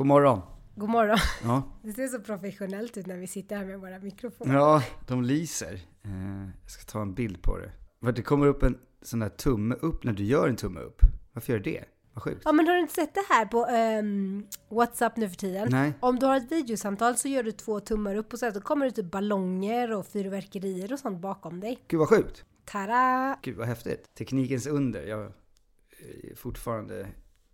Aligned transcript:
God 0.00 0.06
morgon. 0.06 0.40
God 0.74 0.88
morgon. 0.88 1.18
Ja, 1.44 1.62
Det 1.82 1.92
ser 1.92 2.08
så 2.08 2.20
professionellt 2.20 2.96
ut 2.96 3.06
när 3.06 3.16
vi 3.16 3.26
sitter 3.26 3.56
här 3.56 3.64
med 3.64 3.80
våra 3.80 3.98
mikrofoner. 3.98 4.54
ja 4.54 4.82
de 5.08 5.22
lyser. 5.22 5.80
Eh, 6.02 6.48
jag 6.62 6.70
ska 6.70 6.84
ta 6.84 7.02
en 7.02 7.14
bild 7.14 7.42
på 7.42 7.58
det. 7.58 8.12
Det 8.12 8.22
kommer 8.22 8.46
upp 8.46 8.62
en 8.62 8.78
sån 9.02 9.18
där 9.18 9.28
tumme 9.28 9.74
upp 9.74 10.04
när 10.04 10.12
du 10.12 10.24
gör 10.24 10.48
en 10.48 10.56
tumme 10.56 10.80
upp. 10.80 11.00
Varför 11.32 11.52
gör 11.52 11.60
det? 11.60 11.84
Vad 12.14 12.22
sjukt. 12.22 12.42
Ja 12.44 12.52
men 12.52 12.66
har 12.66 12.74
du 12.74 12.80
inte 12.80 12.94
sett 12.94 13.14
det 13.14 13.24
här 13.28 13.46
på 13.46 13.66
ehm, 13.66 14.46
WhatsApp 14.68 15.16
nu 15.16 15.28
för 15.28 15.36
tiden? 15.36 15.68
Nej. 15.70 15.92
Om 16.00 16.18
du 16.18 16.26
har 16.26 16.36
ett 16.36 16.52
videosamtal 16.52 17.16
så 17.16 17.28
gör 17.28 17.42
du 17.42 17.52
två 17.52 17.80
tummar 17.80 18.14
upp 18.14 18.32
och 18.32 18.38
sen 18.38 18.54
så 18.54 18.60
kommer 18.60 18.86
det 18.86 18.92
typ 18.92 19.10
ballonger 19.10 19.92
och 19.92 20.06
fyrverkerier 20.06 20.92
och 20.92 20.98
sånt 20.98 21.20
bakom 21.20 21.60
dig. 21.60 21.84
Gud 21.88 22.00
vad 22.00 22.08
sjukt. 22.08 22.44
Tada! 22.64 23.38
Gud 23.42 23.56
vad 23.56 23.66
häftigt. 23.66 24.14
Teknikens 24.14 24.66
under. 24.66 25.02
Jag 25.02 25.22
eh, 25.22 26.36
fortfarande 26.36 27.06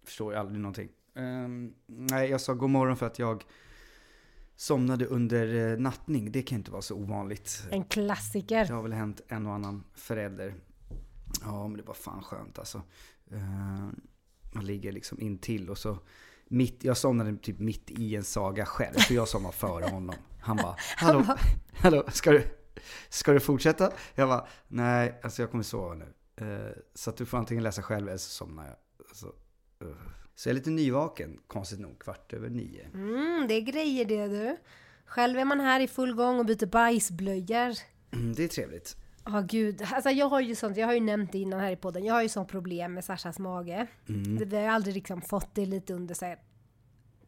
förstår 0.04 0.32
jag 0.32 0.40
aldrig 0.40 0.60
någonting. 0.60 0.88
Ehm, 1.16 1.74
nej, 1.86 2.30
jag 2.30 2.40
sa 2.40 2.54
god 2.54 2.70
morgon 2.70 2.96
för 2.96 3.06
att 3.06 3.18
jag 3.18 3.44
somnade 4.56 5.06
under 5.06 5.72
eh, 5.72 5.78
nattning. 5.78 6.32
Det 6.32 6.42
kan 6.42 6.58
inte 6.58 6.70
vara 6.70 6.82
så 6.82 6.94
ovanligt. 6.94 7.66
En 7.70 7.84
klassiker. 7.84 8.64
Det 8.64 8.74
har 8.74 8.82
väl 8.82 8.92
hänt 8.92 9.20
en 9.28 9.46
och 9.46 9.52
annan 9.52 9.84
förälder. 9.94 10.54
Ja, 11.42 11.68
men 11.68 11.76
det 11.76 11.82
var 11.82 11.94
fan 11.94 12.22
skönt 12.22 12.58
alltså. 12.58 12.82
Eh, 13.30 13.88
man 14.52 14.66
ligger 14.66 14.92
liksom 14.92 15.20
intill 15.20 15.70
och 15.70 15.78
så 15.78 15.98
mitt, 16.48 16.84
jag 16.84 16.96
somnade 16.96 17.36
typ 17.36 17.58
mitt 17.58 17.90
i 17.90 18.16
en 18.16 18.24
saga 18.24 18.66
själv, 18.66 18.98
för 18.98 19.14
jag 19.14 19.28
somnade 19.28 19.54
före 19.54 19.84
honom. 19.84 20.14
Han 20.40 20.56
bara, 20.56 20.76
hallå, 20.96 21.24
hallå, 21.72 22.04
ska 22.12 22.30
du, 22.32 22.42
ska 23.08 23.32
du 23.32 23.40
fortsätta? 23.40 23.92
Jag 24.14 24.28
bara, 24.28 24.46
nej, 24.68 25.20
alltså 25.22 25.42
jag 25.42 25.50
kommer 25.50 25.64
sova 25.64 25.94
nu. 25.94 26.14
Eh, 26.36 26.72
så 26.94 27.10
att 27.10 27.16
du 27.16 27.26
får 27.26 27.38
antingen 27.38 27.62
läsa 27.62 27.82
själv 27.82 28.08
eller 28.08 28.18
så 28.18 28.30
somnar 28.30 28.66
jag. 28.66 28.76
Så, 29.16 29.26
eh. 29.80 29.96
Så 30.36 30.48
jag 30.48 30.50
är 30.52 30.54
lite 30.54 30.70
nyvaken, 30.70 31.38
konstigt 31.46 31.80
nog, 31.80 31.98
kvart 31.98 32.32
över 32.32 32.48
nio. 32.50 32.86
Mm, 32.94 33.48
det 33.48 33.54
är 33.54 33.60
grejer 33.60 34.04
det 34.04 34.28
du. 34.28 34.56
Själv 35.06 35.38
är 35.38 35.44
man 35.44 35.60
här 35.60 35.80
i 35.80 35.88
full 35.88 36.14
gång 36.14 36.38
och 36.38 36.46
byter 36.46 36.66
bajsblöjor. 36.66 37.74
Mm, 38.12 38.34
det 38.34 38.44
är 38.44 38.48
trevligt. 38.48 38.96
Ja 39.24 39.40
gud, 39.40 39.82
alltså 39.92 40.10
jag 40.10 40.28
har 40.28 40.40
ju 40.40 40.54
sånt, 40.54 40.76
jag 40.76 40.86
har 40.86 40.94
ju 40.94 41.00
nämnt 41.00 41.32
det 41.32 41.38
innan 41.38 41.60
här 41.60 41.70
i 41.70 41.76
podden, 41.76 42.04
jag 42.04 42.14
har 42.14 42.22
ju 42.22 42.28
sånt 42.28 42.48
problem 42.48 42.94
med 42.94 43.04
Sashas 43.04 43.38
mage. 43.38 43.86
Mm. 44.08 44.48
Vi 44.48 44.56
har 44.56 44.68
aldrig 44.68 44.94
liksom 44.94 45.22
fått 45.22 45.54
det 45.54 45.66
lite 45.66 45.94
under 45.94 46.14
så 46.14 46.24
här, 46.24 46.38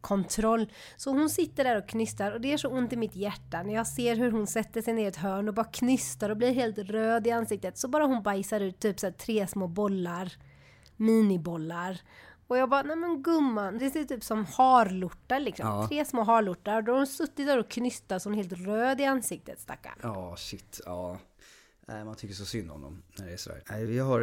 kontroll. 0.01 0.71
Så 0.97 1.11
hon 1.11 1.29
sitter 1.29 1.63
där 1.63 1.77
och 1.77 1.89
knystar 1.89 2.31
och 2.31 2.41
det 2.41 2.53
är 2.53 2.57
så 2.57 2.69
ont 2.69 2.93
i 2.93 2.97
mitt 2.97 3.15
hjärta 3.15 3.63
när 3.63 3.73
jag 3.73 3.87
ser 3.87 4.15
hur 4.15 4.31
hon 4.31 4.47
sätter 4.47 4.81
sig 4.81 4.93
ner 4.93 5.03
i 5.03 5.07
ett 5.07 5.15
hörn 5.15 5.47
och 5.47 5.53
bara 5.53 5.65
knystar 5.65 6.29
och 6.29 6.37
blir 6.37 6.53
helt 6.53 6.77
röd 6.77 7.27
i 7.27 7.31
ansiktet. 7.31 7.77
Så 7.77 7.87
bara 7.87 8.03
hon 8.05 8.23
bajsar 8.23 8.59
ut 8.59 8.79
typ 8.79 8.99
så 8.99 9.05
här, 9.05 9.13
tre 9.13 9.47
små 9.47 9.67
bollar, 9.67 10.33
minibollar. 10.95 12.01
Och 12.49 12.57
jag 12.57 12.69
bara, 12.69 12.83
nej 12.83 12.95
men 12.95 13.23
gumman, 13.23 13.77
det 13.77 13.89
ser 13.89 14.03
typ 14.03 14.23
som 14.23 14.45
harlortar 14.45 15.39
liksom. 15.39 15.67
Ja. 15.67 15.87
Tre 15.87 16.05
små 16.05 16.23
harlortar. 16.23 16.81
Då 16.81 16.91
har 16.91 16.97
hon 16.97 17.07
suttit 17.07 17.47
där 17.47 17.59
och 17.59 17.69
knystat 17.69 18.21
så 18.21 18.29
hon 18.29 18.39
är 18.39 18.43
helt 18.43 18.67
röd 18.67 19.01
i 19.01 19.05
ansiktet 19.05 19.59
stackarn. 19.59 19.99
Ja, 20.01 20.35
shit. 20.37 20.81
Ja. 20.85 21.17
Nej, 21.87 22.05
man 22.05 22.15
tycker 22.15 22.35
så 22.35 22.45
synd 22.45 22.71
om 22.71 22.81
dem 22.81 23.01
när 23.17 23.25
det 23.25 23.33
är 23.33 23.37
sådär. 23.37 23.63
Nej, 23.69 23.85
vi 23.85 23.99
har, 23.99 24.19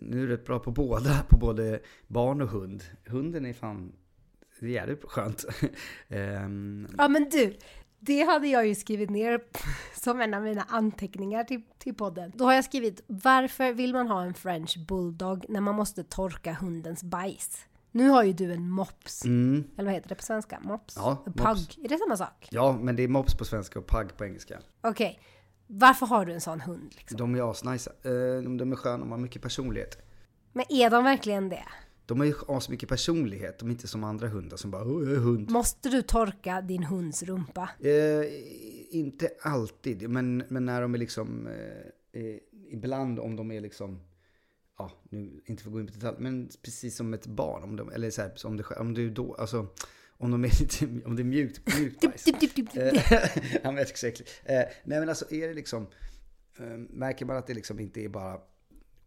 nu 0.00 0.22
är 0.22 0.26
det 0.26 0.32
rätt 0.32 0.46
bra 0.46 0.58
på 0.58 0.70
båda, 0.70 1.22
på 1.28 1.36
både 1.36 1.80
barn 2.06 2.40
och 2.42 2.48
hund. 2.48 2.84
Hunden 3.06 3.46
är 3.46 3.52
fan, 3.52 3.92
det 4.60 4.66
är 4.66 4.70
jävligt 4.70 5.04
skönt. 5.04 5.44
Ehm, 6.08 6.88
Ja 6.98 7.08
men 7.08 7.28
du, 7.28 7.56
det 8.00 8.22
hade 8.22 8.48
jag 8.48 8.66
ju 8.66 8.74
skrivit 8.74 9.10
ner 9.10 9.40
som 10.00 10.20
en 10.20 10.34
av 10.34 10.42
mina 10.42 10.62
anteckningar 10.68 11.44
till, 11.44 11.62
till 11.78 11.94
podden. 11.94 12.32
Då 12.34 12.44
har 12.44 12.52
jag 12.52 12.64
skrivit 12.64 13.02
varför 13.06 13.72
vill 13.72 13.92
man 13.92 14.08
ha 14.08 14.22
en 14.22 14.34
french 14.34 14.78
bulldog 14.88 15.44
när 15.48 15.60
man 15.60 15.74
måste 15.74 16.04
torka 16.04 16.52
hundens 16.52 17.02
bajs? 17.02 17.58
Nu 17.90 18.08
har 18.08 18.22
ju 18.24 18.32
du 18.32 18.52
en 18.52 18.70
mops. 18.70 19.24
mm, 19.24 19.64
Eller 19.76 19.84
vad 19.84 19.94
heter 19.94 20.08
det 20.08 20.14
på 20.14 20.22
svenska? 20.22 20.60
Mops? 20.60 20.94
Ja, 20.96 21.10
A 21.26 21.32
mops. 21.36 21.66
Pug? 21.76 21.84
Är 21.84 21.88
det 21.88 21.98
samma 21.98 22.16
sak? 22.16 22.48
ja, 22.50 22.78
men 22.82 22.96
det 22.96 23.02
är 23.02 23.08
mops 23.08 23.34
på 23.34 23.44
svenska 23.44 23.78
och 23.78 23.86
pug 23.86 24.16
på 24.16 24.24
engelska. 24.24 24.58
Okej. 24.80 25.20
Varför 25.66 26.06
har 26.06 26.26
du 26.26 26.32
en 26.32 26.40
sån 26.40 26.60
hund 26.60 26.92
liksom? 26.96 27.18
De 27.18 27.34
är 27.34 27.50
asnice. 27.50 27.90
Eh, 28.02 28.42
de, 28.42 28.56
de 28.56 28.72
är 28.72 28.76
sköna, 28.76 28.98
de 28.98 29.10
har 29.10 29.18
mycket 29.18 29.42
personlighet. 29.42 29.98
Men 30.52 30.64
är 30.68 30.90
de 30.90 31.04
verkligen 31.04 31.48
det? 31.48 31.64
De 32.08 32.20
har 32.20 32.26
ju 32.26 32.34
asmycket 32.48 32.88
personlighet, 32.88 33.58
de 33.58 33.68
är 33.68 33.72
inte 33.72 33.88
som 33.88 34.04
andra 34.04 34.28
hundar 34.28 34.56
som 34.56 34.70
bara 34.70 34.84
Åh, 34.84 35.08
jag 35.08 35.12
är 35.12 35.20
hund. 35.20 35.50
Måste 35.50 35.88
du 35.88 36.02
torka 36.02 36.60
din 36.60 36.82
hunds 36.82 37.22
rumpa? 37.22 37.70
Eh, 37.80 38.24
inte 38.90 39.30
alltid, 39.40 40.10
men, 40.10 40.42
men 40.48 40.64
när 40.64 40.82
de 40.82 40.94
är 40.94 40.98
liksom, 40.98 41.46
eh, 41.46 42.22
eh, 42.22 42.36
ibland 42.70 43.18
om 43.18 43.36
de 43.36 43.50
är 43.50 43.60
liksom, 43.60 44.00
ja, 44.78 44.90
nu 45.10 45.40
inte 45.46 45.62
för 45.62 45.70
att 45.70 45.72
gå 45.72 45.80
in 45.80 45.86
på 45.86 45.92
detalj, 45.92 46.16
men 46.18 46.48
precis 46.62 46.96
som 46.96 47.14
ett 47.14 47.26
barn, 47.26 47.62
om 47.62 47.76
de, 47.76 47.90
eller 47.90 48.10
så 48.10 48.22
här, 48.22 48.32
om, 48.44 48.56
det, 48.56 48.64
om 48.64 48.94
du 48.94 49.10
då, 49.10 49.34
alltså, 49.34 49.66
om 50.08 50.30
de 50.30 50.44
är 50.44 50.48
lite, 50.60 51.06
om 51.06 51.16
det 51.16 51.22
är 51.22 51.24
mjukt, 51.24 51.78
mjukt 51.78 52.00
bajs. 52.00 52.24
Dip, 52.24 52.40
dip, 52.40 52.54
dip, 52.54 52.72
dip. 52.72 52.82
Eh, 53.64 53.72
vet 53.74 53.98
så 53.98 54.06
äckligt. 54.06 54.42
Eh, 54.44 54.62
nej 54.84 55.00
men 55.00 55.08
alltså 55.08 55.32
är 55.34 55.48
det 55.48 55.54
liksom, 55.54 55.86
märker 56.90 57.26
man 57.26 57.36
att 57.36 57.46
det 57.46 57.54
liksom 57.54 57.80
inte 57.80 58.00
är 58.00 58.08
bara, 58.08 58.40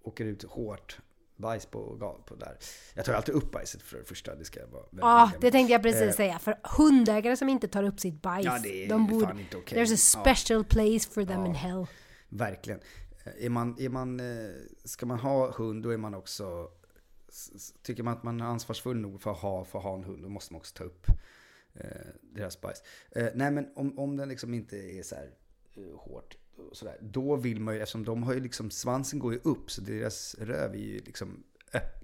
åker 0.04 0.26
ut 0.26 0.44
hårt 0.44 1.00
bajs 1.42 1.66
på, 1.66 1.98
på 2.26 2.36
där. 2.36 2.58
Jag 2.94 3.06
tar 3.06 3.14
alltid 3.14 3.36
upp 3.36 3.52
bajset 3.52 3.82
för 3.82 3.98
det 3.98 4.04
första, 4.04 4.36
det 4.36 4.46
ska 4.46 4.68
vara 4.68 4.84
Ja, 4.92 5.26
med. 5.32 5.42
det 5.42 5.52
tänkte 5.52 5.72
jag 5.72 5.82
precis 5.84 6.02
Eh. 6.02 6.12
säga. 6.12 6.40
För 6.40 6.60
hundägare 6.78 7.38
som 7.38 7.50
inte 7.50 7.68
tar 7.68 7.84
upp 7.84 8.00
sitt 8.00 8.22
bajs, 8.22 8.46
Ja, 8.46 8.60
det 8.64 8.86
är 8.86 8.90
de 8.90 9.08
borde... 9.08 9.26
fan 9.26 9.40
inte 9.40 9.58
okej. 9.58 9.78
There's 9.78 9.94
a 9.94 9.98
Ja. 10.16 10.22
special 10.36 10.64
place 10.64 11.10
for 11.14 11.26
them 11.26 11.40
Ja. 11.42 11.46
in 11.48 11.56
hell. 11.56 11.86
Verkligen. 12.30 12.80
Eh, 13.24 13.46
Är 13.46 13.50
man, 13.50 13.76
är 13.80 13.90
man, 13.90 14.20
eh, 14.20 14.50
ska 14.84 15.06
man 15.06 15.20
ha 15.20 15.52
hund, 15.52 15.84
då 15.84 15.90
är 15.90 15.98
man 15.98 16.16
också... 16.16 16.70
Tycker 17.84 18.04
man 18.04 18.14
att 18.18 18.24
man 18.24 18.42
är 18.42 18.46
ansvarsfull 18.46 18.98
nog 18.98 19.22
för 19.22 19.32
att 19.32 19.38
ha, 19.38 19.66
för 19.66 19.80
att 19.80 19.84
ha 19.86 19.96
en 19.96 20.04
hund, 20.04 20.24
då 20.24 20.30
måste 20.30 20.54
man 20.54 20.60
också 20.60 20.76
ta 20.78 20.84
upp 20.84 21.08
eh, 21.74 21.86
deras 22.22 22.62
bajs. 22.62 22.84
Eh, 23.12 23.28
nej, 23.36 23.52
men 23.52 23.68
om, 23.76 24.00
om 24.00 24.18
den 24.18 24.30
liksom 24.30 24.54
inte 24.54 24.78
är 24.78 25.04
så 25.04 25.16
här 25.16 25.30
eh, 25.76 25.98
hårt 26.00 26.38
och 26.56 26.78
sådär, 26.78 26.98
då 27.02 27.36
vill 27.36 27.62
man 27.62 27.74
ju, 27.74 27.82
eftersom 27.82 28.06
de 28.06 28.24
har 28.24 28.34
ju 28.34 28.40
liksom, 28.40 28.72
svansen 28.72 29.20
går 29.20 29.34
ju 29.34 29.40
upp, 29.44 29.72
så 29.72 29.82
deras 29.82 30.36
röv 30.40 30.74
är 30.74 30.78
ju 30.78 31.00
liksom, 31.00 31.44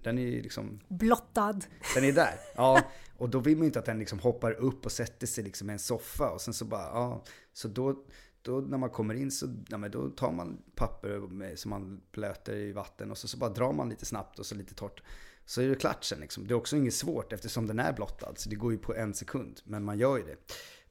den 0.04 0.18
är 0.18 0.22
ju 0.22 0.42
liksom 0.42 0.80
Blottad. 0.88 1.60
den 1.96 2.04
är 2.04 2.12
där. 2.12 2.40
Ja, 2.56 2.92
och 3.18 3.30
då 3.30 3.40
vill 3.40 3.58
man 3.58 3.64
ju 3.64 3.68
inte 3.68 3.80
att 3.80 3.86
den 3.86 4.00
liksom 4.00 4.20
hoppar 4.20 4.52
upp 4.52 4.86
och 4.86 4.92
sätter 4.92 5.28
sig 5.28 5.44
liksom 5.44 5.70
i 5.70 5.74
en 5.74 5.80
soffa 5.80 6.30
och 6.30 6.42
sen 6.42 6.54
så 6.54 6.66
bara, 6.66 6.84
ja. 6.84 7.24
Så 7.54 7.68
då, 7.68 8.06
då 8.42 8.60
när 8.60 8.78
man 8.78 8.90
kommer 8.90 9.14
in 9.14 9.32
så, 9.32 9.48
ja 9.70 9.78
men 9.78 9.92
då 9.92 10.10
tar 10.10 10.32
man 10.32 10.62
papper 10.76 11.56
som 11.56 11.70
man 11.70 12.02
blöter 12.12 12.56
i 12.56 12.72
vatten 12.72 13.12
och 13.12 13.18
så, 13.18 13.28
så 13.28 13.38
bara 13.38 13.50
drar 13.50 13.74
man 13.74 13.90
lite 13.90 14.06
snabbt 14.06 14.40
och 14.40 14.46
så 14.46 14.56
lite 14.56 14.76
torrt. 14.76 15.04
Så 15.46 15.62
är 15.62 15.70
det 15.70 15.76
klart 15.76 16.04
sen 16.04 16.20
liksom. 16.20 16.48
Det 16.48 16.54
är 16.54 16.56
också 16.56 16.78
inget 16.78 16.94
svårt 16.94 17.34
eftersom 17.34 17.68
den 17.68 17.80
är 17.80 17.94
blottad. 17.94 18.34
Så 18.36 18.50
det 18.50 18.56
går 18.56 18.72
ju 18.72 18.78
på 18.78 18.96
en 18.96 19.14
sekund. 19.14 19.62
Men 19.64 19.84
man 19.84 20.00
gör 20.00 20.18
ju 20.18 20.24
det. 20.24 20.36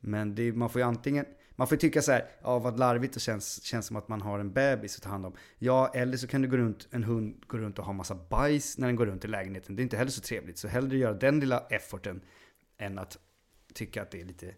Men 0.00 0.34
det, 0.34 0.53
man 0.53 0.71
får 0.71 0.81
ju 0.81 0.87
antingen, 0.87 1.27
man 1.56 1.67
får 1.67 1.75
ju 1.75 1.81
tycka 1.81 2.03
så 2.03 2.12
här, 2.12 2.28
ja 2.43 2.59
vad 2.59 2.78
larvigt 2.78 3.15
det 3.15 3.21
känns, 3.21 3.62
känns 3.62 3.87
som 3.87 3.97
att 3.97 4.09
man 4.09 4.21
har 4.21 4.39
en 4.39 4.53
bebis 4.53 4.97
att 4.97 5.03
ta 5.03 5.09
hand 5.09 5.27
om. 5.27 5.34
Ja, 5.59 5.91
eller 5.94 6.17
så 6.17 6.27
kan 6.27 6.43
du 6.43 6.49
gå 6.49 6.56
runt, 6.56 6.89
en 6.91 7.05
hund 7.05 7.44
går 7.47 7.59
runt 7.59 7.78
och 7.78 7.84
ha 7.84 7.93
massa 7.93 8.15
bajs 8.15 8.78
när 8.78 8.87
den 8.87 8.97
går 8.97 9.06
runt 9.06 9.25
i 9.25 9.28
lägenheten. 9.28 9.77
Det 9.77 9.81
är 9.81 9.84
inte 9.84 9.97
heller 9.97 10.11
så 10.11 10.21
trevligt. 10.21 10.59
Så 10.59 10.69
hellre 10.69 10.97
göra 10.97 11.15
den 11.15 11.41
lilla 11.41 11.67
efforten 11.71 12.21
än 12.78 12.99
att 12.99 13.19
tycka 13.75 14.03
att 14.03 14.11
det 14.11 14.21
är 14.21 14.25
lite 14.25 14.55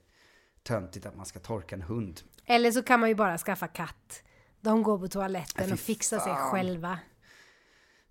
töntigt 0.63 1.07
att 1.07 1.17
man 1.17 1.27
ska 1.27 1.39
torka 1.39 1.75
en 1.75 1.83
hund. 1.83 2.21
Eller 2.47 2.71
så 2.71 2.83
kan 2.83 3.01
man 3.01 3.09
ju 3.09 3.15
bara 3.15 3.39
skaffa 3.39 3.67
katt. 3.69 4.23
De 4.61 4.83
går 4.83 4.99
på 4.99 5.09
toaletten 5.09 5.67
fy 5.67 5.73
och 5.73 5.79
fixar 5.79 6.19
sig 6.19 6.33
fan. 6.33 6.97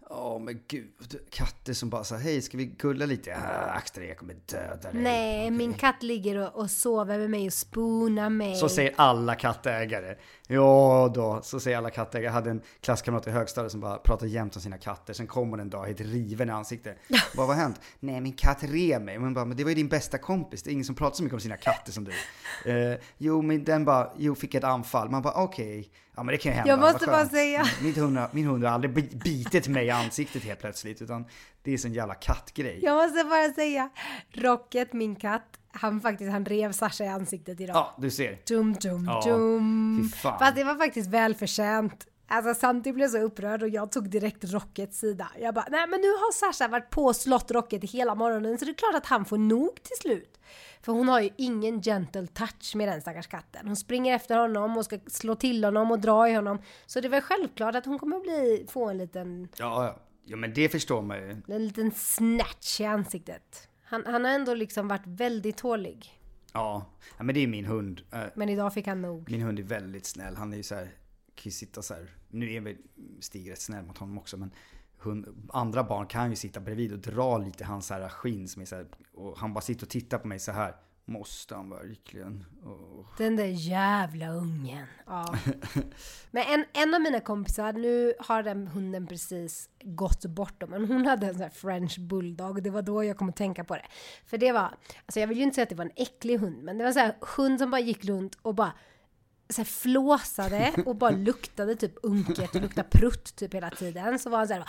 Åh 0.10 0.40
men 0.40 0.60
gud, 0.68 1.20
katter 1.30 1.74
som 1.74 1.90
bara 1.90 2.04
säger 2.04 2.22
hej 2.22 2.42
ska 2.42 2.58
vi 2.58 2.66
gulla 2.66 3.06
lite? 3.06 3.36
Akta 3.74 4.00
dig, 4.00 4.10
jag 4.10 4.18
kommer 4.18 4.36
döda 4.46 4.92
dig. 4.92 5.02
Nej, 5.02 5.52
min 5.52 5.74
katt 5.74 6.04
ligger 6.04 6.38
och, 6.38 6.62
och 6.62 6.72
sover 6.72 7.18
med 7.18 7.30
mig 7.30 7.48
och 7.48 7.54
spoonar 7.54 8.30
mig. 8.30 8.56
Så 8.56 8.70
säger 8.70 8.94
alla 8.96 9.36
kattägare. 9.36 10.16
Ja 10.48 11.12
då, 11.16 11.40
så 11.44 11.60
säger 11.60 11.78
alla 11.78 11.90
kattägare. 11.90 12.26
Jag 12.26 12.32
hade 12.34 12.50
en 12.50 12.62
klasskamrat 12.82 13.28
i 13.28 13.32
högstadiet 13.32 13.72
som 13.72 13.82
bara 13.82 13.98
pratade 13.98 14.32
jämt 14.32 14.56
om 14.56 14.62
sina 14.62 14.78
katter. 14.78 15.14
Sen 15.14 15.28
kom 15.28 15.50
hon 15.50 15.60
en 15.60 15.70
dag 15.70 15.86
helt 15.86 16.02
riven 16.02 16.50
i 16.50 16.52
ansiktet. 16.52 16.98
Vad 17.36 17.48
har 17.48 17.54
hänt? 17.54 17.82
Nej, 18.00 18.22
min 18.22 18.34
katt 18.34 18.64
rev 18.64 19.02
mig. 19.02 19.20
Man 19.20 19.34
bara, 19.34 19.46
men 19.46 19.58
det 19.58 19.64
var 19.64 19.70
ju 19.72 19.76
din 19.76 19.88
bästa 19.88 20.18
kompis. 20.18 20.64
Det 20.64 20.70
är 20.70 20.72
ingen 20.72 20.86
som 20.86 20.96
pratar 20.96 21.16
så 21.16 21.24
mycket 21.24 21.34
om 21.34 21.40
sina 21.40 21.58
katter 21.58 21.92
som 21.92 22.04
du. 22.04 22.12
Eh, 22.66 22.98
jo, 23.18 23.42
men 23.42 23.64
den 23.64 23.86
bara, 23.86 24.12
jo, 24.18 24.36
fick 24.36 24.56
ett 24.56 24.64
anfall. 24.64 25.10
Man 25.10 25.22
bara, 25.22 25.34
okej. 25.44 25.90
Ja, 26.16 26.24
men 26.24 26.32
det 26.34 26.38
kan 26.38 26.52
ju 26.52 26.56
hända. 26.56 26.70
Jag 26.72 26.80
måste 26.80 27.06
bara 27.06 27.26
säga. 27.26 27.66
Min 27.82 27.96
hund, 27.96 28.20
min 28.32 28.46
hund 28.46 28.64
har 28.64 28.72
aldrig 28.72 28.94
bi- 28.94 29.16
bitit 29.24 29.68
mig 29.68 29.86
i 29.86 29.90
ansiktet 29.90 30.44
helt 30.44 30.60
plötsligt. 30.60 31.02
Utan 31.02 31.26
det 31.64 31.74
är 31.74 31.78
sån 31.78 31.94
jävla 31.94 32.14
kattgrej. 32.14 32.80
Jag 32.84 32.96
måste 32.96 33.24
bara 33.24 33.54
säga, 33.54 33.90
Rocket, 34.34 34.94
min 34.94 35.16
katt, 35.16 35.57
han 35.72 36.02
faktiskt, 36.02 36.32
han 36.32 36.46
rev 36.46 36.72
Sasha 36.72 37.04
i 37.04 37.08
ansiktet 37.08 37.62
idag. 37.62 37.76
Ja, 37.76 37.96
du 37.98 38.12
ser. 38.12 38.40
Dum, 38.48 38.74
dum, 38.74 39.06
Ja, 39.06 39.22
fan. 40.16 40.40
Fast 40.40 40.56
det 40.56 40.64
var 40.64 40.76
faktiskt 40.76 41.10
välförtjänt. 41.10 42.08
Alltså 42.30 42.54
Santi 42.54 42.94
blev 42.94 43.08
så 43.08 43.18
upprörd 43.18 43.64
och 43.64 43.70
jag 43.70 43.92
tog 43.92 44.10
direkt 44.10 44.44
Rockets 44.54 45.00
sida. 45.00 45.28
Jag 45.40 45.54
bara, 45.54 45.66
nej 45.70 45.88
men 45.88 46.02
nu 46.02 46.08
har 46.08 46.32
Sasha 46.34 46.68
varit 46.68 46.90
på 46.90 47.06
och 47.06 47.16
slått 47.16 47.52
Rocket 47.52 47.92
hela 47.92 48.16
morgonen 48.16 48.58
så 48.58 48.66
det 48.66 48.72
är 48.72 48.74
klart 48.74 48.96
att 48.96 49.06
han 49.06 49.26
får 49.26 49.38
nog 49.38 49.76
till 49.84 49.98
slut. 50.02 50.40
För 50.82 50.92
hon 50.92 51.08
har 51.08 51.22
ju 51.22 51.30
ingen 51.38 51.82
gentle 51.82 52.28
touch 52.28 52.76
med 52.76 52.88
den 52.88 53.02
stackars 53.02 53.28
katten. 53.28 53.68
Hon 53.68 53.76
springer 53.76 54.16
efter 54.16 54.38
honom 54.38 54.78
och 54.78 54.86
ska 54.86 55.00
slå 55.08 55.36
till 55.36 55.64
honom 55.64 55.92
och 55.92 56.00
dra 56.00 56.30
i 56.30 56.34
honom. 56.34 56.62
Så 56.86 57.00
det 57.02 57.10
var 57.10 57.22
självklart 57.22 57.76
att 57.76 57.86
hon 57.86 58.00
kommer 58.00 58.20
bli, 58.20 58.66
få 58.70 58.90
en 58.90 58.98
liten, 58.98 59.48
Ja, 59.58 59.84
ja. 59.86 59.96
ja, 60.26 60.38
men 60.38 60.54
det 60.54 60.70
förstår 60.70 61.02
man 61.02 61.18
ju. 61.18 61.42
en 61.48 61.68
liten 61.68 61.92
snatch 61.96 62.82
i 62.82 62.86
ansiktet. 62.86 63.67
Han, 63.90 64.04
han 64.06 64.26
har 64.26 64.32
ändå 64.32 64.54
liksom 64.54 64.88
varit 64.88 65.08
väldigt 65.08 65.58
tålig. 65.58 66.20
Ja, 66.54 66.86
men 67.18 67.36
det 67.36 67.40
är 67.40 67.48
min 67.48 67.66
hund. 67.66 68.02
Eh, 68.12 68.24
Men 68.36 68.50
idag 68.50 68.74
fick 68.74 68.88
han 68.88 69.02
nog. 69.02 69.32
Min 69.32 69.42
hund 69.42 69.60
är 69.60 69.64
väldigt 69.64 70.06
snäll. 70.06 70.36
Han 70.36 70.54
är 70.54 70.58
ju 70.58 70.64
så 70.64 70.76
här, 70.76 70.84
kan 71.36 71.44
ju 71.44 71.52
sitta 71.52 71.82
så 71.82 71.94
här. 71.94 72.16
Nu 72.28 72.54
är 72.54 72.62
väl 72.62 72.76
Stig 73.20 73.52
rätt 73.52 73.62
snäll 73.62 73.86
mot 73.86 73.98
honom 73.98 74.18
också 74.18 74.38
men 74.38 74.52
hund, 74.98 75.50
andra 75.50 75.84
barn 75.84 76.08
kan 76.08 76.30
ju 76.30 76.36
sitta 76.36 76.60
bredvid 76.60 76.94
och 76.94 77.00
dra 77.00 77.38
lite 77.38 77.66
hans 77.66 77.90
här 77.90 78.10
skinn 78.10 78.48
som 78.48 78.62
är 78.62 78.66
så 78.66 78.76
här, 78.76 78.88
och 79.14 79.38
han 79.38 79.54
bara 79.54 79.62
sitter 79.62 79.86
och 79.86 79.90
tittar 79.90 80.18
på 80.18 80.28
mig 80.28 80.40
så 80.40 80.52
här. 80.52 80.76
Måste 81.10 81.56
han 81.56 81.70
verkligen? 81.70 82.46
Åh. 82.66 83.06
Den 83.18 83.36
där 83.36 83.46
jävla 83.46 84.30
ungen. 84.30 84.86
Ja. 85.06 85.36
Men 86.32 86.44
en, 86.44 86.66
en 86.74 86.94
av 86.94 87.02
mina 87.02 87.20
kompisar, 87.20 87.74
nu 87.74 88.14
har 88.20 88.44
den 88.44 88.68
hunden 88.68 89.08
precis 89.08 89.70
gått 89.82 90.26
bort 90.26 90.64
men 90.70 90.86
hon 90.86 91.06
hade 91.06 91.28
en 91.28 91.34
sån 91.34 91.42
här 91.42 91.50
french 91.50 92.00
bulldog. 92.00 92.64
Det 92.64 92.70
var 92.70 92.82
då 92.82 93.04
jag 93.04 93.18
kom 93.18 93.30
att 93.30 93.36
tänka 93.36 93.64
på 93.64 93.76
det. 93.76 93.86
För 94.26 94.38
det 94.38 94.52
var, 94.52 94.78
alltså 95.06 95.20
jag 95.20 95.28
vill 95.28 95.38
ju 95.38 95.44
inte 95.44 95.56
säga 95.56 95.64
att 95.64 95.70
det 95.70 95.76
var 95.76 95.86
en 95.86 95.92
äcklig 95.96 96.38
hund, 96.38 96.64
men 96.64 96.78
det 96.78 96.84
var 96.84 96.92
så 96.92 97.00
här 97.00 97.16
hund 97.38 97.60
som 97.60 97.72
bara 97.72 97.82
gick 97.82 98.06
runt 98.06 98.38
och 98.42 98.56
bara 98.56 98.74
så 99.50 99.58
här 99.58 99.66
flåsade 99.66 100.74
och 100.86 100.96
bara 100.96 101.12
luktade 101.16 101.76
typ 101.76 101.94
unket 102.04 102.56
och 102.56 102.62
luktade 102.62 102.90
prutt 102.90 103.36
typ 103.36 103.54
hela 103.54 103.70
tiden. 103.70 104.20
Så 104.20 104.30
var 104.30 104.38
han 104.38 104.48
så 104.48 104.54
här, 104.54 104.64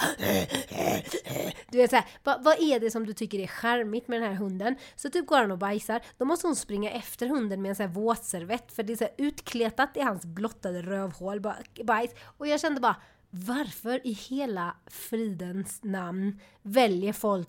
du 1.71 1.79
vet 1.79 1.91
så 1.91 1.97
här, 1.97 2.05
vad, 2.25 2.45
vad 2.45 2.61
är 2.61 2.81
det 2.81 2.91
som 2.91 3.07
du 3.07 3.13
tycker 3.13 3.39
är 3.39 3.47
charmigt 3.47 4.09
med 4.09 4.21
den 4.21 4.31
här 4.31 4.37
hunden? 4.37 4.77
Så 4.97 5.11
typ 5.11 5.27
går 5.27 5.37
han 5.37 5.51
och 5.51 5.59
bajsar, 5.59 6.01
då 6.19 6.25
måste 6.25 6.47
hon 6.47 6.57
springa 6.57 6.91
efter 6.91 7.27
hunden 7.27 7.63
med 7.63 7.69
en 7.69 7.77
sån 7.77 7.87
här 7.87 7.93
våtservett 7.95 8.73
för 8.73 8.83
det 8.83 8.93
är 8.93 8.97
så 8.97 9.05
här 9.05 9.15
utkletat 9.19 9.97
i 9.97 10.01
hans 10.01 10.25
blottade 10.25 10.83
rövhål, 10.83 11.41
ba- 11.41 11.55
bajs. 11.85 12.11
Och 12.25 12.47
jag 12.47 12.61
kände 12.61 12.81
bara, 12.81 12.97
varför 13.31 14.07
i 14.07 14.13
hela 14.13 14.77
fridens 14.87 15.81
namn 15.83 16.41
väljer 16.63 17.13
folk 17.13 17.49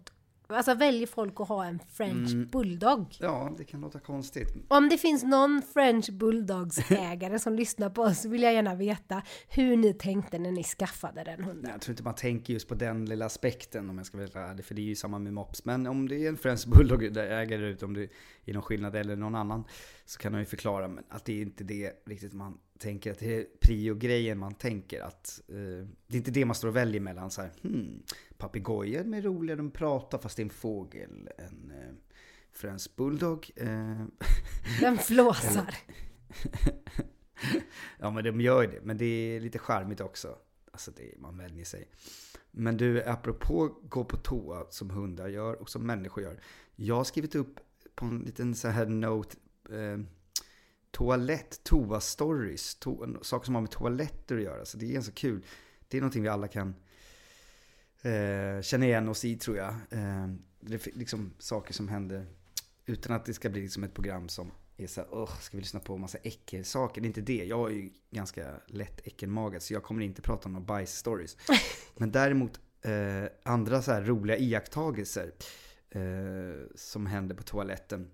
Alltså 0.54 0.74
väljer 0.74 1.07
folk 1.07 1.40
att 1.40 1.48
ha 1.48 1.66
en 1.66 1.80
french 1.94 2.51
bulldog? 2.51 3.16
Ja, 3.19 3.56
det 3.57 3.63
kan 3.63 3.81
låta 3.81 4.00
konstigt. 4.00 4.48
Om 4.68 4.90
det 4.90 4.98
finns 4.98 5.24
någon 5.24 5.62
french 5.74 6.12
bulldogs 6.12 6.92
ägare 6.92 7.40
som 7.40 7.56
lyssnar 7.56 7.90
på 7.90 8.01
oss 8.01 8.22
så 8.22 8.30
vill 8.30 8.44
jag 8.44 8.54
gärna 8.54 8.75
veta 8.75 9.22
hur 9.50 9.78
ni 9.78 9.94
tänkte 9.94 10.40
när 10.40 10.51
ni 10.51 10.63
skaffade 10.63 11.24
den 11.24 11.44
hunden. 11.44 11.72
Jag 11.72 11.81
tror 11.81 11.94
inte 11.94 12.04
man 12.04 12.16
tänker 12.16 12.54
just 12.54 12.68
på 12.68 12.75
den 12.75 13.06
lilla 13.06 13.25
aspekten 13.25 13.90
om 13.90 13.98
jag 13.98 14.07
ska 14.07 14.18
vara 14.18 14.50
ärlig, 14.50 14.66
för 14.66 14.75
det 14.75 14.81
är 14.81 14.84
ju 14.84 14.96
samma 14.96 15.19
med 15.19 15.34
mops. 15.34 15.66
Men 15.66 15.88
om 15.88 16.07
det 16.07 16.25
är 16.25 16.30
en 16.30 16.38
French 16.38 16.68
Bulldog 16.68 17.13
där 17.13 17.28
ägare 17.28 17.66
ut, 17.68 17.84
om 17.84 17.94
det 17.94 18.10
är 18.46 18.54
någon 18.54 18.63
skillnad 18.63 18.96
eller 18.96 19.16
någon 19.16 19.36
annan, 19.36 19.63
så 20.06 20.19
kan 20.19 20.34
han 20.34 20.42
ju 20.42 20.46
förklara 20.46 20.92
att 21.10 21.25
det 21.25 21.34
är 21.34 21.42
inte 21.42 21.63
det 21.63 21.92
riktigt 22.06 22.34
man 22.34 22.57
tänker, 22.79 23.11
att 23.11 23.19
det 23.19 23.35
är 23.35 23.45
prio-grejen 23.59 24.37
man 24.37 24.53
tänker 24.53 25.01
att 25.01 25.41
eh, 25.47 25.87
det 26.07 26.13
är 26.13 26.17
inte 26.17 26.31
det 26.31 26.45
man 26.45 26.55
står 26.55 26.67
och 26.67 26.75
väljer 26.75 27.01
mellan 27.01 27.31
så 27.31 27.41
här, 27.41 27.51
hmm, 27.61 28.03
papegojor 28.37 29.03
med 29.03 29.23
roligare 29.23 29.65
att 29.65 29.73
prata 29.73 30.19
fast 30.19 30.37
det 30.37 30.41
är 30.41 30.45
en 30.45 30.49
fågel, 30.49 31.29
en 31.37 31.71
eh, 31.71 31.93
French 32.51 32.87
Bulldog. 32.95 33.51
Eh, 33.55 34.05
Den 34.81 34.97
flåsar. 34.97 35.75
ja 37.99 38.11
men 38.11 38.23
de 38.23 38.41
gör 38.41 38.67
det, 38.67 38.79
men 38.83 38.97
det 38.97 39.05
är 39.05 39.39
lite 39.39 39.59
charmigt 39.59 40.01
också. 40.01 40.37
Alltså 40.71 40.91
det, 40.91 41.13
man 41.17 41.37
vänjer 41.37 41.65
sig. 41.65 41.87
Men 42.51 42.77
du, 42.77 43.03
apropå 43.03 43.79
gå 43.83 44.03
på 44.03 44.17
toa 44.17 44.65
som 44.69 44.89
hundar 44.89 45.27
gör 45.27 45.61
och 45.61 45.69
som 45.69 45.87
människor 45.87 46.23
gör. 46.23 46.39
Jag 46.75 46.95
har 46.95 47.03
skrivit 47.03 47.35
upp 47.35 47.59
på 47.95 48.05
en 48.05 48.19
liten 48.19 48.55
så 48.55 48.67
här 48.67 48.85
note 48.85 49.37
eh, 49.71 49.99
toalett, 50.91 51.62
toa-stories, 51.63 52.80
to, 52.80 53.07
saker 53.21 53.45
som 53.45 53.56
har 53.56 53.62
med 53.62 53.71
toaletter 53.71 54.38
att 54.38 54.44
göra. 54.44 54.65
Så 54.65 54.77
det 54.77 54.86
är 54.86 54.94
ganska 54.94 55.12
kul. 55.12 55.45
Det 55.88 55.97
är 55.97 56.01
någonting 56.01 56.24
vi 56.24 56.30
alla 56.30 56.47
kan 56.47 56.75
eh, 58.01 58.62
känna 58.62 58.86
igen 58.86 59.09
oss 59.09 59.25
i 59.25 59.36
tror 59.36 59.57
jag. 59.57 59.69
Eh, 59.69 60.27
det 60.59 60.88
är 60.88 60.97
liksom 60.97 61.33
saker 61.39 61.74
som 61.74 61.88
händer 61.88 62.25
utan 62.86 63.15
att 63.15 63.25
det 63.25 63.33
ska 63.33 63.50
bli 63.50 63.62
liksom 63.62 63.83
ett 63.83 63.94
program 63.94 64.30
som 64.30 64.51
är 64.77 64.88
så 64.88 65.01
här, 65.01 65.09
"Åh, 65.12 65.39
ska 65.39 65.57
vi 65.57 65.62
lyssna 65.62 65.80
på 65.80 65.97
massa 65.97 66.18
äckelsaker? 66.18 67.01
Det 67.01 67.06
är 67.06 67.07
inte 67.07 67.21
det. 67.21 67.45
Jag 67.45 67.71
är 67.71 67.75
ju 67.75 67.89
ganska 68.12 68.53
lätt 68.68 69.07
äckelmagad 69.07 69.62
så 69.62 69.74
jag 69.74 69.83
kommer 69.83 70.01
inte 70.01 70.21
prata 70.21 70.45
om 70.45 70.53
några 70.53 70.65
bajs-stories. 70.65 71.38
Men 71.97 72.12
däremot 72.12 72.59
eh, 72.81 73.24
andra 73.44 73.81
så 73.81 73.91
här 73.91 74.01
roliga 74.01 74.38
iakttagelser 74.38 75.31
eh, 75.89 76.01
som 76.75 77.06
händer 77.06 77.36
på 77.36 77.44
toaletten. 77.44 78.12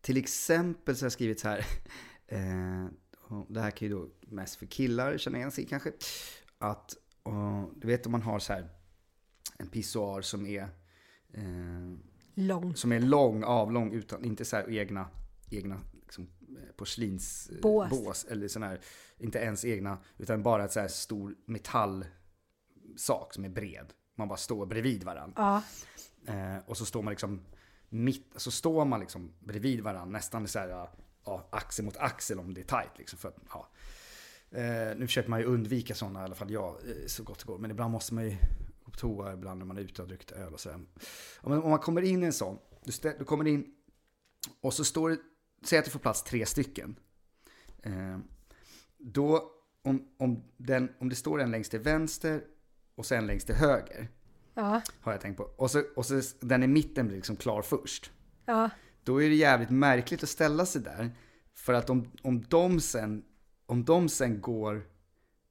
Till 0.00 0.16
exempel 0.16 0.96
så 0.96 1.02
har 1.02 1.06
jag 1.06 1.12
skrivit 1.12 1.40
så 1.40 1.48
här, 1.48 1.58
eh, 2.26 2.86
det 3.48 3.60
här 3.60 3.70
kan 3.70 3.88
ju 3.88 3.94
då 3.94 4.08
mest 4.20 4.56
för 4.56 4.66
killar 4.66 5.18
känna 5.18 5.38
igen 5.38 5.50
sig 5.50 5.66
kanske. 5.66 5.92
Att, 6.58 6.96
och, 7.22 7.72
du 7.76 7.86
vet 7.86 8.06
om 8.06 8.12
man 8.12 8.22
har 8.22 8.38
så 8.38 8.52
här 8.52 8.68
en 9.58 9.68
pissoar 9.68 10.22
som 10.22 10.46
är 10.46 10.62
eh, 11.32 11.96
Lång. 12.34 12.76
som 12.76 12.92
är 12.92 13.00
lång, 13.00 13.44
avlång, 13.44 13.92
utan 13.92 14.24
inte 14.24 14.44
så 14.44 14.56
här 14.56 14.70
egna, 14.70 15.08
egna 15.50 15.80
liksom, 16.02 16.28
eh, 16.48 16.74
porslinsbås. 16.76 17.90
Bås. 17.90 18.24
eller 18.24 18.48
sån 18.48 18.62
här, 18.62 18.80
inte 19.18 19.38
ens 19.38 19.64
egna, 19.64 19.98
utan 20.18 20.42
bara 20.42 20.64
ett 20.64 20.72
så 20.72 20.80
här 20.80 20.88
stor 20.88 21.36
metallsak 21.44 23.34
som 23.34 23.44
är 23.44 23.48
bred. 23.48 23.92
Man 24.14 24.28
bara 24.28 24.36
står 24.36 24.66
bredvid 24.66 25.04
varandra. 25.04 25.34
Ja. 25.36 25.62
Eh, 26.32 26.58
och 26.66 26.76
så 26.76 26.84
står 26.84 27.02
man 27.02 27.10
liksom 27.10 27.40
mitt, 27.88 28.32
så 28.36 28.50
står 28.50 28.84
man 28.84 29.00
liksom 29.00 29.32
bredvid 29.40 29.80
varandra, 29.80 30.12
nästan 30.12 30.48
så 30.48 30.58
här, 30.58 30.88
ja, 31.24 31.48
axel 31.50 31.84
mot 31.84 31.96
axel 31.96 32.38
om 32.38 32.54
det 32.54 32.60
är 32.60 32.64
tajt. 32.64 32.98
liksom. 32.98 33.18
För 33.18 33.28
att, 33.28 33.36
ja. 33.50 33.68
eh, 34.50 34.96
nu 34.96 35.06
försöker 35.06 35.30
man 35.30 35.40
ju 35.40 35.46
undvika 35.46 35.94
sådana, 35.94 36.20
i 36.20 36.24
alla 36.24 36.34
fall 36.34 36.50
jag, 36.50 36.74
eh, 36.74 37.06
så 37.06 37.22
gott 37.22 37.38
det 37.38 37.44
går. 37.44 37.58
Men 37.58 37.70
ibland 37.70 37.92
måste 37.92 38.14
man 38.14 38.24
ju 38.24 38.36
gå 38.84 38.90
på 38.90 38.98
toa 38.98 39.32
ibland 39.32 39.58
när 39.58 39.66
man 39.66 39.76
är 39.76 39.80
ute 39.80 40.02
och 40.02 40.08
har 40.08 40.08
druckit 40.08 40.32
öl 40.32 40.52
och 40.52 40.60
sådär. 40.60 40.80
Ja, 41.42 41.48
men 41.48 41.62
om 41.62 41.70
man 41.70 41.78
kommer 41.78 42.02
in 42.02 42.22
i 42.22 42.26
en 42.26 42.32
sån, 42.32 42.58
du, 42.84 42.90
stä- 42.90 43.18
du 43.18 43.24
kommer 43.24 43.46
in 43.46 43.74
och 44.60 44.74
så 44.74 44.84
står 44.84 45.10
det, 45.10 45.18
säg 45.64 45.78
att 45.78 45.84
du 45.84 45.90
får 45.90 46.00
plats 46.00 46.22
tre 46.22 46.46
stycken. 46.46 46.98
Eh, 47.82 48.18
då, 48.98 49.52
om, 49.82 50.08
om, 50.18 50.44
den, 50.56 50.92
om 50.98 51.08
det 51.08 51.16
står 51.16 51.40
en 51.40 51.50
längst 51.50 51.70
till 51.70 51.80
vänster 51.80 52.44
och 52.94 53.06
sen 53.06 53.26
längst 53.26 53.46
till 53.46 53.56
höger, 53.56 54.08
Ja. 54.58 54.80
har 55.00 55.12
jag 55.12 55.20
tänkt 55.20 55.36
på. 55.36 55.42
Och 55.56 55.70
så, 55.70 55.82
och 55.96 56.06
så 56.06 56.20
den 56.40 56.62
i 56.62 56.66
mitten 56.66 57.06
blir 57.06 57.16
liksom 57.16 57.36
klar 57.36 57.62
först. 57.62 58.10
Ja. 58.44 58.70
Då 59.04 59.22
är 59.22 59.28
det 59.28 59.34
jävligt 59.34 59.70
märkligt 59.70 60.22
att 60.22 60.28
ställa 60.28 60.66
sig 60.66 60.82
där. 60.82 61.10
För 61.54 61.72
att 61.72 61.90
om, 61.90 62.10
om, 62.22 62.44
de, 62.48 62.80
sen, 62.80 63.22
om 63.66 63.84
de 63.84 64.08
sen 64.08 64.40
går 64.40 64.82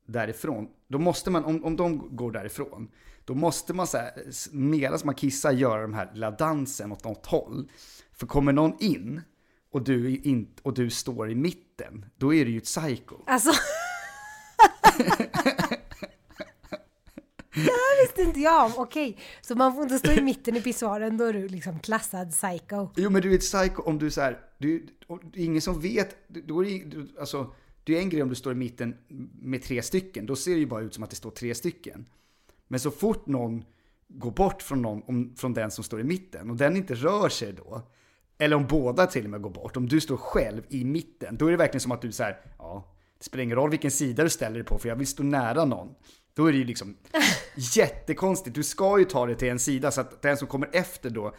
därifrån, 0.07 0.67
då 0.87 0.99
måste 0.99 1.29
man, 1.29 1.45
om, 1.45 1.63
om 1.65 1.75
de 1.75 2.15
går 2.15 2.31
därifrån, 2.31 2.91
då 3.25 3.35
måste 3.35 3.73
man 3.73 3.87
så 3.87 3.97
här, 3.97 4.11
medan 4.51 4.99
man 5.03 5.15
kissar 5.15 5.51
göra 5.51 5.81
den 5.81 5.93
här 5.93 6.09
lilla 6.13 6.31
dansen 6.31 6.91
åt 6.91 7.03
något 7.03 7.25
håll. 7.25 7.71
För 8.11 8.27
kommer 8.27 8.51
någon 8.51 8.77
in 8.79 9.21
och 9.71 9.81
du, 9.83 10.17
in, 10.17 10.55
och 10.61 10.73
du 10.73 10.89
står 10.89 11.31
i 11.31 11.35
mitten, 11.35 12.05
då 12.17 12.33
är 12.33 12.45
du 12.45 12.51
ju 12.51 12.57
ett 12.57 12.63
psycho. 12.63 13.15
Alltså. 13.27 13.51
Det 17.53 17.71
här 17.71 18.03
visste 18.17 18.29
inte 18.29 18.39
jag 18.39 18.65
om. 18.65 18.71
Okej, 18.77 19.17
så 19.41 19.55
man 19.55 19.73
får 19.73 19.83
inte 19.83 19.99
stå 19.99 20.11
i 20.11 20.21
mitten 20.21 20.55
i 20.55 20.61
pissoaren, 20.61 21.17
då 21.17 21.23
är 21.25 21.33
du 21.33 21.47
liksom 21.47 21.79
klassad 21.79 22.31
psycho. 22.31 22.89
Jo 22.95 23.09
men 23.09 23.21
du 23.21 23.31
är 23.31 23.35
ett 23.35 23.41
psycho 23.41 23.81
om 23.81 23.99
du 23.99 24.11
så 24.11 24.21
här, 24.21 24.39
du, 24.57 24.85
det 25.33 25.41
är 25.41 25.45
ingen 25.45 25.61
som 25.61 25.79
vet, 25.81 26.15
då 26.27 26.63
är 26.63 26.65
det, 26.69 26.85
du- 26.85 27.15
alltså, 27.19 27.53
det 27.83 27.97
är 27.97 28.01
en 28.01 28.09
grej 28.09 28.21
om 28.23 28.29
du 28.29 28.35
står 28.35 28.51
i 28.51 28.55
mitten 28.55 28.95
med 29.41 29.63
tre 29.63 29.81
stycken, 29.81 30.25
då 30.25 30.35
ser 30.35 30.51
det 30.51 30.59
ju 30.59 30.65
bara 30.65 30.81
ut 30.81 30.93
som 30.93 31.03
att 31.03 31.09
det 31.09 31.15
står 31.15 31.31
tre 31.31 31.55
stycken. 31.55 32.05
Men 32.67 32.79
så 32.79 32.91
fort 32.91 33.27
någon 33.27 33.63
går 34.07 34.31
bort 34.31 34.61
från, 34.61 34.81
någon, 34.81 35.01
om, 35.07 35.35
från 35.35 35.53
den 35.53 35.71
som 35.71 35.83
står 35.83 35.99
i 36.01 36.03
mitten 36.03 36.49
och 36.49 36.55
den 36.55 36.77
inte 36.77 36.93
rör 36.95 37.29
sig 37.29 37.53
då, 37.53 37.81
eller 38.37 38.55
om 38.55 38.67
båda 38.67 39.07
till 39.07 39.23
och 39.23 39.29
med 39.29 39.41
går 39.41 39.49
bort, 39.49 39.77
om 39.77 39.87
du 39.87 40.01
står 40.01 40.17
själv 40.17 40.61
i 40.69 40.83
mitten, 40.85 41.37
då 41.37 41.47
är 41.47 41.51
det 41.51 41.57
verkligen 41.57 41.81
som 41.81 41.91
att 41.91 42.01
du 42.01 42.11
så 42.11 42.23
här, 42.23 42.37
ja, 42.57 42.93
det 43.17 43.25
spelar 43.25 43.43
ingen 43.43 43.55
roll 43.55 43.69
vilken 43.69 43.91
sida 43.91 44.23
du 44.23 44.29
ställer 44.29 44.55
dig 44.55 44.63
på 44.63 44.77
för 44.77 44.89
jag 44.89 44.95
vill 44.95 45.07
stå 45.07 45.23
nära 45.23 45.65
någon. 45.65 45.95
Då 46.33 46.45
är 46.45 46.51
det 46.51 46.57
ju 46.57 46.63
liksom 46.63 46.97
jättekonstigt. 47.75 48.55
Du 48.55 48.63
ska 48.63 48.99
ju 48.99 49.05
ta 49.05 49.25
det 49.25 49.35
till 49.35 49.47
en 49.47 49.59
sida 49.59 49.91
så 49.91 50.01
att 50.01 50.21
den 50.21 50.37
som 50.37 50.47
kommer 50.47 50.69
efter 50.73 51.09
då 51.09 51.33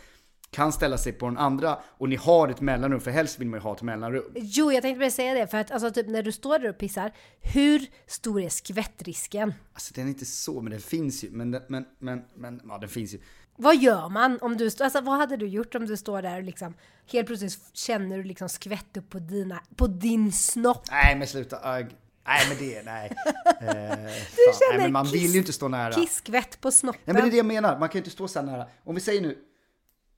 kan 0.51 0.73
ställa 0.73 0.99
sig 0.99 1.13
på 1.13 1.27
den 1.27 1.39
andra 1.39 1.79
och 1.85 2.09
ni 2.09 2.17
har 2.17 2.49
ett 2.49 2.61
mellanrum, 2.61 3.01
för 3.01 3.11
helst 3.11 3.41
vill 3.41 3.49
man 3.49 3.61
ju 3.61 3.63
ha 3.63 3.75
ett 3.75 3.83
mellanrum. 3.83 4.33
Jo, 4.35 4.73
jag 4.73 4.83
tänkte 4.83 4.99
bara 4.99 5.11
säga 5.11 5.35
det, 5.35 5.47
för 5.47 5.59
att 5.59 5.71
alltså, 5.71 5.91
typ, 5.91 6.09
när 6.09 6.23
du 6.23 6.33
står 6.33 6.59
där 6.59 6.69
och 6.69 6.79
pissar, 6.79 7.13
hur 7.41 7.87
stor 8.07 8.41
är 8.41 8.49
skvättrisken? 8.49 9.55
Alltså 9.73 9.95
den 9.95 10.05
är 10.05 10.09
inte 10.09 10.25
så, 10.25 10.61
men 10.61 10.71
den 10.71 10.81
finns 10.81 11.25
ju. 11.25 11.31
Men, 11.31 11.51
men, 11.51 11.85
men, 11.99 12.23
men 12.35 12.61
ja 12.69 12.79
den 12.79 12.89
finns 12.89 13.15
ju. 13.15 13.19
Vad 13.61 13.77
gör 13.77 14.09
man 14.09 14.39
om 14.41 14.57
du 14.57 14.65
alltså 14.67 15.01
vad 15.01 15.17
hade 15.17 15.37
du 15.37 15.47
gjort 15.47 15.75
om 15.75 15.87
du 15.87 15.97
står 15.97 16.23
där 16.23 16.37
och 16.37 16.43
liksom 16.43 16.75
helt 17.07 17.27
plötsligt 17.27 17.61
känner 17.73 18.17
du 18.17 18.25
liksom 18.25 18.49
skvätt 18.49 18.97
upp 18.97 19.11
på 19.11 19.19
dina, 19.19 19.61
på 19.77 19.87
din 19.87 20.33
snopp? 20.33 20.91
Nej 20.91 21.17
men 21.19 21.27
sluta, 21.27 21.59
agg. 21.63 21.97
Nej 22.27 22.41
men 22.49 22.59
det, 22.59 22.83
nej. 22.85 23.17
Eh, 23.61 23.99
nej 24.71 24.79
men 24.79 24.93
man 24.93 25.05
kiss- 25.07 25.15
vill 25.15 25.31
ju 25.33 25.39
inte 25.39 25.53
stå 25.53 25.69
nära. 25.69 25.93
Kisskvätt 25.93 26.61
på 26.61 26.71
snoppen? 26.71 27.01
Nej 27.05 27.15
men 27.15 27.23
det 27.23 27.29
är 27.29 27.31
det 27.31 27.37
jag 27.37 27.47
menar, 27.47 27.79
man 27.79 27.89
kan 27.89 27.93
ju 27.93 27.99
inte 27.99 28.11
stå 28.11 28.29
så 28.29 28.43
nära. 28.43 28.67
Om 28.85 28.95
vi 28.95 29.01
säger 29.01 29.21
nu, 29.21 29.39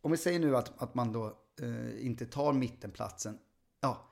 om 0.00 0.10
vi 0.10 0.16
säger 0.16 0.38
nu 0.38 0.56
att, 0.56 0.82
att 0.82 0.94
man 0.94 1.12
då 1.12 1.26
eh, 1.62 2.06
inte 2.06 2.26
tar 2.26 2.52
mittenplatsen. 2.52 3.38
Ja, 3.80 4.10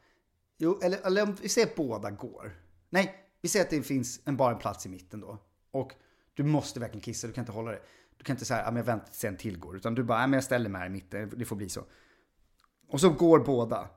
jo, 0.59 0.81
eller, 0.83 1.07
eller 1.07 1.23
om 1.23 1.35
vi 1.43 1.49
säger 1.49 1.67
att 1.67 1.75
båda 1.77 2.11
går. 2.11 2.53
Nej, 2.91 3.15
vi 3.43 3.49
säger 3.49 3.65
att 3.65 3.71
det 3.71 3.83
finns 3.83 4.21
en, 4.25 4.37
bara 4.37 4.53
en 4.53 4.59
plats 4.59 4.87
i 4.87 4.89
mitten 4.89 5.21
då. 5.21 5.39
Och 5.71 5.93
du 6.35 6.43
måste 6.43 6.81
verkligen 6.81 7.01
kissa, 7.03 7.27
du 7.27 7.33
kan 7.33 7.43
inte 7.43 7.53
hålla 7.53 7.71
det. 7.71 7.81
Du 8.19 8.25
kan 8.25 8.35
inte 8.35 8.45
säga, 8.45 8.61
ja 8.61 8.71
men 8.71 8.77
jag 8.77 8.85
väntar 8.85 9.07
tills 9.07 9.25
en 9.25 9.37
till 9.37 9.59
går. 9.59 9.77
Utan 9.77 9.95
du 9.95 10.03
bara, 10.03 10.21
ja 10.21 10.27
men 10.27 10.37
jag 10.37 10.45
ställer 10.45 10.69
mig 10.69 10.79
här 10.79 10.87
i 10.87 10.91
mitten, 10.91 11.33
det 11.37 11.45
får 11.45 11.57
bli 11.57 11.69
så. 11.69 11.85
Och 12.89 13.01
så 13.01 13.11
går 13.11 13.39
båda. 13.39 13.89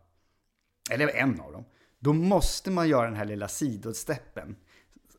Eller 0.91 1.07
en 1.07 1.41
av 1.41 1.51
dem. 1.51 1.65
Då 1.99 2.13
måste 2.13 2.71
man 2.71 2.89
göra 2.89 3.05
den 3.05 3.15
här 3.15 3.25
lilla 3.25 3.47
sidosteppen. 3.47 4.55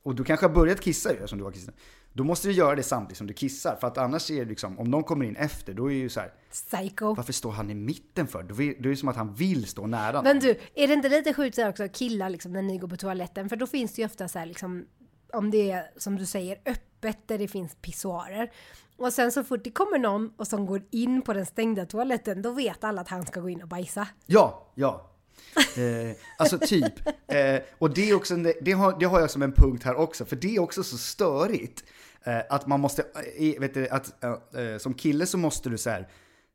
Och 0.03 0.15
du 0.15 0.25
kanske 0.25 0.47
har 0.47 0.55
börjat 0.55 0.81
kissa 0.81 1.13
ju, 1.13 1.27
som 1.27 1.39
du 1.39 1.45
har 1.45 1.53
kissat. 1.53 1.75
Då 2.13 2.25
måste 2.25 2.49
du 2.49 2.55
göra 2.55 2.75
det 2.75 2.83
samtidigt 2.83 3.19
som 3.19 3.27
du 3.27 3.35
kissar. 3.35 3.77
För 3.81 3.87
att 3.87 3.99
annars 3.99 4.31
är 4.31 4.39
det 4.39 4.45
liksom, 4.45 4.79
om 4.79 4.91
någon 4.91 5.05
kommer 5.05 5.25
in 5.25 5.37
efter, 5.37 5.75
då 5.75 5.87
är 5.87 5.95
det 5.95 6.01
ju 6.01 6.09
så 6.09 6.21
här, 6.21 6.33
Psycho. 6.51 7.15
varför 7.15 7.33
står 7.33 7.51
han 7.51 7.71
i 7.71 7.75
mitten 7.75 8.27
för? 8.27 8.43
Då 8.43 8.63
är 8.63 8.83
det 8.91 8.97
som 8.97 9.09
att 9.09 9.17
han 9.17 9.35
vill 9.35 9.67
stå 9.67 9.87
nära. 9.87 10.23
Men 10.23 10.39
du, 10.39 10.51
är 10.75 10.89
det 10.89 10.95
inte 10.95 11.09
lite 11.09 11.35
sjukt 11.35 11.57
så 11.57 11.69
också 11.69 11.89
killar 11.89 12.31
liksom 12.31 12.53
när 12.53 12.63
ni 12.63 12.79
går 12.79 12.89
på 12.89 12.97
toaletten? 12.97 13.49
För 13.49 13.57
då 13.57 13.67
finns 13.67 13.95
det 13.95 14.03
ju 14.03 14.07
ofta 14.07 14.29
så 14.29 14.39
här 14.39 14.47
liksom, 14.47 14.87
om 15.33 15.51
det 15.51 15.71
är 15.71 15.91
som 15.97 16.17
du 16.17 16.27
säger 16.27 16.61
öppet 16.67 17.19
där 17.29 17.39
det 17.39 17.49
finns 17.49 17.75
pissoarer. 17.75 18.51
Och 19.03 19.13
sen 19.13 19.33
så 19.33 19.45
fort 19.45 19.65
det 19.65 19.71
kommer 19.71 19.99
någon 19.99 20.33
och 20.37 20.47
som 20.47 20.67
går 20.67 20.83
in 20.91 21.23
på 21.23 21.33
den 21.33 21.47
stängda 21.47 21.87
toaletten, 21.87 22.43
då 22.43 22.51
vet 22.51 22.85
alla 22.85 23.01
att 23.01 23.09
han 23.09 23.27
ska 23.27 23.41
gå 23.41 23.49
in 23.49 23.63
och 23.63 23.69
bajsa. 23.69 24.09
Ja, 24.27 24.73
ja. 24.75 25.11
Eh, 25.57 26.17
alltså 26.39 26.59
typ. 26.59 27.07
Eh, 27.07 27.63
och 27.79 27.95
det, 27.95 28.11
är 28.11 28.15
också, 28.15 28.37
det, 28.37 28.73
har, 28.73 28.99
det 28.99 29.05
har 29.05 29.21
jag 29.21 29.31
som 29.31 29.43
en 29.43 29.53
punkt 29.53 29.85
här 29.85 29.95
också, 29.95 30.25
för 30.25 30.37
det 30.37 30.57
är 30.57 30.61
också 30.61 30.83
så 30.83 30.99
störigt. 30.99 31.85
Eh, 32.23 32.41
att 32.49 32.67
man 32.67 32.81
måste, 32.81 33.03
eh, 33.37 33.61
vet 33.61 33.75
du, 33.75 33.89
att 33.89 34.25
eh, 34.25 34.63
eh, 34.63 34.79
som 34.79 34.95
kille 34.95 35.27
så 35.27 35.39
måste 35.39 35.69
du 35.69 35.79
så 35.79 35.91
här, 35.91 36.09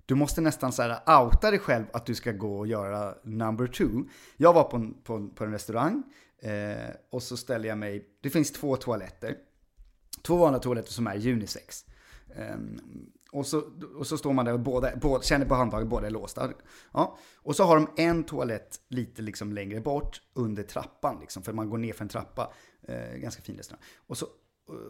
du 0.06 0.16
måste 0.16 0.42
nästan 0.42 0.72
så 0.72 0.82
här 0.82 1.22
outa 1.22 1.52
dig 1.52 1.60
själv 1.60 1.86
att 1.94 2.06
du 2.06 2.16
ska 2.16 2.32
gå 2.32 2.58
och 2.58 2.68
göra 2.68 3.16
number 3.24 3.68
two. 3.68 4.10
Jag 4.38 4.54
var 4.54 4.64
på 4.64 4.78
en, 4.78 4.94
på 5.04 5.14
en, 5.14 5.30
på 5.30 5.44
en 5.44 5.52
restaurang 5.52 6.04
eh, 6.42 6.96
och 7.12 7.24
så 7.24 7.38
ställer 7.38 7.70
jag 7.70 7.78
mig, 7.78 8.06
det 8.22 8.30
finns 8.30 8.52
två 8.52 8.76
toaletter. 8.76 9.36
Två 10.22 10.36
vanliga 10.36 10.60
toaletter 10.60 10.92
som 10.92 11.08
är 11.08 11.28
unisex. 11.28 11.86
Ehm, 12.36 12.80
och, 13.32 13.46
så, 13.46 13.64
och 13.98 14.08
så 14.08 14.18
står 14.18 14.34
man 14.34 14.46
där 14.46 14.54
och 14.54 14.60
båda, 14.60 14.96
båda, 14.96 15.24
känner 15.24 15.46
på 15.46 15.56
handtaget, 15.56 15.88
båda 15.88 16.08
är 16.08 16.12
låsta. 16.12 16.50
Ja. 16.92 17.18
Och 17.36 17.56
så 17.56 17.64
har 17.64 17.76
de 17.76 17.88
en 17.98 18.24
toalett 18.24 18.80
lite 18.88 19.22
liksom 19.22 19.54
längre 19.54 19.82
bort 19.82 20.22
under 20.34 20.64
trappan, 20.64 21.18
liksom, 21.22 21.44
för 21.44 21.54
man 21.54 21.70
går 21.70 21.78
ner 21.78 21.94
för 21.94 22.04
en 22.04 22.10
trappa. 22.10 22.54
Eh, 22.82 23.18
ganska 23.18 23.42
fin 23.42 23.58
restaurang. 23.58 23.84
Och, 24.08 24.18
så, 24.18 24.28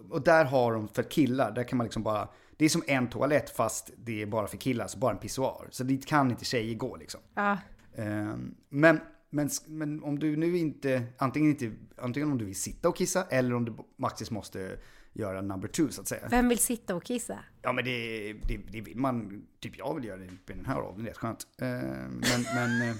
och 0.10 0.22
där 0.22 0.46
har 0.46 0.74
de, 0.74 0.88
för 0.88 1.04
killar, 1.04 1.52
där 1.52 1.64
kan 1.64 1.78
man 1.78 1.86
liksom 1.86 2.04
bara, 2.04 2.30
det 2.58 2.66
är 2.66 2.70
som 2.70 2.84
en 2.88 3.10
toalett 3.10 3.50
fast 3.50 3.92
det 3.98 4.22
är 4.22 4.26
bara 4.26 4.48
för 4.48 4.58
killar, 4.58 4.88
så 4.88 4.98
bara 4.98 5.12
en 5.12 5.18
pissoar. 5.18 5.68
Så 5.72 5.84
dit 5.84 6.06
kan 6.06 6.32
inte 6.32 6.46
tjejer 6.46 6.76
gå 6.76 6.96
liksom. 6.96 7.22
Ja. 7.34 7.58
Ehm, 7.96 8.56
Men, 8.70 9.00
men, 9.30 9.50
men 9.68 10.04
om 10.04 10.20
du 10.20 10.36
nu 10.36 10.58
inte, 10.58 11.04
antingen, 11.18 11.50
inte, 11.50 11.72
antingen 11.98 12.32
om 12.32 12.38
du 12.38 12.46
vill 12.46 12.56
sitta 12.56 12.90
och 12.90 12.98
kissa 12.98 13.24
eller 13.24 13.56
om 13.56 13.66
du 13.66 13.74
faktiskt 14.02 14.32
måste 14.32 14.80
göra 15.18 15.42
number 15.42 15.68
two 15.68 15.90
så 15.90 16.02
att 16.02 16.08
säga. 16.08 16.28
Vem 16.30 16.50
vill 16.50 16.60
sitta 16.60 16.96
och 16.96 17.04
kissa? 17.04 17.40
Ja 17.62 17.72
men 17.74 17.86
det, 17.86 18.34
det, 18.34 18.58
det 18.72 18.82
vill 18.82 18.98
man, 18.98 19.44
typ 19.60 19.78
jag 19.78 19.96
vill 19.96 20.04
göra 20.04 20.18
det 20.18 20.26
i 20.26 20.30
den 20.46 20.66
här 20.66 20.82
åldern, 20.82 21.04
det 21.04 21.10
är 21.10 21.14
skönt. 21.14 21.48
Ehm, 21.62 22.22
Men, 22.22 22.46
men 22.56 22.90
eh, 22.90 22.96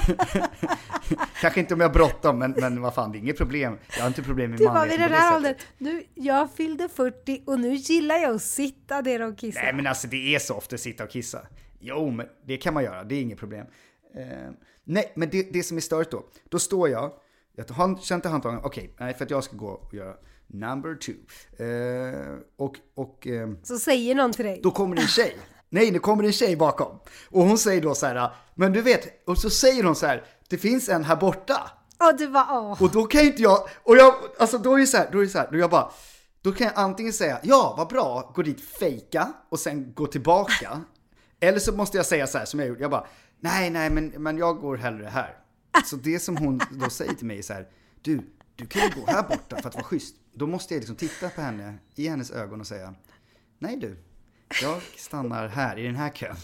kanske 1.40 1.60
inte 1.60 1.74
om 1.74 1.80
jag 1.80 1.88
har 1.88 1.94
bråttom, 1.94 2.38
men, 2.38 2.54
men 2.60 2.80
vad 2.80 2.94
fan 2.94 3.12
det 3.12 3.18
är 3.18 3.20
inget 3.20 3.36
problem. 3.36 3.78
Jag 3.96 4.00
har 4.00 4.08
inte 4.08 4.22
problem 4.22 4.50
med 4.50 4.58
Du 4.58 4.64
var 4.64 4.72
manligheten 4.72 5.02
vid 5.02 5.10
den 5.12 5.20
det 5.20 5.26
här 5.26 5.36
åldern, 5.36 5.54
nu, 5.78 6.04
jag 6.14 6.50
fyllde 6.52 6.88
40 6.88 7.42
och 7.46 7.60
nu 7.60 7.74
gillar 7.74 8.16
jag 8.16 8.34
att 8.34 8.42
sitta 8.42 9.02
där 9.02 9.22
och 9.22 9.38
kissa. 9.38 9.60
Nej 9.62 9.72
men 9.72 9.86
alltså 9.86 10.06
det 10.08 10.34
är 10.34 10.38
så 10.38 10.54
ofta 10.54 10.74
att 10.74 10.80
sitta 10.80 11.04
och 11.04 11.10
kissa. 11.10 11.46
Jo 11.80 12.10
men 12.10 12.26
det 12.46 12.56
kan 12.56 12.74
man 12.74 12.84
göra, 12.84 13.04
det 13.04 13.14
är 13.14 13.22
inget 13.22 13.38
problem. 13.38 13.66
Eh, 14.14 14.50
nej 14.84 15.12
men 15.16 15.30
det, 15.30 15.52
det 15.52 15.62
som 15.62 15.76
är 15.76 15.80
stört 15.80 16.10
då, 16.10 16.24
då 16.48 16.58
står 16.58 16.88
jag, 16.88 17.12
jag 17.56 17.64
har 17.68 17.96
känt 18.02 18.24
i 18.24 18.28
handtagen, 18.28 18.60
okej, 18.62 18.94
nej 18.98 19.14
för 19.14 19.24
att 19.24 19.30
jag 19.30 19.44
ska 19.44 19.56
gå 19.56 19.68
och 19.68 19.94
göra 19.94 20.14
number 20.52 20.94
two. 20.94 21.12
Eh, 21.64 22.38
och 22.56 22.76
och 22.94 23.26
ehm, 23.26 23.58
Så 23.62 23.78
säger 23.78 24.14
någon 24.14 24.32
till 24.32 24.44
dig. 24.44 24.60
då 24.62 24.70
kommer 24.70 24.96
det 24.96 25.02
en 25.02 25.08
tjej. 25.08 25.36
Nej, 25.68 25.90
det 25.90 25.98
kommer 25.98 26.24
en 26.24 26.32
tjej 26.32 26.56
bakom. 26.56 26.98
Och 27.30 27.42
hon 27.44 27.58
säger 27.58 27.82
då 27.82 27.94
så 27.94 28.06
här, 28.06 28.30
men 28.54 28.72
du 28.72 28.82
vet, 28.82 29.28
och 29.28 29.38
så 29.38 29.50
säger 29.50 29.84
hon 29.84 29.96
så 29.96 30.06
här, 30.06 30.24
det 30.48 30.58
finns 30.58 30.88
en 30.88 31.04
här 31.04 31.16
borta. 31.16 31.70
Och 31.98 32.18
du 32.18 32.28
bara 32.28 32.46
åh. 32.60 32.82
Och 32.82 32.90
då 32.90 33.04
kan 33.04 33.20
inte 33.20 33.42
jag, 33.42 33.58
och 33.82 33.96
jag, 33.96 34.14
alltså 34.38 34.58
då 34.58 34.74
är 34.74 34.78
det 34.80 34.86
så 34.86 34.96
här, 34.96 35.08
då 35.12 35.18
är 35.18 35.22
det 35.22 35.28
så 35.28 35.38
här, 35.38 35.48
då 35.52 35.58
jag 35.58 35.70
bara, 35.70 35.90
då 36.42 36.52
kan 36.52 36.66
jag 36.66 36.72
antingen 36.76 37.12
säga, 37.12 37.40
ja 37.42 37.74
vad 37.78 37.88
bra, 37.88 38.32
gå 38.34 38.42
dit 38.42 38.60
fejka 38.60 39.32
och 39.48 39.58
sen 39.60 39.92
gå 39.94 40.06
tillbaka. 40.06 40.80
Eller 41.40 41.58
så 41.58 41.72
måste 41.72 41.96
jag 41.96 42.06
säga 42.06 42.26
så 42.26 42.38
här 42.38 42.44
som 42.44 42.60
jag 42.60 42.68
gjorde, 42.68 42.80
jag 42.80 42.90
bara, 42.90 43.06
nej 43.40 43.70
nej 43.70 43.90
men, 43.90 44.06
men 44.08 44.38
jag 44.38 44.60
går 44.60 44.76
hellre 44.76 45.06
här. 45.06 45.36
Så 45.84 45.96
det 45.96 46.18
som 46.18 46.36
hon 46.36 46.60
då 46.70 46.90
säger 46.90 47.14
till 47.14 47.26
mig 47.26 47.38
är 47.38 47.42
så 47.42 47.52
här, 47.52 47.68
du, 48.02 48.20
du 48.56 48.66
kan 48.66 48.82
ju 48.82 48.88
gå 49.00 49.12
här 49.12 49.22
borta 49.22 49.56
för 49.62 49.68
att 49.68 49.74
vara 49.74 49.84
schysst. 49.84 50.14
Då 50.32 50.46
måste 50.46 50.74
jag 50.74 50.78
liksom 50.80 50.96
titta 50.96 51.28
på 51.28 51.40
henne, 51.40 51.78
i 51.94 52.08
hennes 52.08 52.30
ögon 52.30 52.60
och 52.60 52.66
säga, 52.66 52.94
nej 53.58 53.76
du, 53.76 53.96
jag 54.62 54.82
stannar 54.82 55.48
här 55.48 55.78
i 55.78 55.82
den 55.86 55.96
här 55.96 56.10
kön. 56.10 56.36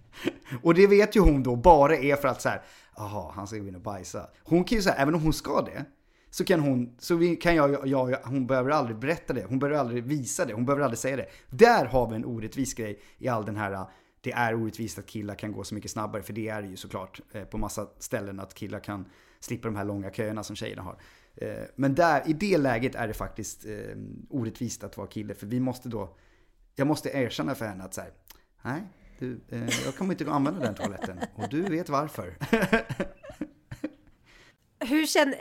Och 0.62 0.74
det 0.74 0.86
vet 0.86 1.16
ju 1.16 1.20
hon 1.20 1.42
då 1.42 1.56
bara 1.56 1.96
är 1.96 2.16
för 2.16 2.28
att 2.28 2.42
så 2.42 2.48
här, 2.48 2.62
jaha, 2.96 3.32
han 3.34 3.46
ska 3.46 3.56
gå 3.58 3.68
in 3.68 3.74
och 3.74 3.80
bajsa. 3.80 4.30
Hon 4.44 4.64
kan 4.64 4.76
ju 4.76 4.82
säga, 4.82 4.94
även 4.94 5.14
om 5.14 5.22
hon 5.22 5.32
ska 5.32 5.62
det, 5.62 5.84
så 6.30 6.44
kan 6.44 6.60
hon, 6.60 6.96
så 6.98 7.16
vi- 7.16 7.36
kan 7.36 7.54
jag, 7.56 7.86
jag, 7.86 8.16
hon 8.24 8.46
behöver 8.46 8.70
aldrig 8.70 8.98
berätta 8.98 9.32
det, 9.32 9.44
hon 9.48 9.58
behöver 9.58 9.78
aldrig 9.80 10.04
visa 10.04 10.44
det, 10.44 10.54
hon 10.54 10.66
behöver 10.66 10.84
aldrig 10.84 10.98
säga 10.98 11.16
det. 11.16 11.26
Där 11.50 11.84
har 11.86 12.08
vi 12.10 12.16
en 12.16 12.24
orättvis 12.24 12.74
grej 12.74 13.00
i 13.18 13.28
all 13.28 13.44
den 13.44 13.56
här, 13.56 13.86
det 14.20 14.32
är 14.32 14.54
orättvist 14.54 14.98
att 14.98 15.06
killar 15.06 15.34
kan 15.34 15.52
gå 15.52 15.64
så 15.64 15.74
mycket 15.74 15.90
snabbare, 15.90 16.22
för 16.22 16.32
det 16.32 16.48
är 16.48 16.62
det 16.62 16.68
ju 16.68 16.76
såklart 16.76 17.20
eh, 17.32 17.44
på 17.44 17.58
massa 17.58 17.86
ställen 17.98 18.40
att 18.40 18.54
killar 18.54 18.80
kan 18.80 19.08
slippa 19.40 19.68
de 19.68 19.76
här 19.76 19.84
långa 19.84 20.10
köerna 20.10 20.42
som 20.42 20.56
tjejerna 20.56 20.82
har. 20.82 20.96
Eh, 21.36 21.64
men 21.76 21.94
där, 21.94 22.22
i 22.26 22.32
det 22.32 22.58
läget 22.58 22.94
är 22.94 23.08
det 23.08 23.14
faktiskt 23.14 23.66
eh, 23.66 23.96
orättvist 24.30 24.84
att 24.84 24.96
vara 24.96 25.06
kille, 25.06 25.34
för 25.34 25.46
vi 25.46 25.60
måste 25.60 25.88
då, 25.88 26.16
jag 26.74 26.86
måste 26.86 27.08
erkänna 27.08 27.54
för 27.54 27.66
henne 27.66 27.84
att 27.84 27.94
så 27.94 28.00
här, 28.00 28.10
nej, 28.62 28.82
du, 29.18 29.40
eh, 29.48 29.68
jag 29.84 29.96
kommer 29.96 30.14
inte 30.14 30.24
att 30.24 30.30
använda 30.30 30.60
den 30.60 30.74
toaletten. 30.74 31.20
Och 31.34 31.48
du 31.48 31.62
vet 31.62 31.88
varför. 31.88 32.36
Hur 34.88 35.06
känner, 35.06 35.40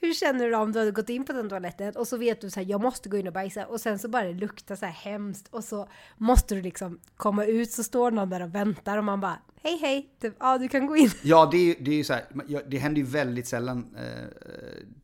hur 0.00 0.14
känner 0.14 0.46
du 0.48 0.56
om 0.56 0.72
du 0.72 0.78
hade 0.78 0.90
gått 0.90 1.08
in 1.08 1.24
på 1.24 1.32
den 1.32 1.48
toaletten 1.48 1.96
och 1.96 2.08
så 2.08 2.16
vet 2.16 2.40
du 2.40 2.50
så 2.50 2.60
här, 2.60 2.66
jag 2.66 2.80
måste 2.80 3.08
gå 3.08 3.16
in 3.16 3.26
och 3.26 3.32
bajsa 3.32 3.66
och 3.66 3.80
sen 3.80 3.98
så 3.98 4.08
bara 4.08 4.24
det 4.24 4.32
luktar 4.32 4.76
så 4.76 4.86
här 4.86 4.92
hemskt 4.92 5.48
och 5.50 5.64
så 5.64 5.88
måste 6.16 6.54
du 6.54 6.62
liksom 6.62 7.00
komma 7.16 7.44
ut 7.44 7.70
så 7.72 7.82
står 7.84 8.10
någon 8.10 8.30
där 8.30 8.42
och 8.42 8.54
väntar 8.54 8.98
och 8.98 9.04
man 9.04 9.20
bara 9.20 9.38
hej 9.62 9.78
hej, 9.80 10.10
typ, 10.20 10.34
ja 10.40 10.58
du 10.58 10.68
kan 10.68 10.86
gå 10.86 10.96
in. 10.96 11.10
Ja, 11.22 11.48
det 11.52 11.56
är, 11.56 11.64
ju- 11.64 11.76
det 11.84 11.90
är 11.90 11.94
ju 11.96 12.04
så 12.04 12.12
här, 12.12 12.24
det 12.68 12.78
händer 12.78 13.00
ju 13.00 13.06
väldigt 13.06 13.46
sällan, 13.46 13.96
eh, 13.98 14.28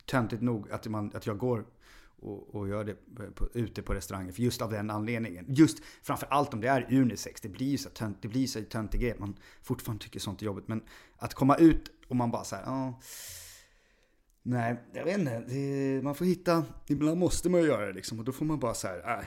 töntigt 0.06 0.42
nog, 0.42 0.70
att, 0.72 0.86
man, 0.86 1.10
att 1.14 1.26
jag 1.26 1.38
går 1.38 1.64
och, 2.22 2.54
och 2.54 2.68
gör 2.68 2.84
det 2.84 2.94
på, 3.34 3.48
ute 3.54 3.82
på 3.82 3.94
restauranger. 3.94 4.32
För 4.32 4.42
just 4.42 4.62
av 4.62 4.70
den 4.70 4.90
anledningen. 4.90 5.44
Just 5.48 5.78
framför 6.02 6.26
allt 6.30 6.54
om 6.54 6.60
det 6.60 6.68
är 6.68 6.86
unisex. 6.94 7.40
Det 7.40 7.48
blir 7.48 7.66
ju 7.66 7.78
så 7.78 7.88
tönt, 7.88 8.18
det 8.22 8.28
blir 8.28 8.46
så 8.46 8.60
töntig 8.62 9.00
grej. 9.00 9.10
att 9.12 9.18
Man 9.18 9.36
fortfarande 9.62 10.04
tycker 10.04 10.20
sånt 10.20 10.42
är 10.42 10.46
jobbigt. 10.46 10.68
Men 10.68 10.82
att 11.16 11.34
komma 11.34 11.56
ut 11.56 11.90
och 12.08 12.16
man 12.16 12.30
bara 12.30 12.44
så 12.44 12.56
här, 12.56 12.62
ja. 12.66 13.00
Nej, 14.46 14.76
jag 14.92 15.04
vet 15.04 15.18
inte. 15.18 15.42
Det, 15.48 16.00
man 16.02 16.14
får 16.14 16.24
hitta, 16.24 16.64
ibland 16.86 17.18
måste 17.18 17.48
man 17.48 17.60
ju 17.60 17.66
göra 17.66 17.86
det 17.86 17.92
liksom. 17.92 18.18
Och 18.18 18.24
då 18.24 18.32
får 18.32 18.44
man 18.44 18.58
bara 18.58 18.74
så 18.74 18.86
här, 18.88 19.18
äh, 19.18 19.24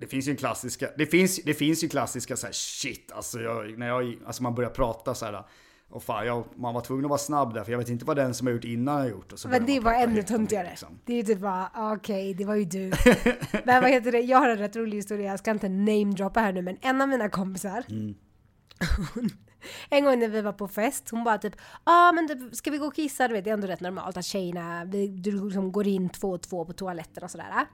det 0.00 0.06
finns 0.06 0.28
ju 0.28 0.30
en 0.30 0.36
klassiska, 0.36 0.88
det 0.98 1.06
finns, 1.06 1.40
det 1.44 1.54
finns 1.54 1.84
ju 1.84 1.88
klassiska 1.88 2.36
så 2.36 2.46
här 2.46 2.52
shit, 2.52 3.12
alltså, 3.12 3.40
jag, 3.40 3.78
när 3.78 3.86
jag, 3.88 4.18
alltså 4.26 4.42
man 4.42 4.54
börjar 4.54 4.70
prata 4.70 5.14
så 5.14 5.24
här. 5.24 5.44
Och 5.88 6.02
fan, 6.02 6.26
jag, 6.26 6.44
man 6.56 6.74
var 6.74 6.80
tvungen 6.80 7.04
att 7.04 7.08
vara 7.08 7.18
snabb 7.18 7.54
där 7.54 7.64
för 7.64 7.72
jag 7.72 7.78
vet 7.78 7.88
inte 7.88 8.04
vad 8.04 8.16
den 8.16 8.34
som 8.34 8.46
har 8.46 8.54
gjort 8.54 8.64
innan 8.64 9.00
har 9.00 9.08
gjort. 9.08 9.32
Och 9.32 9.38
så 9.38 9.48
Men 9.48 9.66
det 9.66 9.80
var 9.80 9.92
ännu 9.92 10.22
töntigare. 10.22 10.68
liksom. 10.70 10.98
Det 11.04 11.12
är 11.12 11.16
ju 11.16 11.22
typ 11.22 11.38
bara, 11.38 11.70
ah, 11.74 11.94
okej, 11.96 12.34
det 12.34 12.44
var 12.44 12.54
ju 12.54 12.64
du. 12.64 12.92
Men 13.64 13.82
vad 13.82 13.90
heter 13.90 14.12
det, 14.12 14.20
jag 14.20 14.38
har 14.38 14.48
en 14.48 14.58
rätt 14.58 14.76
rolig 14.76 14.96
historia, 14.96 15.30
jag 15.30 15.38
ska 15.38 15.50
inte 15.50 15.68
namedroppa 15.68 16.40
här 16.40 16.52
nu, 16.52 16.62
men 16.62 16.76
en 16.80 17.00
av 17.00 17.08
mina 17.08 17.28
kompisar, 17.28 17.84
Mm. 17.90 18.14
hon, 19.14 19.30
en 19.90 20.04
gång 20.04 20.18
när 20.18 20.28
vi 20.28 20.40
var 20.40 20.52
på 20.52 20.68
fest, 20.68 21.10
hon 21.10 21.24
bara 21.24 21.38
typ, 21.38 21.56
ja 21.56 22.08
ah, 22.08 22.12
men 22.12 22.28
typ, 22.28 22.56
ska 22.56 22.70
vi 22.70 22.78
gå 22.78 22.86
och 22.86 22.94
kissa? 22.94 23.28
Du 23.28 23.34
vet, 23.34 23.44
det 23.44 23.50
är 23.50 23.54
ändå 23.54 23.66
rätt 23.66 23.80
normalt 23.80 24.16
att 24.16 24.24
tjejerna, 24.24 24.84
vi, 24.84 25.08
du 25.08 25.44
liksom 25.44 25.72
går 25.72 25.86
in 25.86 26.08
två 26.08 26.30
och 26.30 26.42
två 26.42 26.64
på 26.64 26.72
toaletten 26.72 27.24
och 27.24 27.30
sådär. 27.30 27.66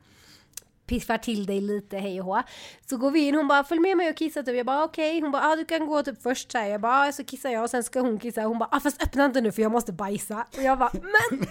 Piffar 0.86 1.18
till 1.18 1.46
dig 1.46 1.60
lite, 1.60 1.98
hej 1.98 2.20
och 2.20 2.26
hå. 2.26 2.42
Så 2.86 2.96
går 2.96 3.10
vi 3.10 3.20
in, 3.20 3.34
hon 3.34 3.48
bara 3.48 3.64
följ 3.64 3.80
med 3.80 3.96
mig 3.96 4.10
och 4.10 4.16
kissa 4.16 4.42
typ. 4.42 4.56
Jag 4.56 4.66
bara 4.66 4.84
okej, 4.84 5.20
hon 5.20 5.30
bara 5.30 5.42
ah, 5.42 5.56
du 5.56 5.64
kan 5.64 5.86
gå 5.86 6.02
typ 6.02 6.22
först 6.22 6.52
så 6.52 6.58
här. 6.58 6.66
Jag 6.66 6.80
bara 6.80 7.08
ah, 7.08 7.12
så 7.12 7.24
kissar 7.24 7.50
jag 7.50 7.62
och 7.62 7.70
sen 7.70 7.84
ska 7.84 8.00
hon 8.00 8.18
kissa. 8.18 8.42
Hon 8.42 8.58
bara 8.58 8.68
ah, 8.72 8.80
fast 8.80 9.02
öppna 9.02 9.24
inte 9.24 9.40
nu 9.40 9.52
för 9.52 9.62
jag 9.62 9.72
måste 9.72 9.92
bajsa. 9.92 10.46
Och 10.56 10.62
jag 10.62 10.78
bara 10.78 10.90
men 10.92 11.46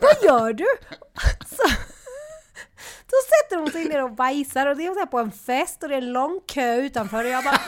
vad 0.00 0.24
gör 0.24 0.52
du? 0.52 0.66
Så, 1.46 1.62
då 3.06 3.16
sätter 3.28 3.56
hon 3.56 3.70
sig 3.70 3.84
ner 3.84 4.04
och 4.04 4.10
bajsar 4.10 4.66
och 4.66 4.76
det 4.76 4.86
är 4.86 5.06
på 5.06 5.18
en 5.18 5.32
fest 5.32 5.82
och 5.82 5.88
det 5.88 5.94
är 5.94 5.98
en 5.98 6.12
lång 6.12 6.40
kö 6.46 6.76
utanför 6.76 7.24
och 7.24 7.30
jag 7.30 7.44
bara 7.44 7.60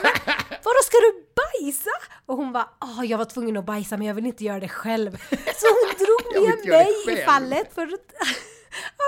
vadå 0.63 0.79
ska 0.83 0.97
du 0.97 1.25
bajsa? 1.35 1.89
Och 2.25 2.37
hon 2.37 2.53
bara 2.53 2.69
ah, 2.79 3.03
jag 3.03 3.17
var 3.17 3.25
tvungen 3.25 3.57
att 3.57 3.65
bajsa 3.65 3.97
men 3.97 4.07
jag 4.07 4.13
vill 4.13 4.25
inte 4.25 4.43
göra 4.43 4.59
det 4.59 4.69
själv. 4.69 5.11
Så 5.29 5.67
hon 5.67 6.05
drog 6.05 6.47
med 6.47 6.67
mig 6.67 7.19
i 7.19 7.25
fallet 7.25 7.73
för 7.75 7.81
att 7.81 8.13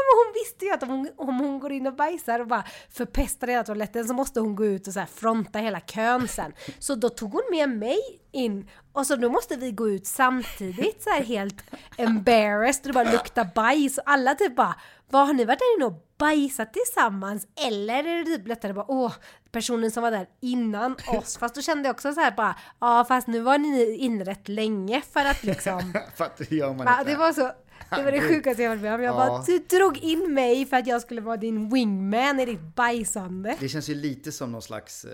men 0.05 0.25
hon 0.25 0.33
visste 0.33 0.65
ju 0.65 0.71
att 0.71 0.83
om 0.83 0.89
hon, 0.89 1.09
om 1.17 1.39
hon 1.39 1.59
går 1.59 1.71
in 1.71 1.88
och 1.88 1.95
bajsar 1.95 2.39
och 2.39 2.47
bara 2.47 2.63
förpestar 2.89 3.47
hela 3.47 3.63
toaletten 3.63 4.07
så 4.07 4.13
måste 4.13 4.39
hon 4.39 4.55
gå 4.55 4.65
ut 4.65 4.88
och 4.88 4.93
så 4.93 5.00
här 5.00 5.07
fronta 5.07 5.59
hela 5.59 5.79
kön 5.79 6.27
sen. 6.27 6.53
Så 6.79 6.95
då 6.95 7.09
tog 7.09 7.31
hon 7.31 7.43
med 7.51 7.69
mig 7.69 8.00
in 8.31 8.69
och 8.93 9.07
så 9.07 9.15
då 9.15 9.29
måste 9.29 9.55
vi 9.55 9.71
gå 9.71 9.89
ut 9.89 10.07
samtidigt 10.07 11.03
så 11.03 11.09
här 11.09 11.24
helt 11.24 11.63
embarrassed 11.97 12.81
och 12.81 12.88
det 12.88 12.93
bara 12.93 13.12
luktar 13.12 13.47
bajs 13.55 13.97
och 13.97 14.03
alla 14.09 14.35
typ 14.35 14.55
bara 14.55 14.75
vad 15.09 15.27
har 15.27 15.33
ni 15.33 15.45
varit 15.45 15.59
där 15.59 15.77
inne 15.77 15.85
och 15.85 16.05
bajsat 16.17 16.74
tillsammans? 16.74 17.47
Eller 17.67 18.03
är 18.03 18.19
det 18.19 18.25
typ 18.25 18.47
lättare 18.47 18.74
bara, 18.74 18.85
åh, 18.88 19.13
personen 19.51 19.91
som 19.91 20.03
var 20.03 20.12
där 20.12 20.27
innan 20.41 20.95
oss. 21.07 21.38
Fast 21.38 21.55
då 21.55 21.62
kände 21.62 21.88
jag 21.88 21.93
också 21.93 22.13
så 22.13 22.19
här 22.19 22.31
bara, 22.31 22.55
ja 22.79 23.05
fast 23.07 23.27
nu 23.27 23.39
var 23.39 23.57
ni 23.57 23.95
inne 23.95 24.24
rätt 24.24 24.47
länge 24.47 25.01
för 25.13 25.19
att 25.19 25.43
liksom. 25.43 25.93
för 26.15 26.25
att 26.25 26.38
det 26.38 26.51
gör 26.51 26.74
man 26.74 26.88
inte. 27.00 27.12
det 27.12 27.15
var 27.15 27.33
så, 27.33 27.51
det 27.89 28.03
var 28.03 28.12
det 28.12 28.22
sjukaste 28.22 28.63
jag 28.63 28.70
varit 28.70 28.82
med 28.82 28.94
om. 28.96 29.01
Jag 29.03 29.13
Ja. 29.13 29.17
bara, 29.17 29.44
du 29.44 29.60
drog 29.60 29.98
in 29.98 30.34
mig 30.34 30.65
för 30.65 30.77
att 30.77 30.88
jag 30.88 31.01
skulle 31.01 31.22
vara 31.22 31.38
din 31.38 31.70
wingman 31.70 32.39
i 32.39 32.46
ditt 32.46 32.75
bajsande. 32.75 33.58
Det 33.60 33.70
känns 33.70 33.89
ju 33.89 33.96
lite 33.96 34.32
som 34.32 34.51
någon 34.51 34.62
slags 34.62 35.05
eh, 35.05 35.12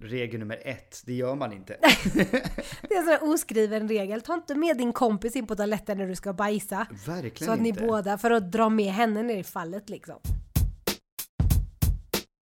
regel 0.00 0.40
nummer 0.40 0.58
ett. 0.64 1.02
Det 1.06 1.12
gör 1.14 1.34
man 1.34 1.52
inte. 1.52 1.76
Det 2.14 2.94
är 2.94 2.98
en 2.98 3.04
sån 3.04 3.12
här 3.12 3.24
oskriven 3.32 3.88
regel. 3.88 4.20
Ta 4.20 4.34
inte 4.34 4.54
med 4.54 4.76
din 4.78 4.92
kompis 4.92 5.36
in 5.36 5.46
på 5.46 5.56
toaletten 5.56 5.98
när 5.98 6.06
du 6.06 6.14
ska 6.16 6.32
bajsa. 6.32 6.86
Verkligen 7.06 7.46
Så 7.46 7.52
att 7.52 7.60
ni 7.60 7.68
inte. 7.68 7.82
båda, 7.86 8.18
för 8.18 8.30
att 8.30 8.52
dra 8.52 8.68
med 8.68 8.92
henne 8.92 9.22
ner 9.22 9.36
i 9.38 9.44
fallet 9.44 9.88
liksom. 9.90 10.16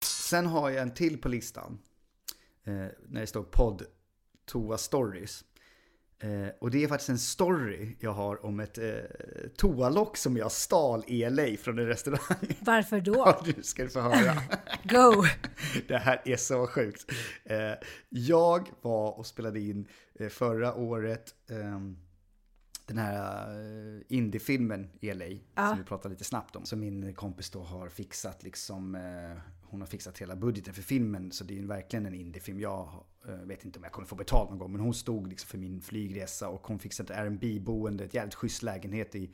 Sen 0.04 0.46
har 0.46 0.70
jag 0.70 0.82
en 0.82 0.94
till 0.94 1.22
på 1.22 1.30
listan. 1.30 1.80
Eh, 2.66 2.74
när 3.08 3.22
det 3.22 3.28
står 3.28 3.44
podd 3.44 3.82
Toa 4.46 4.78
Stories. 4.78 5.44
Eh, 6.20 6.48
och 6.62 6.72
det 6.72 6.84
är 6.84 6.88
faktiskt 6.88 7.10
en 7.10 7.18
story 7.20 7.96
jag 8.00 8.12
har 8.14 8.46
om 8.46 8.60
ett 8.60 8.78
eh, 8.78 8.94
toalock 9.58 10.18
som 10.18 10.38
jag 10.38 10.52
stal 10.52 11.04
i 11.08 11.30
LA 11.30 11.48
från 11.62 11.80
en 11.80 11.86
restaurang. 11.88 12.56
Varför 12.60 13.02
då? 13.02 13.14
Ja, 13.16 13.42
du 13.46 13.64
ska 13.64 13.88
få 13.90 14.00
höra. 14.00 14.34
Go! 14.84 15.24
Det 15.88 15.98
här 15.98 16.22
är 16.26 16.38
så 16.38 16.68
sjukt. 16.68 17.12
Eh, 17.46 17.58
jag 18.10 18.70
var 18.82 19.20
och 19.20 19.26
spelade 19.26 19.60
in 19.60 19.88
eh, 20.20 20.30
förra 20.30 20.76
året 20.76 21.36
ehm, 21.50 21.98
den 22.86 22.98
här 22.98 23.50
eh, 23.50 24.02
indiefilmen 24.08 24.90
i 25.02 25.14
LA 25.14 25.26
Ja. 25.26 25.70
som 25.70 25.78
vi 25.78 25.84
pratade 25.84 26.14
lite 26.14 26.24
snabbt 26.24 26.56
om. 26.56 26.66
Som 26.66 26.80
min 26.80 27.14
kompis 27.14 27.50
då 27.50 27.60
har 27.64 27.90
fixat 27.90 28.44
liksom, 28.44 28.96
eh, 28.96 29.38
hon 29.70 29.82
har 29.82 29.88
fixat 29.88 30.18
hela 30.18 30.36
budgeten 30.36 30.74
för 30.74 30.82
filmen. 30.82 31.32
Så 31.32 31.44
det 31.44 31.54
är 31.54 31.56
ju 31.56 31.68
verkligen 31.68 32.06
en 32.06 32.14
indiefilm. 32.14 32.60
Jag 32.60 33.04
eh, 33.28 33.34
vet 33.34 33.66
inte 33.66 33.80
om 33.80 33.84
jag 33.84 33.92
kommer 33.92 34.08
få 34.08 34.16
betalt 34.16 34.50
någon 34.50 34.60
gång 34.60 34.72
men 34.72 34.82
hon 34.82 34.94
stod 34.94 35.28
liksom 35.28 35.48
för 35.48 35.58
min 35.58 35.82
flygresa 35.82 36.50
och 36.50 36.68
hon 36.68 36.80
fixade 36.80 37.14
ett 37.14 37.20
R&B 37.20 37.60
boende 37.60 38.04
ett 38.04 38.14
jävligt 38.14 38.36
schysst 38.36 38.64
lägenhet 38.64 39.16
i 39.16 39.32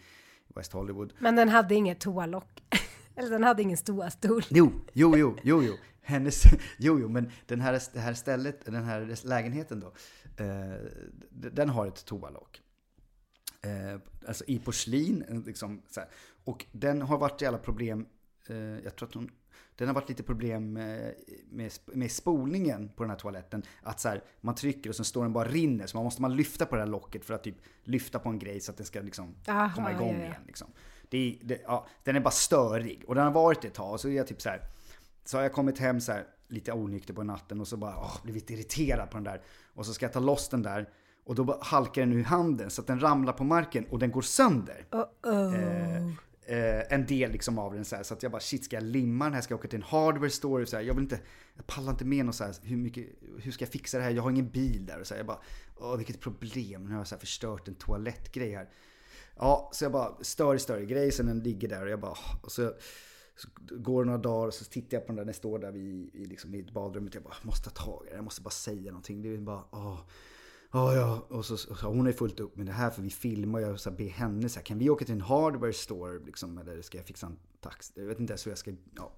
West 0.55 0.73
Hollywood. 0.73 1.13
Men 1.19 1.35
den 1.35 1.49
hade 1.49 1.75
inget 1.75 1.99
toalock. 1.99 2.63
Eller 3.15 3.29
den 3.29 3.43
hade 3.43 3.61
ingen 3.61 3.77
toastol. 3.77 4.43
Jo, 4.49 4.71
jo, 4.93 5.17
jo, 5.17 5.37
jo, 5.43 5.63
jo. 5.63 5.73
Hennes, 6.01 6.43
jo, 6.79 6.99
jo, 6.99 7.09
men 7.09 7.31
den 7.45 7.61
här, 7.61 7.81
det 7.93 7.99
här 7.99 8.13
stället, 8.13 8.65
den 8.65 8.83
här 8.83 9.27
lägenheten 9.27 9.79
då, 9.79 9.93
eh, 10.43 10.75
den 11.29 11.69
har 11.69 11.87
ett 11.87 12.05
toalock. 12.05 12.61
Eh, 13.61 13.99
alltså 14.27 14.43
i 14.47 14.59
porslin, 14.59 15.43
liksom 15.45 15.81
så 15.89 15.99
här. 15.99 16.09
Och 16.43 16.65
den 16.71 17.01
har 17.01 17.17
varit 17.17 17.41
i 17.41 17.45
alla 17.45 17.57
problem, 17.57 18.05
eh, 18.47 18.55
jag 18.57 18.95
tror 18.95 19.09
att 19.09 19.15
hon, 19.15 19.31
den 19.75 19.87
har 19.87 19.95
varit 19.95 20.09
lite 20.09 20.23
problem 20.23 20.77
eh, 20.77 21.09
med, 21.49 21.71
med 21.85 22.11
spolningen 22.11 22.89
på 22.95 23.03
den 23.03 23.09
här 23.09 23.17
toaletten. 23.17 23.63
Att 23.81 23.99
så 23.99 24.09
här, 24.09 24.23
man 24.41 24.55
trycker 24.55 24.89
och 24.89 24.95
så 24.95 25.03
står 25.03 25.23
den 25.23 25.33
bara 25.33 25.47
rinner, 25.47 25.87
så 25.87 25.97
man 25.97 26.03
måste 26.03 26.21
man 26.21 26.35
lyfta 26.35 26.65
på 26.65 26.75
det 26.75 26.81
här 26.81 26.89
locket 26.89 27.25
för 27.25 27.33
att 27.33 27.43
typ 27.43 27.55
lyfta 27.83 28.19
på 28.19 28.29
en 28.29 28.39
grej 28.39 28.59
så 28.59 28.71
att 28.71 28.77
den 28.77 28.85
ska 28.85 29.01
liksom 29.01 29.35
Aha, 29.47 29.71
komma 29.75 29.91
igång 29.91 30.15
ja, 30.15 30.19
ja. 30.19 30.25
igen. 30.25 30.41
Liksom. 30.47 30.67
Det, 31.09 31.39
det, 31.43 31.61
ja, 31.65 31.87
den 32.03 32.15
är 32.15 32.19
bara 32.19 32.31
störig 32.31 33.03
och 33.07 33.15
den 33.15 33.23
har 33.23 33.31
varit 33.31 33.61
det 33.61 33.67
ett 33.67 33.73
tag. 33.73 33.93
Och 33.93 33.99
så 33.99 34.09
är 34.09 34.13
jag 34.13 34.27
typ 34.27 34.41
så 34.41 34.49
här, 34.49 34.61
så 35.25 35.37
har 35.37 35.43
jag 35.43 35.53
kommit 35.53 35.79
hem 35.79 36.01
så 36.01 36.11
här 36.11 36.27
lite 36.47 36.73
onykter 36.73 37.13
på 37.13 37.23
natten 37.23 37.61
och 37.61 37.67
så 37.67 37.77
bara 37.77 37.95
åh, 37.97 38.17
blivit 38.23 38.49
irriterad 38.49 39.09
på 39.09 39.17
den 39.17 39.23
där. 39.23 39.41
Och 39.73 39.85
så 39.85 39.93
ska 39.93 40.05
jag 40.05 40.13
ta 40.13 40.19
loss 40.19 40.49
den 40.49 40.61
där 40.61 40.89
och 41.25 41.35
då 41.35 41.59
halkar 41.61 42.01
den 42.01 42.13
ur 42.13 42.23
handen 42.23 42.69
så 42.69 42.81
att 42.81 42.87
den 42.87 42.99
ramlar 42.99 43.33
på 43.33 43.43
marken 43.43 43.85
och 43.89 43.99
den 43.99 44.11
går 44.11 44.21
sönder. 44.21 44.85
Uh-oh. 44.91 45.97
Eh, 45.97 46.13
eh, 46.45 46.93
en 46.93 47.05
del 47.05 47.31
liksom 47.31 47.59
av 47.59 47.73
den 47.73 47.85
så 47.85 47.95
här. 47.95 48.03
Så 48.03 48.13
att 48.13 48.23
jag 48.23 48.31
bara 48.31 48.41
shit, 48.41 48.65
ska 48.65 48.75
jag 48.75 48.83
limma 48.83 49.25
den 49.25 49.33
här? 49.33 49.41
Ska 49.41 49.51
jag 49.51 49.59
åka 49.59 49.67
till 49.67 49.79
en 49.79 49.83
hardware 49.83 50.29
store? 50.29 50.65
Så 50.65 50.75
här, 50.75 50.83
jag 50.83 50.93
vill 50.93 51.03
inte, 51.03 51.19
jag 51.55 51.67
pallar 51.67 51.91
inte 51.91 52.05
med 52.05 52.25
något 52.25 52.35
så 52.35 52.43
här, 52.43 52.55
hur, 52.63 52.77
mycket, 52.77 53.07
hur 53.41 53.51
ska 53.51 53.65
jag 53.65 53.71
fixa 53.71 53.97
det 53.97 54.03
här? 54.03 54.11
Jag 54.11 54.23
har 54.23 54.31
ingen 54.31 54.49
bil 54.49 54.85
där. 54.85 54.99
Och 54.99 55.07
så 55.07 55.13
här, 55.13 55.19
jag 55.19 55.27
bara, 55.27 55.41
åh 55.75 55.97
vilket 55.97 56.19
problem. 56.19 56.83
Nu 56.83 56.91
har 56.91 56.97
jag 56.97 57.07
så 57.07 57.15
här 57.15 57.19
förstört 57.19 57.67
en 57.67 57.75
toalettgrej 57.75 58.51
här. 58.51 58.69
Ja, 59.35 59.69
så 59.73 59.85
jag 59.85 59.91
bara, 59.91 60.23
större, 60.23 60.59
större 60.59 60.85
grej. 60.85 61.11
Sen 61.11 61.25
den 61.25 61.39
ligger 61.39 61.67
där 61.67 61.83
och 61.83 61.89
jag 61.89 61.99
bara, 61.99 62.17
och 62.41 62.51
så, 62.51 62.73
så 63.35 63.47
går 63.55 64.03
det 64.03 64.05
några 64.05 64.21
dagar 64.21 64.47
och 64.47 64.53
så 64.53 64.65
tittar 64.65 64.97
jag 64.97 65.05
på 65.05 65.07
den 65.07 65.15
där, 65.15 65.25
den 65.25 65.33
står 65.33 65.59
där 65.59 65.71
vid, 65.71 66.15
i, 66.15 66.25
liksom, 66.25 66.55
i 66.55 66.63
badrummet. 66.63 67.13
Jag 67.13 67.23
bara, 67.23 67.35
måste 67.41 67.69
ta 67.69 67.83
tag 67.83 68.03
i 68.05 68.09
den, 68.09 68.15
jag 68.15 68.23
måste 68.23 68.41
bara 68.41 68.49
säga 68.49 68.91
någonting. 68.91 69.21
Det 69.21 69.33
är 69.33 69.37
bara, 69.37 69.63
åh. 69.71 69.99
Ja, 70.75 70.95
ja, 70.95 71.25
och 71.29 71.45
så, 71.45 71.53
och 71.53 71.77
så 71.77 71.87
hon 71.87 72.07
är 72.07 72.11
fullt 72.11 72.39
upp 72.39 72.57
med 72.57 72.65
det 72.65 72.71
här 72.71 72.89
för 72.89 73.01
vi 73.01 73.09
filmar 73.09 73.59
och 73.59 73.67
jag 73.67 73.79
så 73.79 73.89
här, 73.89 73.97
ber 73.97 74.09
henne 74.09 74.49
så 74.49 74.59
här, 74.59 74.65
kan 74.65 74.77
vi 74.77 74.89
åka 74.89 75.05
till 75.05 75.13
en 75.13 75.21
hardware 75.21 75.73
store 75.73 76.19
liksom, 76.25 76.57
eller 76.57 76.81
ska 76.81 76.97
jag 76.97 77.05
fixa 77.05 77.27
en 77.27 77.37
taxi? 77.61 77.93
Jag 77.95 78.05
vet 78.05 78.19
inte 78.19 78.31
ens 78.31 78.45
hur 78.45 78.51
jag 78.51 78.57
ska, 78.57 78.71
ja. 78.95 79.15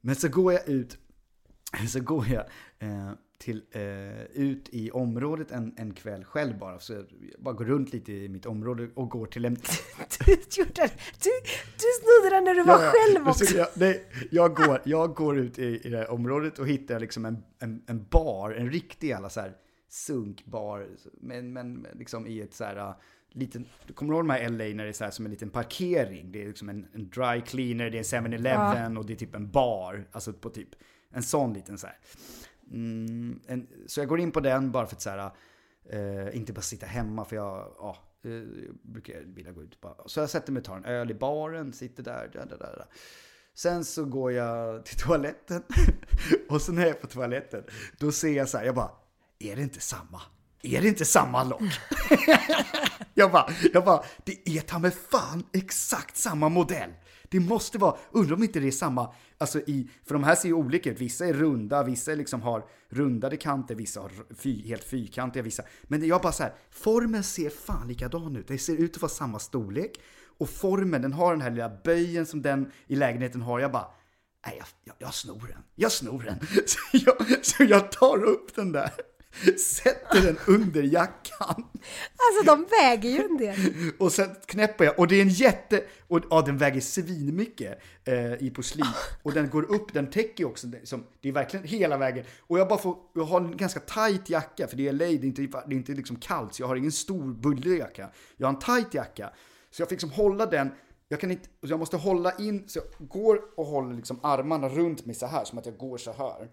Men 0.00 0.14
så 0.14 0.28
går 0.28 0.52
jag 0.52 0.68
ut, 0.68 0.98
så 1.88 2.00
går 2.00 2.26
jag 2.26 2.44
eh, 2.78 3.12
till, 3.38 3.62
eh, 3.70 4.22
ut 4.22 4.68
i 4.72 4.90
området 4.90 5.50
en, 5.50 5.74
en 5.76 5.94
kväll 5.94 6.24
själv 6.24 6.58
bara. 6.58 6.78
Så 6.78 6.92
jag 6.92 7.06
bara 7.38 7.54
går 7.54 7.64
runt 7.64 7.92
lite 7.92 8.12
i 8.12 8.28
mitt 8.28 8.46
område 8.46 8.88
och 8.94 9.10
går 9.10 9.26
till 9.26 9.44
en... 9.44 9.54
Du, 9.54 10.32
gjorde, 10.50 10.90
du, 11.22 11.30
du 11.76 11.88
snodde 12.00 12.36
den 12.36 12.44
när 12.44 12.54
du 12.54 12.62
var 12.62 12.84
Ja, 12.84 12.92
själv 12.92 13.28
också. 13.28 13.46
så 13.46 13.56
Jag, 13.56 13.68
nej, 13.74 14.06
jag, 14.30 14.56
går, 14.56 14.80
jag 14.84 15.14
går 15.14 15.38
ut 15.38 15.58
i, 15.58 15.80
i 15.84 15.88
det 15.88 15.96
här 15.96 16.10
området 16.10 16.58
och 16.58 16.68
hittar 16.68 17.00
liksom 17.00 17.24
en, 17.24 17.42
en, 17.58 17.82
en 17.86 18.06
bar, 18.10 18.50
en 18.50 18.70
riktig 18.70 19.12
alla 19.12 19.30
så 19.30 19.40
här 19.40 19.54
sunkbar, 19.94 20.88
men, 21.12 21.52
men 21.52 21.86
liksom 21.92 22.26
i 22.26 22.40
ett 22.40 22.54
så 22.54 22.64
här 22.64 22.76
uh, 22.76 22.94
liten, 23.28 23.66
du 23.86 23.92
kommer 23.92 24.14
ihåg 24.14 24.20
de 24.20 24.30
här 24.30 24.48
LA 24.48 24.64
när 24.64 24.84
det 24.84 24.90
är 24.90 24.92
så 24.92 25.04
här 25.04 25.10
som 25.10 25.24
en 25.24 25.30
liten 25.30 25.50
parkering? 25.50 26.32
Det 26.32 26.42
är 26.42 26.46
liksom 26.46 26.68
en, 26.68 26.86
en 26.92 27.08
dry 27.10 27.40
cleaner, 27.40 27.90
det 27.90 28.12
är 28.12 28.16
en 28.16 28.26
7-Eleven 28.26 28.96
och 28.96 29.06
det 29.06 29.12
är 29.12 29.16
typ 29.16 29.34
en 29.34 29.50
bar, 29.50 30.08
alltså 30.12 30.32
på 30.32 30.50
typ 30.50 30.68
en 31.10 31.22
sån 31.22 31.52
liten 31.52 31.78
så 31.78 31.86
här. 31.86 31.98
Mm, 32.70 33.40
en, 33.46 33.68
så 33.86 34.00
jag 34.00 34.08
går 34.08 34.20
in 34.20 34.32
på 34.32 34.40
den 34.40 34.72
bara 34.72 34.86
för 34.86 34.96
att 34.96 35.02
så 35.02 35.10
här, 35.10 35.30
eh, 35.84 36.36
inte 36.36 36.52
bara 36.52 36.62
sitta 36.62 36.86
hemma 36.86 37.24
för 37.24 37.36
jag, 37.36 37.74
ja, 37.78 37.96
eh, 38.24 38.30
jag 38.32 38.76
brukar 38.82 39.20
vilja 39.20 39.52
gå 39.52 39.62
ut 39.62 39.80
bara. 39.80 40.08
Så 40.08 40.20
jag 40.20 40.30
sätter 40.30 40.52
mig 40.52 40.60
och 40.60 40.66
tar 40.66 40.76
en 40.76 40.84
öl 40.84 41.10
i 41.10 41.14
baren, 41.14 41.72
sitter 41.72 42.02
där, 42.02 42.30
där, 42.32 42.46
där, 42.46 42.58
där. 42.58 42.86
Sen 43.54 43.84
så 43.84 44.04
går 44.04 44.32
jag 44.32 44.84
till 44.84 44.98
toaletten 44.98 45.62
och 46.48 46.62
så 46.62 46.72
när 46.72 46.82
jag 46.82 46.90
är 46.90 46.94
på 46.94 47.06
toaletten 47.06 47.64
då 47.98 48.12
ser 48.12 48.36
jag 48.36 48.48
så 48.48 48.58
här, 48.58 48.64
jag 48.64 48.74
bara, 48.74 48.90
är 49.44 49.56
det 49.56 49.62
inte 49.62 49.80
samma? 49.80 50.22
Är 50.62 50.82
det 50.82 50.88
inte 50.88 51.04
samma 51.04 51.44
lock? 51.44 51.62
jag 53.14 53.32
bara, 53.32 53.50
jag 53.72 53.84
bara, 53.84 54.04
det 54.24 54.48
är 54.48 54.60
ta 54.60 54.78
mig 54.78 54.90
fan 55.10 55.44
exakt 55.52 56.16
samma 56.16 56.48
modell. 56.48 56.90
Det 57.28 57.40
måste 57.40 57.78
vara, 57.78 57.96
undrar 58.10 58.36
om 58.36 58.42
inte 58.42 58.60
det 58.60 58.66
är 58.66 58.70
samma, 58.70 59.14
alltså 59.38 59.58
i, 59.60 59.90
för 60.04 60.14
de 60.14 60.24
här 60.24 60.34
ser 60.34 60.48
ju 60.48 60.54
olika 60.54 60.90
ut. 60.90 61.00
Vissa 61.00 61.26
är 61.26 61.32
runda, 61.32 61.82
vissa 61.82 62.14
liksom 62.14 62.42
har 62.42 62.64
rundade 62.88 63.36
kanter, 63.36 63.74
vissa 63.74 64.00
har 64.00 64.10
fy, 64.34 64.68
helt 64.68 64.84
fyrkantiga, 64.84 65.42
vissa. 65.42 65.62
Men 65.82 66.06
jag 66.06 66.22
bara 66.22 66.32
så 66.32 66.42
här, 66.42 66.54
formen 66.70 67.24
ser 67.24 67.50
fan 67.50 67.88
likadan 67.88 68.36
ut. 68.36 68.48
Det 68.48 68.58
ser 68.58 68.76
ut 68.76 68.96
att 68.96 69.02
vara 69.02 69.10
samma 69.10 69.38
storlek. 69.38 70.00
Och 70.38 70.50
formen, 70.50 71.02
den 71.02 71.12
har 71.12 71.32
den 71.32 71.40
här 71.40 71.50
lilla 71.50 71.72
böjen 71.84 72.26
som 72.26 72.42
den 72.42 72.72
i 72.86 72.96
lägenheten 72.96 73.42
har. 73.42 73.60
Jag 73.60 73.72
bara, 73.72 73.86
nej 74.46 74.56
jag, 74.58 74.66
jag, 74.84 74.94
jag 74.98 75.14
snor 75.14 75.46
den. 75.48 75.62
Jag 75.74 75.92
snor 75.92 76.22
den. 76.22 76.38
Så 76.66 76.78
jag, 76.92 77.44
så 77.46 77.64
jag 77.64 77.92
tar 77.92 78.24
upp 78.24 78.54
den 78.54 78.72
där, 78.72 78.90
sätter 79.58 80.22
den 80.22 80.38
under 80.46 80.82
jackan. 80.82 81.64
Alltså 82.16 82.44
de 82.46 82.66
väger 82.80 83.10
ju 83.10 83.24
en 83.24 83.36
del. 83.36 83.56
Och 83.98 84.12
sen 84.12 84.30
knäpper 84.46 84.84
jag 84.84 84.98
och 84.98 85.08
det 85.08 85.16
är 85.16 85.22
en 85.22 85.28
jätte, 85.28 85.84
och 86.08 86.20
ja, 86.30 86.42
den 86.42 86.58
väger 86.58 86.80
svinmycket 86.80 87.80
eh, 88.04 88.42
i 88.42 88.50
porslin. 88.54 88.86
Och 89.22 89.32
den 89.32 89.50
går 89.50 89.62
upp, 89.74 89.92
den 89.92 90.10
täcker 90.10 90.44
också, 90.44 90.66
det, 90.66 90.86
som, 90.86 91.06
det 91.20 91.28
är 91.28 91.32
verkligen 91.32 91.66
hela 91.66 91.96
vägen. 91.96 92.24
Och 92.40 92.58
jag 92.58 92.68
bara 92.68 92.78
får, 92.78 92.96
jag 93.14 93.24
har 93.24 93.40
en 93.40 93.56
ganska 93.56 93.80
tight 93.80 94.30
jacka, 94.30 94.66
för 94.66 94.76
det 94.76 94.88
är 94.88 94.92
LA, 94.92 94.98
det 94.98 95.12
är 95.14 95.24
inte, 95.24 95.42
det 95.42 95.74
är 95.74 95.76
inte 95.76 95.92
liksom 95.92 96.16
kallt, 96.16 96.54
så 96.54 96.62
jag 96.62 96.66
har 96.66 96.76
ingen 96.76 96.92
stor 96.92 97.34
bullig 97.34 97.78
jacka. 97.78 98.10
Jag 98.36 98.46
har 98.46 98.54
en 98.54 98.60
tight 98.60 98.94
jacka. 98.94 99.30
Så 99.70 99.82
jag 99.82 99.88
fick 99.88 100.02
liksom 100.02 100.22
hålla 100.22 100.46
den, 100.46 100.70
jag 101.08 101.20
kan 101.20 101.30
inte, 101.30 101.48
jag 101.60 101.78
måste 101.78 101.96
hålla 101.96 102.32
in, 102.38 102.64
så 102.68 102.78
jag 102.78 103.08
går 103.08 103.40
och 103.56 103.66
håller 103.66 103.94
liksom 103.94 104.20
armarna 104.22 104.68
runt 104.68 105.06
mig 105.06 105.14
så 105.14 105.26
här, 105.26 105.44
som 105.44 105.58
att 105.58 105.66
jag 105.66 105.76
går 105.76 105.98
så 105.98 106.12
här. 106.12 106.48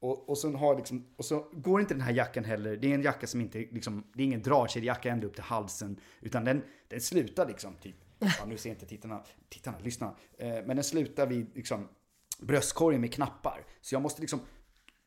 Och, 0.00 0.28
och, 0.28 0.38
så 0.38 0.52
har 0.52 0.76
liksom, 0.76 1.06
och 1.16 1.24
så 1.24 1.46
går 1.52 1.80
inte 1.80 1.94
den 1.94 2.00
här 2.00 2.12
jackan 2.12 2.44
heller, 2.44 2.76
det 2.76 2.90
är 2.90 2.94
en 2.94 3.02
jacka 3.02 3.26
som 3.26 3.40
inte 3.40 3.58
liksom, 3.58 4.04
det 4.14 4.22
är 4.22 4.24
ingen 4.24 4.42
dragkedjejacka 4.42 5.10
ända 5.10 5.26
upp 5.26 5.34
till 5.34 5.42
halsen, 5.42 6.00
utan 6.20 6.44
den, 6.44 6.62
den 6.88 7.00
slutar 7.00 7.48
liksom 7.48 7.74
typ, 7.74 7.96
ja, 8.18 8.44
nu 8.46 8.56
ser 8.56 8.70
inte 8.70 8.86
tittarna, 8.86 9.22
tittarna, 9.48 9.78
lyssna, 9.78 10.16
eh, 10.38 10.48
men 10.48 10.76
den 10.76 10.84
slutar 10.84 11.26
vid 11.26 11.56
liksom 11.56 11.88
bröstkorgen 12.40 13.00
med 13.00 13.12
knappar. 13.12 13.64
Så 13.80 13.94
jag 13.94 14.02
måste 14.02 14.20
liksom 14.20 14.40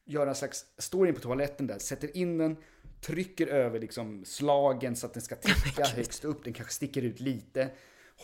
göra 0.06 0.30
en 0.30 0.36
slags, 0.36 0.66
står 0.78 1.08
in 1.08 1.16
på 1.16 1.22
toaletten 1.22 1.68
där, 1.68 1.80
sätter 1.80 2.18
in 2.18 2.38
den, 2.38 2.58
trycker 3.02 3.48
över 3.48 3.80
liksom 3.80 4.26
slagen 4.26 4.96
så 4.96 5.06
att 5.06 5.14
den 5.14 5.22
ska 5.22 5.36
täcka 5.42 5.84
högst 5.86 6.26
upp, 6.26 6.44
den 6.44 6.54
kanske 6.54 6.74
sticker 6.74 7.02
ut 7.02 7.20
lite 7.20 7.72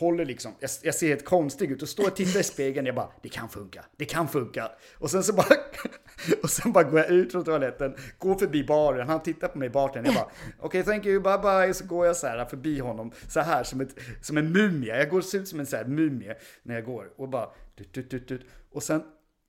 håller 0.00 0.24
liksom, 0.24 0.52
jag, 0.60 0.70
jag 0.82 0.94
ser 0.94 1.08
helt 1.08 1.24
konstig 1.24 1.70
ut 1.70 1.82
och 1.82 1.88
står 1.88 2.06
och 2.06 2.16
tittar 2.16 2.40
i 2.40 2.42
spegeln. 2.42 2.86
Jag 2.86 2.94
bara, 2.94 3.12
det 3.22 3.28
kan 3.28 3.48
funka, 3.48 3.84
det 3.96 4.04
kan 4.04 4.28
funka. 4.28 4.70
Och 4.98 5.10
sen 5.10 5.24
så 5.24 5.32
bara, 5.32 5.46
och 6.42 6.50
sen 6.50 6.72
bara 6.72 6.84
går 6.84 6.98
jag 6.98 7.10
ut 7.10 7.32
från 7.32 7.44
toaletten, 7.44 7.94
går 8.18 8.34
förbi 8.34 8.64
baren, 8.64 9.08
han 9.08 9.22
tittar 9.22 9.48
på 9.48 9.58
mig 9.58 9.66
i 9.66 9.70
baren. 9.70 10.04
Jag 10.04 10.14
bara, 10.14 10.30
okej 10.58 10.80
okay, 10.80 10.82
thank 10.82 11.06
you, 11.06 11.20
bye 11.20 11.38
bye. 11.38 11.74
Så 11.74 11.84
går 11.84 12.06
jag 12.06 12.16
så 12.16 12.26
här 12.26 12.44
förbi 12.44 12.78
honom, 12.78 13.12
så 13.28 13.40
här 13.40 13.64
som, 13.64 13.80
ett, 13.80 13.98
som 14.22 14.36
en 14.36 14.52
mumie. 14.52 14.98
Jag 14.98 15.10
går 15.10 15.18
ut 15.18 15.48
som 15.48 15.60
en 15.60 15.66
så 15.66 15.76
här 15.76 15.84
mumie 15.84 16.36
när 16.62 16.74
jag 16.74 16.84
går 16.84 17.12
och 17.16 17.28
bara, 17.28 17.50
tut, 17.78 17.92
tut, 17.92 18.10
tut, 18.10 18.28
tut. 18.28 18.46
Och 18.72 18.82
sen, 18.82 19.02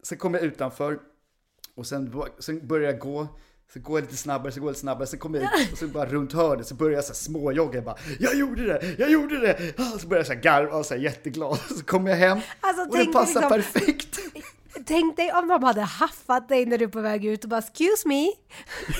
sen 0.03 0.17
kommer 0.17 0.39
jag 0.39 0.47
utanför 0.47 0.99
och 1.75 1.87
sen, 1.87 2.13
sen 2.39 2.67
börjar 2.67 2.91
jag 2.91 2.99
gå. 2.99 3.27
Så 3.73 3.79
går 3.79 3.99
jag 3.99 4.05
lite 4.05 4.17
snabbare, 4.17 4.51
så 4.51 4.59
går 4.59 4.67
jag 4.67 4.71
lite 4.71 4.79
snabbare, 4.79 5.07
så 5.07 5.17
kommer 5.17 5.39
jag 5.39 5.61
ut 5.61 5.71
och 5.71 5.77
så 5.77 5.87
bara 5.87 6.05
runt 6.05 6.33
hörnet 6.33 6.67
så 6.67 6.75
börjar 6.75 6.95
jag 6.95 7.03
så 7.05 7.13
småjogga. 7.13 7.75
Jag 7.75 7.83
bara, 7.83 7.95
jag 8.19 8.35
gjorde 8.35 8.65
det, 8.65 8.95
jag 8.97 9.11
gjorde 9.11 9.39
det! 9.39 9.73
Ah, 9.77 9.97
så 9.99 10.07
börjar 10.07 10.19
jag 10.19 10.27
så 10.27 10.33
här 10.33 10.39
garva 10.41 10.77
och 10.77 10.85
så 10.85 10.93
här 10.93 11.01
jätteglad. 11.01 11.59
Så 11.77 11.83
kommer 11.85 12.09
jag 12.09 12.17
hem 12.17 12.39
Alltså, 12.59 12.81
och 12.83 12.97
det 12.97 13.05
passar 13.05 13.41
liksom- 13.41 13.49
perfekt. 13.49 14.19
Tänk 14.85 15.17
dig 15.17 15.31
om 15.33 15.47
de 15.47 15.63
hade 15.63 15.81
haffat 15.81 16.49
dig 16.49 16.65
när 16.65 16.77
du 16.77 16.85
är 16.85 16.89
på 16.89 17.01
väg 17.01 17.25
ut 17.25 17.43
och 17.43 17.49
bara 17.49 17.59
“excuse 17.59 18.07
me”. 18.07 18.27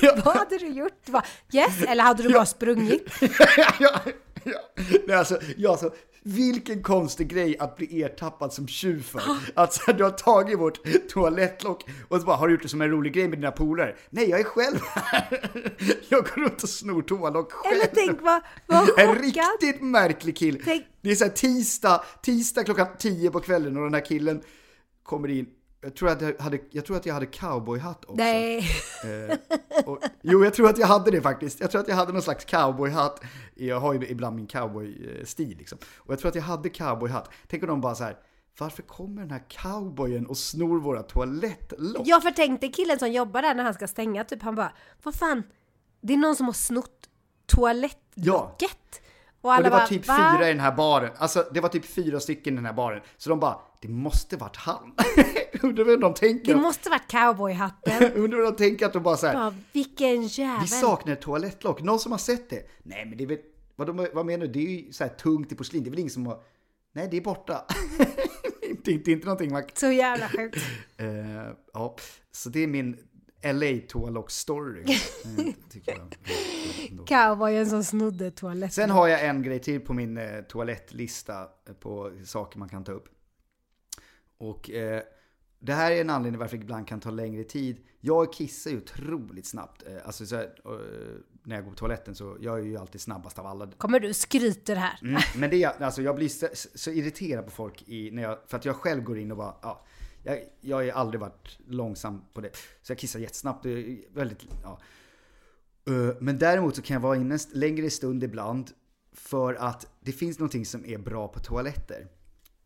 Ja. 0.02 0.16
Vad 0.24 0.36
hade 0.36 0.58
du 0.58 0.66
gjort? 0.66 0.92
Du 1.06 1.12
bara, 1.12 1.24
yes, 1.52 1.82
eller 1.88 2.04
hade 2.04 2.22
du 2.22 2.32
bara 2.32 2.46
sprungit? 2.46 3.08
ja, 3.80 4.00
ja. 4.44 4.82
Nej, 5.06 5.16
alltså, 5.16 5.38
ja, 5.56 5.70
alltså, 5.70 5.90
vilken 6.24 6.82
konstig 6.82 7.28
grej 7.28 7.58
att 7.58 7.76
bli 7.76 8.02
ertappad 8.02 8.52
som 8.52 8.68
tjuv 8.68 9.02
för. 9.02 9.22
Att 9.54 9.72
så 9.74 9.82
här, 9.86 9.92
du 9.94 10.04
har 10.04 10.10
tagit 10.10 10.58
vårt 10.58 10.78
toalettlock 11.08 11.84
och 12.08 12.20
så 12.20 12.26
bara, 12.26 12.36
har 12.36 12.48
du 12.48 12.54
gjort 12.54 12.62
det 12.62 12.68
som 12.68 12.80
en 12.80 12.90
rolig 12.90 13.12
grej 13.12 13.28
med 13.28 13.38
dina 13.38 13.50
polare? 13.50 13.96
Nej, 14.10 14.30
jag 14.30 14.40
är 14.40 14.44
själv 14.44 14.78
här. 14.82 15.50
Jag 16.08 16.24
går 16.24 16.42
runt 16.42 16.62
och 16.62 16.68
snor 16.68 17.02
toalock 17.02 17.52
själv. 17.52 17.74
Eller 17.74 17.86
tänk 17.94 18.20
vad, 18.22 18.42
vad 18.66 18.98
En 18.98 19.14
riktigt 19.18 19.82
märklig 19.82 20.36
kille. 20.36 20.58
Tänk- 20.64 20.84
Det 21.00 21.10
är 21.10 21.14
så 21.14 21.24
här 21.24 21.30
tisdag, 21.32 22.04
tisdag 22.22 22.64
klockan 22.64 22.86
10 22.98 23.30
på 23.30 23.40
kvällen 23.40 23.76
och 23.76 23.82
den 23.84 23.94
här 23.94 24.04
killen 24.04 24.42
kommer 25.02 25.28
in. 25.28 25.46
Jag 25.84 25.94
tror 25.94 26.08
att 26.08 26.20
jag 26.20 26.38
hade, 26.38 26.58
jag 26.70 26.84
tror 26.84 26.96
att 26.96 27.06
jag 27.06 27.14
hade 27.14 27.26
cowboyhatt 27.26 28.04
också. 28.04 28.16
Nej. 28.16 28.58
Eh, 29.04 29.38
och, 29.84 29.98
jo, 30.22 30.44
jag 30.44 30.54
tror 30.54 30.68
att 30.68 30.78
jag 30.78 30.86
hade 30.86 31.10
det 31.10 31.22
faktiskt. 31.22 31.60
Jag 31.60 31.70
tror 31.70 31.80
att 31.80 31.88
jag 31.88 31.96
hade 31.96 32.12
någon 32.12 32.22
slags 32.22 32.44
cowboyhatt. 32.44 33.20
Jag 33.54 33.80
har 33.80 33.94
ju 33.94 34.06
ibland 34.06 34.36
min 34.36 34.46
cowboystil 34.46 35.58
liksom. 35.58 35.78
Och 35.96 36.12
jag 36.12 36.18
tror 36.18 36.28
att 36.28 36.34
jag 36.34 36.42
hade 36.42 36.68
cowboyhatt. 36.68 37.30
Tänk 37.46 37.62
om 37.62 37.68
de 37.68 37.80
bara 37.80 37.94
så 37.94 38.04
här, 38.04 38.16
varför 38.58 38.82
kommer 38.82 39.22
den 39.22 39.30
här 39.30 39.42
cowboyen 39.48 40.26
och 40.26 40.36
snor 40.36 40.80
våra 40.80 41.02
toalettlock? 41.02 42.06
Jag 42.06 42.22
förtänkte 42.22 42.68
killen 42.68 42.98
som 42.98 43.12
jobbar 43.12 43.42
där 43.42 43.54
när 43.54 43.64
han 43.64 43.74
ska 43.74 43.88
stänga, 43.88 44.24
typ 44.24 44.42
han 44.42 44.54
bara 44.54 44.72
“vad 45.02 45.14
fan, 45.14 45.42
det 46.00 46.12
är 46.12 46.16
någon 46.16 46.36
som 46.36 46.46
har 46.46 46.52
snott 46.52 47.08
toalettlocket”. 47.46 49.02
Och 49.42 49.50
Och 49.56 49.62
det 49.62 49.70
var 49.70 49.78
bara, 49.78 49.86
typ 49.86 50.08
"Va?" 50.08 50.36
fyra 50.38 50.48
i 50.48 50.52
den 50.52 50.60
här 50.60 50.72
baren. 50.72 51.10
Alltså 51.16 51.46
det 51.54 51.60
var 51.60 51.68
typ 51.68 51.84
fyra 51.84 52.20
stycken 52.20 52.52
i 52.54 52.56
den 52.56 52.66
här 52.66 52.72
baren. 52.72 53.00
Så 53.16 53.30
de 53.30 53.40
bara, 53.40 53.58
det 53.80 53.88
måste 53.88 54.36
varit 54.36 54.56
han. 54.56 54.94
Undrar 55.62 55.84
vad 55.84 56.00
de 56.00 56.12
Det 56.12 56.18
tänker. 56.18 56.56
måste 56.56 56.90
varit 56.90 57.08
cowboyhatten. 57.10 58.12
Undrar 58.14 58.38
vad 58.42 58.52
de 58.52 58.56
tänker 58.56 58.86
att 58.86 58.92
de 58.92 59.02
bara 59.02 59.16
så 59.16 59.26
här, 59.26 59.34
Bara, 59.34 59.54
vilken 59.72 60.22
jävel. 60.26 60.60
vi 60.60 60.66
saknar 60.68 61.12
ett 61.12 61.20
toalettlock. 61.20 61.82
Någon 61.82 61.98
som 61.98 62.12
har 62.12 62.18
sett 62.18 62.50
det? 62.50 62.62
Nej 62.82 63.06
men 63.06 63.18
det 63.18 63.24
är 63.24 63.28
väl, 63.28 63.38
vad, 63.76 63.86
de, 63.86 64.08
vad 64.14 64.26
menar 64.26 64.46
du? 64.46 64.52
Det 64.52 64.58
är 64.58 64.70
ju 64.84 64.92
så 64.92 65.04
här 65.04 65.10
tungt 65.10 65.52
i 65.52 65.54
porslin. 65.54 65.82
Det 65.84 65.88
är 65.88 65.90
väl 65.90 65.98
ingen 65.98 66.10
som 66.10 66.26
har, 66.26 66.38
nej 66.94 67.08
det 67.10 67.16
är 67.16 67.20
borta. 67.20 67.64
det 68.84 68.90
är 68.90 68.94
inte, 68.94 69.10
inte 69.12 69.26
någonting 69.26 69.52
man 69.52 69.62
Så 69.74 69.86
jävla 69.92 70.28
sjukt. 70.28 70.56
Eh, 70.96 71.06
ja, 71.72 71.96
så 72.32 72.48
det 72.48 72.60
är 72.62 72.66
min 72.66 72.96
LA 73.42 73.80
tycker 75.70 75.92
jag. 75.92 76.16
Ändå. 76.90 77.04
Cowboyen 77.04 77.66
som 77.66 77.84
snodde 77.84 78.30
toaletten. 78.30 78.70
Sen 78.70 78.90
har 78.90 79.08
jag 79.08 79.26
en 79.26 79.42
grej 79.42 79.58
till 79.58 79.80
på 79.80 79.92
min 79.92 80.18
eh, 80.18 80.40
toalettlista 80.40 81.48
på 81.80 82.12
saker 82.24 82.58
man 82.58 82.68
kan 82.68 82.84
ta 82.84 82.92
upp. 82.92 83.08
Och 84.38 84.70
eh, 84.70 85.02
det 85.58 85.72
här 85.72 85.90
är 85.92 86.00
en 86.00 86.10
anledning 86.10 86.38
varför 86.38 86.56
det 86.56 86.62
ibland 86.62 86.88
kan 86.88 87.00
ta 87.00 87.10
längre 87.10 87.44
tid. 87.44 87.86
Jag 88.00 88.32
kissar 88.32 88.70
ju 88.70 88.76
otroligt 88.76 89.46
snabbt. 89.46 89.82
Eh, 89.86 90.06
alltså 90.06 90.26
så 90.26 90.36
här, 90.36 90.44
eh, 90.44 90.70
när 91.42 91.56
jag 91.56 91.64
går 91.64 91.70
på 91.70 91.76
toaletten 91.76 92.14
så 92.14 92.36
jag 92.40 92.58
är 92.58 92.62
ju 92.62 92.76
alltid 92.76 93.00
snabbast 93.00 93.38
av 93.38 93.46
alla. 93.46 93.66
Kommer 93.66 94.00
du 94.00 94.14
skryter 94.14 94.76
här? 94.76 94.98
Mm, 95.02 95.22
men 95.36 95.50
det 95.50 95.62
är, 95.62 95.82
alltså 95.82 96.02
jag 96.02 96.16
blir 96.16 96.28
så, 96.28 96.48
så 96.74 96.90
irriterad 96.90 97.44
på 97.44 97.50
folk 97.50 97.82
i, 97.88 98.10
när 98.10 98.22
jag, 98.22 98.38
för 98.46 98.56
att 98.56 98.64
jag 98.64 98.76
själv 98.76 99.02
går 99.02 99.18
in 99.18 99.30
och 99.30 99.36
bara, 99.36 99.54
ja, 99.62 99.84
jag, 100.22 100.38
jag 100.60 100.76
har 100.76 100.90
aldrig 100.90 101.20
varit 101.20 101.58
långsam 101.66 102.24
på 102.32 102.40
det. 102.40 102.56
Så 102.82 102.90
jag 102.92 102.98
kissar 102.98 103.20
jättesnabbt, 103.20 103.66
väldigt, 104.14 104.46
ja. 104.62 104.80
Eh, 105.86 106.16
Men 106.20 106.38
däremot 106.38 106.76
så 106.76 106.82
kan 106.82 106.94
jag 106.94 107.00
vara 107.00 107.16
inne 107.16 107.34
en 107.34 107.40
längre 107.52 107.90
stund 107.90 108.24
ibland 108.24 108.70
för 109.12 109.54
att 109.54 109.86
det 110.00 110.12
finns 110.12 110.38
någonting 110.38 110.66
som 110.66 110.84
är 110.86 110.98
bra 110.98 111.28
på 111.28 111.40
toaletter. 111.40 112.08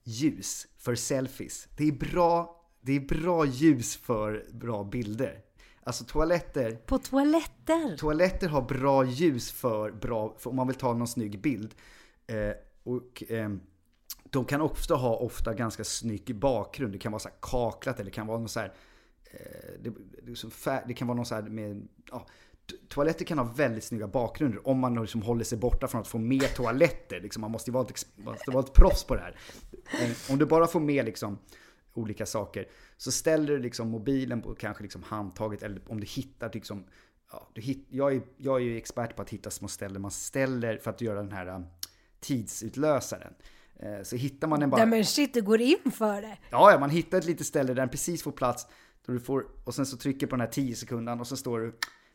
Ljus 0.05 0.67
för 0.79 0.95
selfies. 0.95 1.69
Det 1.77 1.89
är 1.89 1.93
bra, 1.93 2.65
det 2.81 2.93
är 2.93 3.01
bra 3.01 3.47
ljus 3.47 3.97
för 3.97 4.47
bra 4.53 4.85
bilder. 4.85 5.43
Alltså 5.83 6.05
toaletter, 6.05 6.77
På 6.87 6.99
toaletter? 6.99 7.97
Toaletter 7.97 8.49
har 8.49 8.63
bra 8.63 9.05
ljus 9.05 9.53
för 9.53 9.93
bra, 9.93 10.37
för 10.39 10.51
om 10.51 10.57
man 10.57 10.67
vill 10.67 10.77
ta 10.77 10.95
någon 10.95 11.09
snygg 11.09 11.41
bild. 11.41 11.75
Eh, 12.27 12.53
och 12.83 13.23
ehm, 13.29 13.61
de 14.37 14.45
kan 14.45 14.61
ofta 14.61 14.95
ha 14.95 15.17
ofta 15.17 15.55
ganska 15.55 15.85
snygg 15.85 16.37
bakgrund. 16.37 16.93
Det 16.93 16.99
kan 16.99 17.13
vara 17.13 17.21
så 17.21 17.29
här 17.29 17.37
kaklat 17.41 17.97
eller 17.97 18.05
det 18.05 18.15
kan 18.15 18.27
vara 18.27 18.39
någon 18.39 18.49
så 18.49 18.61
här, 18.61 18.75
eh, 19.31 19.81
det, 19.81 19.93
liksom 20.27 20.51
fär, 20.51 20.85
det 20.87 20.95
kan 20.95 21.09
vara 21.09 21.17
någon 21.17 21.27
så 21.27 21.35
här 21.35 21.43
med, 21.43 21.89
ja, 22.11 22.27
Toaletter 22.89 23.25
kan 23.25 23.39
ha 23.39 23.45
väldigt 23.45 23.85
snygga 23.85 24.07
bakgrunder 24.07 24.69
om 24.69 24.79
man 24.79 24.95
liksom 24.95 25.23
håller 25.23 25.45
sig 25.45 25.59
borta 25.59 25.89
från 25.89 26.01
att 26.01 26.09
få 26.09 26.19
med 26.19 26.55
toaletter. 26.55 27.21
Liksom, 27.21 27.41
man 27.41 27.51
måste 27.51 27.71
ju 27.71 27.73
vara 27.73 27.87
ett, 27.87 28.07
måste 28.17 28.51
vara 28.51 28.65
ett 28.65 28.73
proffs 28.73 29.05
på 29.05 29.15
det 29.15 29.21
här. 29.21 29.37
Om 30.31 30.39
du 30.39 30.47
bara 30.47 30.67
får 30.67 30.81
med 30.81 31.05
liksom, 31.05 31.39
olika 31.95 32.27
saker 32.27 32.69
så 32.97 33.13
ställer 33.13 33.47
du 33.47 33.59
liksom 33.59 33.89
mobilen 33.89 34.43
på 34.43 34.55
kanske 34.55 34.83
liksom 34.83 35.03
handtaget 35.03 35.63
eller 35.63 35.83
om 35.89 36.01
du 36.01 36.07
hittar 36.07 36.51
liksom 36.53 36.85
Ja, 37.33 37.49
du 37.55 37.61
hitt, 37.61 37.87
jag, 37.91 38.15
är, 38.15 38.23
jag 38.37 38.57
är 38.57 38.65
ju 38.65 38.77
expert 38.77 39.17
på 39.17 39.23
att 39.23 39.31
hitta 39.31 39.51
små 39.51 39.69
ställen 39.69 40.03
man 40.03 40.11
ställer 40.11 40.79
för 40.79 40.91
att 40.91 41.01
göra 41.01 41.23
den 41.23 41.33
här 41.33 41.47
eh, 41.47 41.61
tidsutlösaren. 42.21 43.35
Eh, 43.81 44.03
Så 44.03 44.17
hittar 44.17 44.49
man 44.49 44.61
den 44.61 44.71
bara... 44.71 44.77
Nej 44.77 44.87
men 44.87 45.05
shit, 45.05 45.35
du 45.35 45.43
går 45.43 45.61
in 45.61 45.93
för 45.95 46.23
det. 46.23 46.39
Ja, 46.51 46.73
ja, 46.73 46.79
man 46.79 46.91
hittar 46.91 47.19
ett 47.19 47.25
litet 47.27 47.47
ställe 47.47 47.69
där 47.69 47.75
den 47.75 47.89
precis 47.89 48.23
får 48.23 48.33
plats. 48.33 48.67
Då 49.07 49.13
du 49.13 49.21
får, 49.21 49.47
och 49.65 49.75
sen 49.75 49.87
så 49.87 49.97
trycker 49.97 50.27
på 50.27 50.37
den 50.37 50.41
här 50.41 50.53
10 50.53 50.75
sekundan 50.75 51.21
och 51.21 51.27
så 51.27 51.37
står 51.37 51.61
du, 51.61 51.73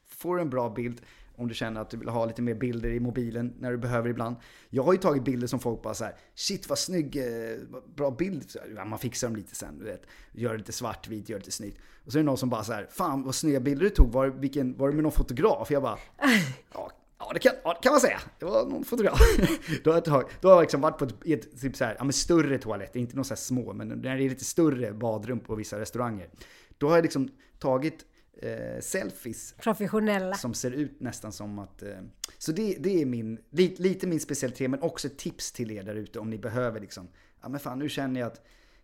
får 0.08 0.36
du 0.36 0.42
en 0.42 0.50
bra 0.50 0.70
bild 0.70 1.02
om 1.36 1.48
du 1.48 1.54
känner 1.54 1.82
att 1.82 1.90
du 1.90 1.98
vill 1.98 2.10
ha 2.10 2.26
lite 2.26 2.42
mer 2.42 2.54
bilder 2.56 2.90
i 2.90 3.00
mobilen 3.00 3.54
när 3.60 3.72
du 3.72 3.78
behöver 3.78 4.10
ibland. 4.10 4.36
Jag 4.70 4.84
har 4.84 4.94
ju 4.94 5.00
tagit 5.00 5.24
bilder 5.24 5.48
som 5.48 5.60
folk 5.60 5.82
bara 5.82 5.94
så 5.94 6.04
här, 6.04 6.16
shit 6.36 6.70
vad 6.70 6.78
snygg, 6.80 7.16
eh, 7.18 7.58
bra 7.96 8.12
bild. 8.12 8.52
Ja, 8.76 8.86
man 8.86 9.00
fixar 9.00 9.28
dem 9.28 9.36
lite 9.36 9.56
sen, 9.56 9.80
du 9.80 9.86
vet. 9.86 10.02
Gör 10.32 10.58
lite 10.58 10.72
svartvit, 10.72 11.30
gör 11.30 11.38
lite 11.38 11.52
snyggt. 11.52 11.78
Och 12.06 12.12
så 12.12 12.18
är 12.18 12.20
det 12.24 12.26
någon 12.26 12.38
som 12.38 12.50
bara 12.50 12.64
så 12.64 12.74
här, 12.74 12.88
fan 12.92 13.24
vad 13.24 13.36
snygga 13.36 13.60
bilder 13.60 13.84
du 13.84 13.90
tog, 13.90 14.12
var, 14.12 14.28
vilken, 14.28 14.78
var 14.78 14.90
det 14.90 14.94
med 14.96 15.04
någon 15.04 15.12
fotograf? 15.12 15.72
Jag 15.72 15.84
bara, 15.84 15.98
ja, 16.74 16.92
Ja 17.22 17.34
det, 17.34 17.40
kan, 17.40 17.54
ja, 17.64 17.74
det 17.74 17.84
kan 17.84 17.92
man 17.92 18.02
säga. 18.02 18.20
Det 18.40 18.46
var 18.46 18.66
någon 18.66 18.86
fotograf. 18.86 19.20
då 19.84 19.92
har 19.92 20.04
jag, 20.06 20.30
då 20.42 20.48
har 20.48 20.56
jag 20.56 20.62
liksom 20.62 20.82
varit 20.82 20.98
på 20.98 21.06
ett, 21.06 21.16
i 21.26 21.34
ett 21.34 21.62
typ 21.62 21.76
så 21.76 21.86
här, 21.86 21.96
ja, 21.98 22.04
men 22.04 22.14
större 22.14 22.58
toalett, 22.58 22.96
inte 22.96 23.16
någon 23.16 23.26
så 23.26 23.34
här 23.34 23.40
små, 23.40 23.74
men 23.74 23.88
när 23.88 24.18
det 24.18 24.26
är 24.26 24.30
lite 24.30 24.46
större 24.46 24.94
badrum 24.94 25.40
på 25.40 25.56
vissa 25.56 25.80
restauranger. 25.80 26.30
Då 26.78 26.90
har 26.90 26.96
jag 26.96 27.04
liksom 27.04 27.30
tagit 27.60 28.06
eh, 28.42 28.82
selfies 28.82 29.54
Professionella. 29.54 30.36
som 30.36 30.54
ser 30.54 30.72
ut 30.72 31.00
nästan 31.00 31.32
som 31.32 31.60
att... 31.60 31.84
Eh, 31.84 31.90
så 32.38 32.52
det, 32.52 32.76
det 32.80 33.02
är 33.02 33.06
min, 33.06 33.40
lite, 33.50 33.82
lite 33.82 34.08
min 34.08 34.20
specialitet, 34.20 34.70
men 34.70 34.82
också 34.82 35.08
ett 35.08 35.18
tips 35.18 35.52
till 35.52 35.72
er 35.72 35.84
där 35.84 35.96
ute 35.96 36.20
om 36.20 36.30
ni 36.30 36.38
behöver 36.38 36.80
liksom, 36.80 37.08
ja 37.42 37.50
men 37.50 37.60
fan 37.60 37.80
nu 37.80 37.90
känner 37.90 38.20
jag 38.20 38.28
att 38.28 38.42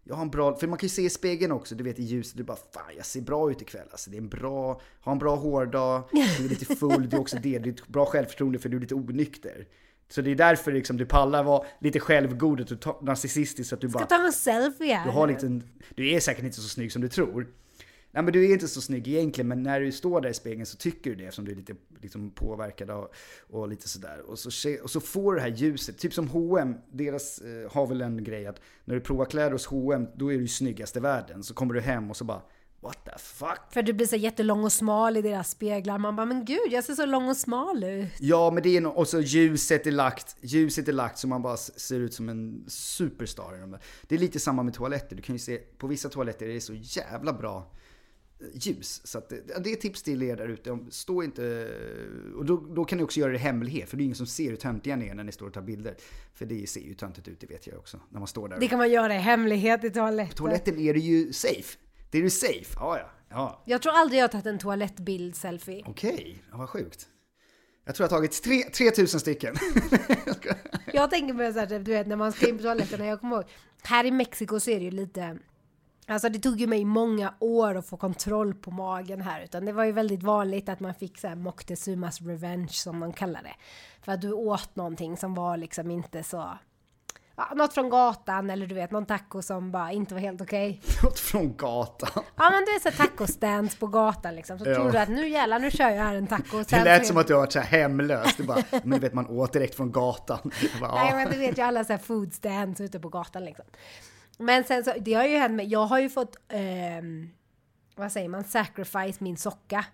jag 0.08 0.16
har 0.16 0.22
en 0.22 0.30
bra, 0.30 0.56
för 0.56 0.68
man 0.68 0.78
kan 0.78 0.88
ju 0.88 0.90
se 0.90 1.02
i 1.02 1.10
spegeln 1.10 1.52
också, 1.52 1.76
du 1.76 1.84
vet 1.84 2.00
i 2.00 2.04
ljuset, 2.04 2.38
du 2.38 2.44
bara 2.44 2.58
fan 2.58 2.92
jag 2.98 3.06
ser 3.06 3.22
bra 3.22 3.52
ut 3.52 3.62
ikväll. 3.62 3.88
Alltså 3.92 4.10
det 4.10 4.18
är 4.18 4.22
en 4.22 4.30
bra, 4.30 4.82
ha 5.02 5.12
en 5.12 5.20
bra 5.20 5.36
hårdag, 5.36 6.04
du 6.12 6.46
är 6.46 6.50
lite 6.50 6.76
full, 6.76 7.10
det 7.10 7.18
är 7.18 7.20
också 7.20 7.38
det, 7.42 7.56
är 7.56 7.68
ett 7.68 7.88
bra 7.88 8.06
självförtroende 8.06 8.60
för 8.60 8.70
du 8.70 8.78
är 8.78 8.82
lite 8.82 8.96
onykter. 8.96 9.68
Så 10.10 10.22
det 10.22 10.32
är 10.32 10.36
därför 10.36 10.72
liksom 10.72 10.98
du 10.98 11.06
pallar 11.06 11.44
vara 11.44 11.66
lite 11.80 12.00
självgod 12.00 12.86
och 12.86 13.04
narcissistisk 13.04 13.70
så 13.70 13.76
att 13.76 13.82
du 13.82 13.88
bara... 13.88 14.06
Ska 14.06 14.18
ta 14.18 14.26
en 14.26 14.34
selfie 14.34 14.94
här. 14.94 15.06
Du 15.06 15.12
har 15.12 15.28
lite, 15.28 15.62
du 15.96 16.12
är 16.12 16.20
säkert 16.20 16.44
inte 16.44 16.62
så 16.62 16.70
snygg 16.70 16.92
som 16.92 17.02
du 17.02 17.10
tror. 17.10 17.48
Nej 18.12 18.24
men 18.24 18.34
du 18.34 18.46
är 18.46 18.54
inte 18.54 18.68
så 18.68 18.82
snygg 18.82 19.08
egentligen, 19.08 19.48
men 19.48 19.64
när 19.64 19.80
du 19.80 19.92
står 19.92 20.22
där 20.22 20.30
i 20.30 20.34
spegeln 20.34 20.66
så 20.66 20.78
tycker 20.78 21.10
du 21.10 21.16
det 21.16 21.24
eftersom 21.24 21.46
du 21.46 21.52
är 21.52 21.56
lite 21.56 21.76
liksom, 22.02 22.32
påverkad 22.32 22.90
och, 22.90 23.14
och 23.50 23.68
lite 23.68 23.90
sådär. 23.90 24.20
Och 24.28 24.40
så, 24.40 24.50
och 24.84 24.90
så 24.90 25.00
får 25.00 25.34
du 25.34 25.40
det 25.40 25.42
här 25.42 25.56
ljuset, 25.56 25.98
typ 25.98 26.14
som 26.14 26.28
H&M 26.28 26.76
deras 26.92 27.40
eh, 27.40 27.72
har 27.72 27.88
väl 27.88 28.02
en 28.02 28.24
grej 28.24 28.48
att 28.48 28.62
när 28.86 28.96
du 28.96 29.02
provar 29.02 29.26
kläder 29.26 29.52
hos 29.52 29.66
H&M 29.66 30.08
då 30.16 30.34
är 30.34 30.38
du 30.38 30.48
snyggast 30.48 30.98
i 30.98 31.00
världen. 31.00 31.44
Så 31.44 31.54
kommer 31.54 31.74
du 31.74 31.82
hem 31.82 32.10
och 32.10 32.18
så 32.18 32.24
bara, 32.24 32.42
what 32.82 33.06
the 33.06 33.20
fuck? 33.20 33.60
För 33.72 33.84
du 33.84 33.94
blir 33.94 34.08
så 34.08 34.16
jättelång 34.16 34.64
och 34.64 34.72
smal 34.72 35.18
i 35.18 35.22
deras 35.22 35.50
speglar. 35.50 35.98
Man 35.98 36.16
bara, 36.16 36.26
men 36.26 36.46
gud, 36.46 36.68
jag 36.70 36.84
ser 36.84 36.94
så 36.94 37.06
lång 37.06 37.30
och 37.30 37.38
smal 37.38 37.84
ut. 37.84 38.08
Ja 38.20 38.52
men 38.52 38.64
det 38.64 38.78
är 38.78 38.82
nog, 38.82 38.98
och 38.98 39.08
så 39.08 39.22
ljuset 39.22 39.88
är 39.88 39.92
lagt, 39.92 40.36
ljuset 40.42 40.88
är 40.88 40.94
lagt 40.94 41.18
så 41.18 41.28
man 41.28 41.42
bara 41.42 41.58
ser 41.58 42.00
ut 42.00 42.14
som 42.14 42.30
en 42.30 42.66
superstar. 42.68 43.80
Det 44.08 44.16
är 44.16 44.20
lite 44.20 44.40
samma 44.40 44.64
med 44.64 44.74
toaletter, 44.74 45.16
du 45.16 45.22
kan 45.22 45.36
ju 45.36 45.40
se, 45.40 45.58
på 45.58 45.88
vissa 45.88 46.10
toaletter 46.10 46.50
är 46.50 46.54
det 46.54 46.62
så 46.62 46.74
jävla 46.74 47.34
bra 47.34 47.72
ljus. 48.54 49.02
Så 49.04 49.18
att 49.18 49.30
det, 49.30 49.72
är 49.72 49.76
tips 49.76 50.04
till 50.04 50.24
er 50.24 50.36
där 50.36 50.48
ute. 50.48 50.80
Stå 50.90 51.24
inte... 51.24 51.70
Och 52.36 52.46
då, 52.46 52.58
då 52.58 52.86
kan 52.86 52.98
ni 52.98 53.04
också 53.04 53.20
göra 53.20 53.32
det 53.32 53.38
i 53.38 53.40
hemlighet. 53.40 53.90
För 53.90 53.98
det 53.98 54.04
är 54.04 54.06
ingen 54.06 54.16
som 54.16 54.28
ser 54.28 54.50
hur 54.50 54.56
töntiga 54.56 54.96
ni 54.96 55.08
är 55.08 55.16
när 55.16 55.24
ni 55.24 55.32
står 55.32 55.48
och 55.48 55.54
tar 55.54 55.62
bilder. 55.62 55.96
För 56.34 56.46
det 56.46 56.70
ser 56.70 56.82
ju 56.82 56.94
töntigt 56.94 57.28
ut, 57.28 57.40
det 57.40 57.48
vet 57.48 57.68
jag 57.68 57.78
också. 57.78 58.00
När 58.10 58.20
man 58.20 58.28
står 58.28 58.50
där. 58.50 58.60
Det 58.60 58.68
kan 58.68 58.78
man 58.78 58.92
göra 58.92 59.16
i 59.16 59.18
hemlighet 59.18 59.84
i 59.84 59.90
toaletten. 59.90 60.30
På 60.30 60.38
toaletten 60.38 60.80
är 60.80 60.94
det 60.94 61.00
ju 61.00 61.34
safe. 61.34 61.78
Det 62.12 62.18
är 62.18 62.22
ju 62.22 62.30
safe. 62.30 62.76
Ja, 62.76 63.00
ja. 63.00 63.10
ja. 63.30 63.64
Jag 63.66 63.82
tror 63.82 63.94
aldrig 63.94 64.20
jag 64.20 64.24
har 64.24 64.30
tagit 64.30 64.46
en 64.46 64.60
toalettbild-selfie. 64.60 65.84
Okej, 65.88 66.14
okay. 66.14 66.36
ja, 66.52 66.58
vad 66.58 66.70
sjukt. 66.70 67.08
Jag 67.86 67.96
tror 67.96 68.06
jag 68.06 68.12
har 68.12 68.18
tagit 68.18 68.44
tre, 68.44 68.64
3000 68.64 69.20
stycken. 69.20 69.56
jag 70.94 71.10
tänker 71.10 71.34
på 71.34 71.54
så 71.54 71.60
här, 71.60 71.80
du 71.80 71.92
vet 71.92 72.08
när 72.08 72.16
man 72.16 72.32
ska 72.32 72.50
in 72.50 72.58
på 72.58 72.64
toaletten, 72.64 73.06
jag 73.06 73.20
kommer 73.20 73.36
ihåg, 73.36 73.46
här 73.84 74.06
i 74.06 74.12
Mexiko 74.12 74.60
så 74.60 74.70
är 74.70 74.80
det 74.80 74.86
ju 74.86 74.92
lite 74.92 75.38
Alltså 76.10 76.30
det 76.30 76.40
tog 76.40 76.60
ju 76.60 76.68
mig 76.68 76.86
många 76.86 77.34
år 77.40 77.76
att 77.76 77.88
få 77.88 77.98
kontroll 77.98 78.54
på 78.54 78.72
magen 78.72 79.22
här, 79.22 79.44
utan 79.44 79.66
det 79.66 79.72
var 79.72 79.84
ju 79.84 79.92
väldigt 79.92 80.24
vanligt 80.24 80.70
att 80.70 80.80
man 80.80 80.94
fick 80.94 81.18
så 81.18 81.28
här 81.28 81.36
Moctezumas 81.36 82.22
revenge 82.22 82.72
som 82.72 83.00
de 83.00 83.14
kallar 83.14 83.44
det. 83.44 83.56
För 84.02 84.12
att 84.12 84.22
du 84.22 84.32
åt 84.32 84.76
någonting 84.76 85.18
som 85.18 85.34
var 85.34 85.58
liksom 85.58 85.92
inte 85.92 86.24
så 86.24 86.58
ja, 87.38 87.54
något 87.56 87.74
från 87.74 87.90
gatan 87.90 88.50
eller 88.50 88.68
du 88.68 88.76
vet 88.76 88.92
någon 88.92 89.06
taco 89.06 89.42
som 89.42 89.72
bara 89.72 89.92
inte 89.92 90.14
var 90.14 90.22
helt 90.22 90.42
okej. 90.42 90.82
Okay. 90.84 90.96
Något 91.04 91.20
från 91.20 91.58
gatan? 91.58 92.24
Ja 92.36 92.50
men 92.50 92.66
det 92.66 92.72
är 92.72 92.92
så 92.92 92.98
tacostands 92.98 93.76
på 93.76 93.88
gatan 93.88 94.36
liksom. 94.36 94.60
Så 94.60 94.70
ja. 94.70 94.76
tror 94.76 94.92
du 94.92 94.98
att 94.98 95.10
nu 95.10 95.30
jävlar 95.30 95.60
nu 95.60 95.72
kör 95.72 95.90
jag 95.90 96.04
här 96.04 96.16
en 96.16 96.28
taco. 96.28 96.64
det 96.70 96.84
lät 96.84 97.08
som 97.08 97.18
att 97.18 97.28
du 97.28 97.34
har 97.34 97.42
varit 97.42 97.54
så 97.54 97.60
här 97.60 97.80
hemlös. 97.80 98.36
Du 98.36 98.44
bara, 98.44 98.64
men 98.72 98.90
du 98.90 99.00
vet 99.00 99.14
man 99.14 99.28
åt 99.28 99.54
direkt 99.54 99.76
från 99.76 99.92
gatan. 99.92 100.52
Bara, 100.82 100.96
Nej 101.04 101.14
men 101.14 101.32
du 101.32 101.38
vet 101.38 101.58
ju 101.58 101.62
alla 101.62 101.84
så 101.84 101.94
här 101.94 102.00
food 102.00 102.34
stands 102.34 102.82
ute 102.82 103.00
på 103.00 103.10
gatan 103.10 103.46
liksom. 103.46 103.66
Men 104.38 104.64
sen 104.64 104.84
så, 104.84 104.94
det 105.00 105.14
har 105.14 105.26
ju 105.26 105.38
hänt 105.38 105.56
mig, 105.56 105.68
jag 105.68 105.86
har 105.86 106.00
ju 106.00 106.10
fått, 106.10 106.36
eh, 106.48 106.62
vad 107.96 108.12
säger 108.12 108.30
man, 108.30 108.44
sacrifice 108.44 109.24
min 109.24 109.38
socka. 109.38 109.86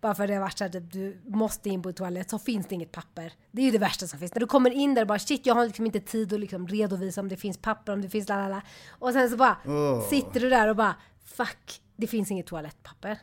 Bara 0.00 0.14
för 0.14 0.26
det 0.26 0.34
har 0.34 0.40
varit 0.40 0.58
så 0.58 0.64
att 0.64 0.92
du 0.92 1.20
måste 1.26 1.68
in 1.68 1.82
på 1.82 1.92
toalett 1.92 2.30
så 2.30 2.38
finns 2.38 2.66
det 2.66 2.74
inget 2.74 2.92
papper. 2.92 3.32
Det 3.50 3.62
är 3.62 3.64
ju 3.66 3.70
det 3.70 3.78
värsta 3.78 4.06
som 4.06 4.18
finns. 4.18 4.34
När 4.34 4.40
du 4.40 4.46
kommer 4.46 4.70
in 4.70 4.94
där 4.94 5.02
och 5.02 5.08
bara 5.08 5.18
shit 5.18 5.46
jag 5.46 5.54
har 5.54 5.66
liksom 5.66 5.86
inte 5.86 6.00
tid 6.00 6.32
att 6.32 6.40
liksom 6.40 6.68
redovisa 6.68 7.20
om 7.20 7.28
det 7.28 7.36
finns 7.36 7.58
papper, 7.58 7.92
om 7.92 8.02
det 8.02 8.08
finns 8.08 8.28
lalala. 8.28 8.62
Och 8.88 9.12
sen 9.12 9.30
så 9.30 9.36
bara 9.36 9.56
oh. 9.64 10.08
sitter 10.08 10.40
du 10.40 10.50
där 10.50 10.68
och 10.68 10.76
bara 10.76 10.94
fuck, 11.24 11.82
det 11.96 12.06
finns 12.06 12.30
inget 12.30 12.46
toalettpapper. 12.46 13.18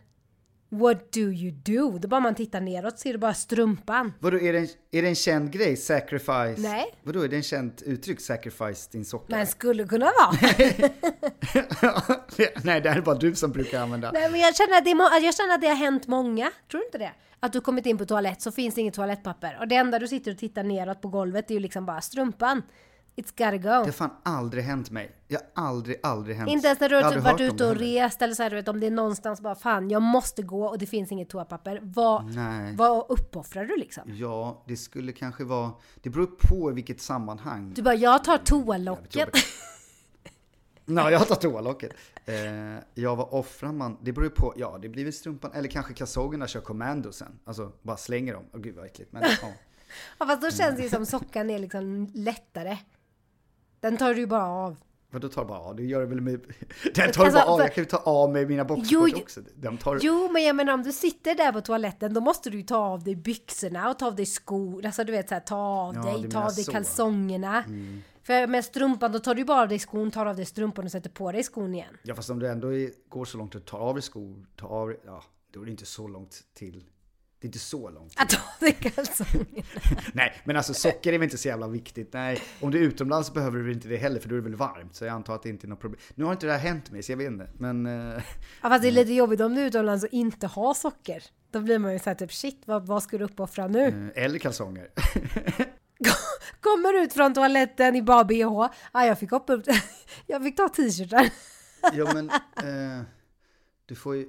What 0.73 1.11
do 1.11 1.19
you 1.19 1.51
do? 1.51 1.97
Då 1.97 2.07
bara 2.07 2.19
man 2.19 2.35
tittar 2.35 2.61
neråt 2.61 2.99
ser 2.99 3.13
du 3.13 3.19
bara 3.19 3.33
strumpan. 3.33 4.13
Vadå, 4.19 4.39
är 4.39 4.53
det, 4.53 4.59
en, 4.59 4.67
är 4.91 5.01
det 5.01 5.07
en 5.07 5.15
känd 5.15 5.51
grej? 5.51 5.77
Sacrifice? 5.77 6.55
Nej. 6.57 6.85
Vadå, 7.03 7.21
är 7.21 7.27
det 7.27 7.35
en 7.35 7.43
känt 7.43 7.81
uttryck? 7.81 8.21
Sacrifice 8.21 8.89
din 8.91 9.05
socka? 9.05 9.35
Men 9.35 9.47
skulle 9.47 9.87
kunna 9.87 10.05
vara. 10.05 10.31
Nej, 12.63 12.81
det 12.81 12.89
här 12.89 12.97
är 12.97 13.01
bara 13.01 13.15
du 13.15 13.35
som 13.35 13.51
brukar 13.51 13.81
använda. 13.81 14.11
Nej, 14.11 14.31
men 14.31 14.39
jag 14.39 14.55
känner, 14.55 14.77
att 14.77 14.85
det 14.85 14.91
är, 14.91 15.25
jag 15.25 15.35
känner 15.35 15.53
att 15.55 15.61
det 15.61 15.67
har 15.67 15.75
hänt 15.75 16.07
många. 16.07 16.51
Tror 16.71 16.79
du 16.81 16.85
inte 16.85 16.97
det? 16.97 17.11
Att 17.39 17.53
du 17.53 17.61
kommit 17.61 17.85
in 17.85 17.97
på 17.97 18.05
toalett 18.05 18.41
så 18.41 18.51
finns 18.51 18.75
det 18.75 18.81
inget 18.81 18.93
toalettpapper. 18.93 19.57
Och 19.59 19.67
det 19.67 19.75
enda 19.75 19.99
du 19.99 20.07
sitter 20.07 20.31
och 20.31 20.37
tittar 20.37 20.63
neråt 20.63 21.01
på 21.01 21.07
golvet 21.07 21.49
är 21.49 21.53
ju 21.53 21.59
liksom 21.59 21.85
bara 21.85 22.01
strumpan. 22.01 22.61
It's 23.15 23.31
gotta 23.37 23.57
go. 23.57 23.63
Det 23.63 23.69
har 23.69 23.91
fan 23.91 24.11
aldrig 24.23 24.63
hänt 24.63 24.91
mig. 24.91 25.11
Jag 25.27 25.39
har 25.39 25.63
aldrig, 25.63 25.99
aldrig 26.03 26.37
hänt. 26.37 26.49
Inte 26.49 26.67
ens 26.67 26.79
när 26.79 26.89
du 26.89 26.95
har 26.95 27.11
typ 27.11 27.23
varit 27.23 27.41
ute 27.41 27.65
och 27.65 27.75
rest 27.75 28.21
eller 28.21 28.33
så 28.33 28.43
här, 28.43 28.49
du 28.49 28.55
vet 28.55 28.67
om 28.67 28.79
det 28.79 28.87
är 28.87 28.91
någonstans 28.91 29.41
bara 29.41 29.55
fan 29.55 29.89
jag 29.89 30.01
måste 30.01 30.43
gå 30.43 30.65
och 30.65 30.77
det 30.77 30.85
finns 30.85 31.11
inget 31.11 31.29
toapapper. 31.29 31.79
Vad, 31.83 32.25
Nej. 32.25 32.75
vad 32.75 33.05
uppoffrar 33.09 33.65
du 33.65 33.77
liksom? 33.77 34.03
Ja, 34.07 34.63
det 34.67 34.77
skulle 34.77 35.11
kanske 35.11 35.43
vara, 35.43 35.71
det 36.01 36.09
beror 36.09 36.25
på 36.25 36.71
i 36.71 36.73
vilket 36.73 37.01
sammanhang. 37.01 37.73
Du 37.75 37.81
bara, 37.81 37.95
jag 37.95 38.23
tar 38.23 38.37
toalocket. 38.37 39.29
Nej, 40.85 41.11
jag 41.13 41.27
tar 41.27 41.35
toalocket. 41.35 41.91
Eh, 42.25 42.35
ja, 42.93 43.15
vad 43.15 43.27
offrar 43.31 43.71
man? 43.71 43.97
Det 44.01 44.11
beror 44.11 44.29
på, 44.29 44.53
ja 44.57 44.79
det 44.81 44.89
blir 44.89 45.03
väl 45.03 45.13
strumpan, 45.13 45.51
eller 45.53 45.69
kanske 45.69 45.93
kalsongerna 45.93 46.47
kör 46.47 46.61
kommando 46.61 47.11
sen. 47.11 47.39
Alltså, 47.45 47.71
bara 47.81 47.97
slänger 47.97 48.33
dem. 48.33 48.43
Oh, 48.53 48.59
gud 48.59 48.75
vad 48.75 48.85
äckligt. 48.85 49.11
Men, 49.11 49.23
ja. 49.23 49.29
ja, 50.19 50.25
fast 50.25 50.41
då 50.41 50.51
känns 50.51 50.77
det 50.77 50.83
ju 50.83 50.89
som 50.89 51.05
sockan 51.05 51.49
är 51.49 51.59
liksom 51.59 52.11
lättare. 52.13 52.77
Den 53.83 53.97
tar 53.97 54.13
du 54.13 54.19
ju 54.19 54.27
bara 54.27 54.47
av. 54.47 54.75
Vadå 55.11 55.29
tar 55.29 55.45
bara 55.45 55.59
av? 55.59 55.75
Du 55.75 55.85
gör 55.85 55.99
det 55.99 56.05
väl 56.05 56.21
med... 56.21 56.33
Den 56.83 56.93
tar 56.93 57.03
alltså, 57.03 57.23
du 57.23 57.31
bara 57.31 57.45
av. 57.45 57.59
Jag 57.59 57.73
kan 57.73 57.81
ju 57.83 57.85
ta 57.85 57.97
av 57.97 58.31
mig 58.31 58.45
mina 58.45 58.65
boxshorts 58.65 59.13
också. 59.15 59.41
De 59.55 59.77
tar... 59.77 59.99
Jo, 60.01 60.29
men 60.31 60.43
jag 60.43 60.55
menar 60.55 60.73
om 60.73 60.83
du 60.83 60.91
sitter 60.91 61.35
där 61.35 61.51
på 61.51 61.61
toaletten 61.61 62.13
då 62.13 62.21
måste 62.21 62.49
du 62.49 62.57
ju 62.57 62.63
ta 62.63 62.77
av 62.77 63.03
dig 63.03 63.15
byxorna 63.15 63.89
och 63.89 63.99
ta 63.99 64.07
av 64.07 64.15
dig 64.15 64.25
skor. 64.25 64.85
Alltså 64.85 65.03
du 65.03 65.11
vet 65.11 65.29
såhär, 65.29 65.41
ta 65.41 65.57
av 65.57 65.95
ja, 65.95 66.01
dig, 66.01 66.29
ta 66.29 66.43
av 66.43 66.53
dig 66.53 66.63
så. 66.63 66.71
kalsongerna. 66.71 67.63
Mm. 67.63 68.01
För 68.23 68.47
med 68.47 68.65
strumpan 68.65 69.11
då 69.11 69.19
tar 69.19 69.35
du 69.35 69.45
bara 69.45 69.61
av 69.61 69.67
dig 69.67 69.79
skon, 69.79 70.11
tar 70.11 70.25
av 70.25 70.35
dig 70.35 70.45
strumpan 70.45 70.85
och 70.85 70.91
sätter 70.91 71.09
på 71.09 71.31
dig 71.31 71.43
skon 71.43 71.75
igen. 71.75 71.97
Ja 72.03 72.15
fast 72.15 72.29
om 72.29 72.39
du 72.39 72.47
ändå 72.47 72.67
går 73.09 73.25
så 73.25 73.37
långt 73.37 73.55
att 73.55 73.65
ta 73.65 73.77
av 73.77 73.93
dig 73.93 74.03
skor, 74.03 74.45
ta 74.55 74.67
av 74.67 74.95
ja, 75.05 75.23
då 75.51 75.61
är 75.61 75.65
det 75.65 75.71
inte 75.71 75.85
så 75.85 76.07
långt 76.07 76.41
till 76.53 76.83
det 77.43 77.45
är 77.45 77.49
inte 77.49 77.59
så 77.59 77.89
långt. 77.89 78.13
Att 78.17 78.33
ha 78.33 78.51
det 78.59 78.71
kalsongerna. 78.71 79.63
Nej, 80.13 80.33
men 80.43 80.57
alltså 80.57 80.73
socker 80.73 81.13
är 81.13 81.17
väl 81.17 81.23
inte 81.23 81.37
så 81.37 81.47
jävla 81.47 81.67
viktigt. 81.67 82.13
Nej, 82.13 82.41
om 82.59 82.71
du 82.71 82.77
är 82.77 82.81
utomlands 82.81 83.33
behöver 83.33 83.59
du 83.59 83.73
inte 83.73 83.87
det 83.87 83.97
heller 83.97 84.19
för 84.19 84.29
då 84.29 84.35
är 84.35 84.39
det 84.39 84.43
väl 84.43 84.55
varmt. 84.55 84.95
Så 84.95 85.05
jag 85.05 85.13
antar 85.13 85.35
att 85.35 85.43
det 85.43 85.49
inte 85.49 85.67
är 85.67 85.69
något 85.69 85.79
problem. 85.79 86.01
Nu 86.15 86.23
har 86.23 86.31
inte 86.31 86.45
det 86.45 86.51
här 86.51 86.59
hänt 86.59 86.91
mig 86.91 87.03
så 87.03 87.11
jag 87.11 87.17
vet 87.17 87.27
inte. 87.27 87.49
Men... 87.57 87.85
Uh... 87.85 88.21
Ja 88.61 88.69
fast 88.69 88.81
det 88.81 88.87
är 88.87 88.91
lite 88.91 89.13
jobbigt 89.13 89.41
om 89.41 89.55
du 89.55 89.61
är 89.61 89.65
utomlands 89.65 90.03
och 90.03 90.09
inte 90.11 90.47
har 90.47 90.73
socker. 90.73 91.23
Då 91.51 91.59
blir 91.59 91.79
man 91.79 91.93
ju 91.93 91.99
såhär 91.99 92.15
typ 92.15 92.33
shit, 92.33 92.61
vad, 92.65 92.87
vad 92.87 93.03
ska 93.03 93.17
du 93.17 93.23
uppoffra 93.23 93.67
nu? 93.67 93.87
Uh, 93.87 94.09
eller 94.15 94.39
kalsonger. 94.39 94.87
Kommer 96.59 97.03
ut 97.03 97.13
från 97.13 97.33
toaletten 97.33 97.95
i 97.95 98.01
bara 98.01 98.23
bh. 98.23 98.69
Ah, 98.91 99.05
jag 99.05 99.19
fick 99.19 99.31
hoppa 99.31 99.53
upp. 99.53 99.65
jag 100.27 100.43
fick 100.43 100.55
ta 100.55 100.69
t-shirten. 100.69 101.29
ja 101.93 102.13
men, 102.13 102.29
uh, 102.29 103.03
du 103.85 103.95
får 103.95 104.15
ju... 104.15 104.27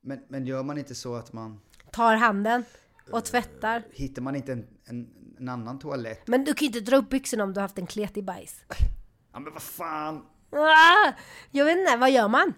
men, 0.00 0.20
men 0.28 0.46
gör 0.46 0.62
man 0.62 0.78
inte 0.78 0.94
så 0.94 1.14
att 1.14 1.32
man 1.32 1.60
tar 1.92 2.16
handen 2.16 2.64
och 3.10 3.24
tvättar. 3.24 3.82
Hittar 3.92 4.22
man 4.22 4.36
inte 4.36 4.52
en, 4.52 4.66
en, 4.84 5.08
en 5.38 5.48
annan 5.48 5.78
toalett? 5.78 6.26
Men 6.26 6.44
du 6.44 6.54
kan 6.54 6.60
ju 6.60 6.66
inte 6.66 6.90
dra 6.90 6.96
upp 6.96 7.08
byxorna 7.08 7.44
om 7.44 7.52
du 7.52 7.60
har 7.60 7.62
haft 7.62 7.78
en 7.78 7.86
kletig 7.86 8.24
bajs. 8.24 8.64
Ja 9.32 9.38
men 9.38 9.52
vad 9.52 9.62
fan! 9.62 10.22
Ah, 10.50 11.12
jag 11.50 11.64
vet 11.64 11.78
inte, 11.78 11.96
vad 11.96 12.10
gör 12.10 12.28
man? 12.28 12.54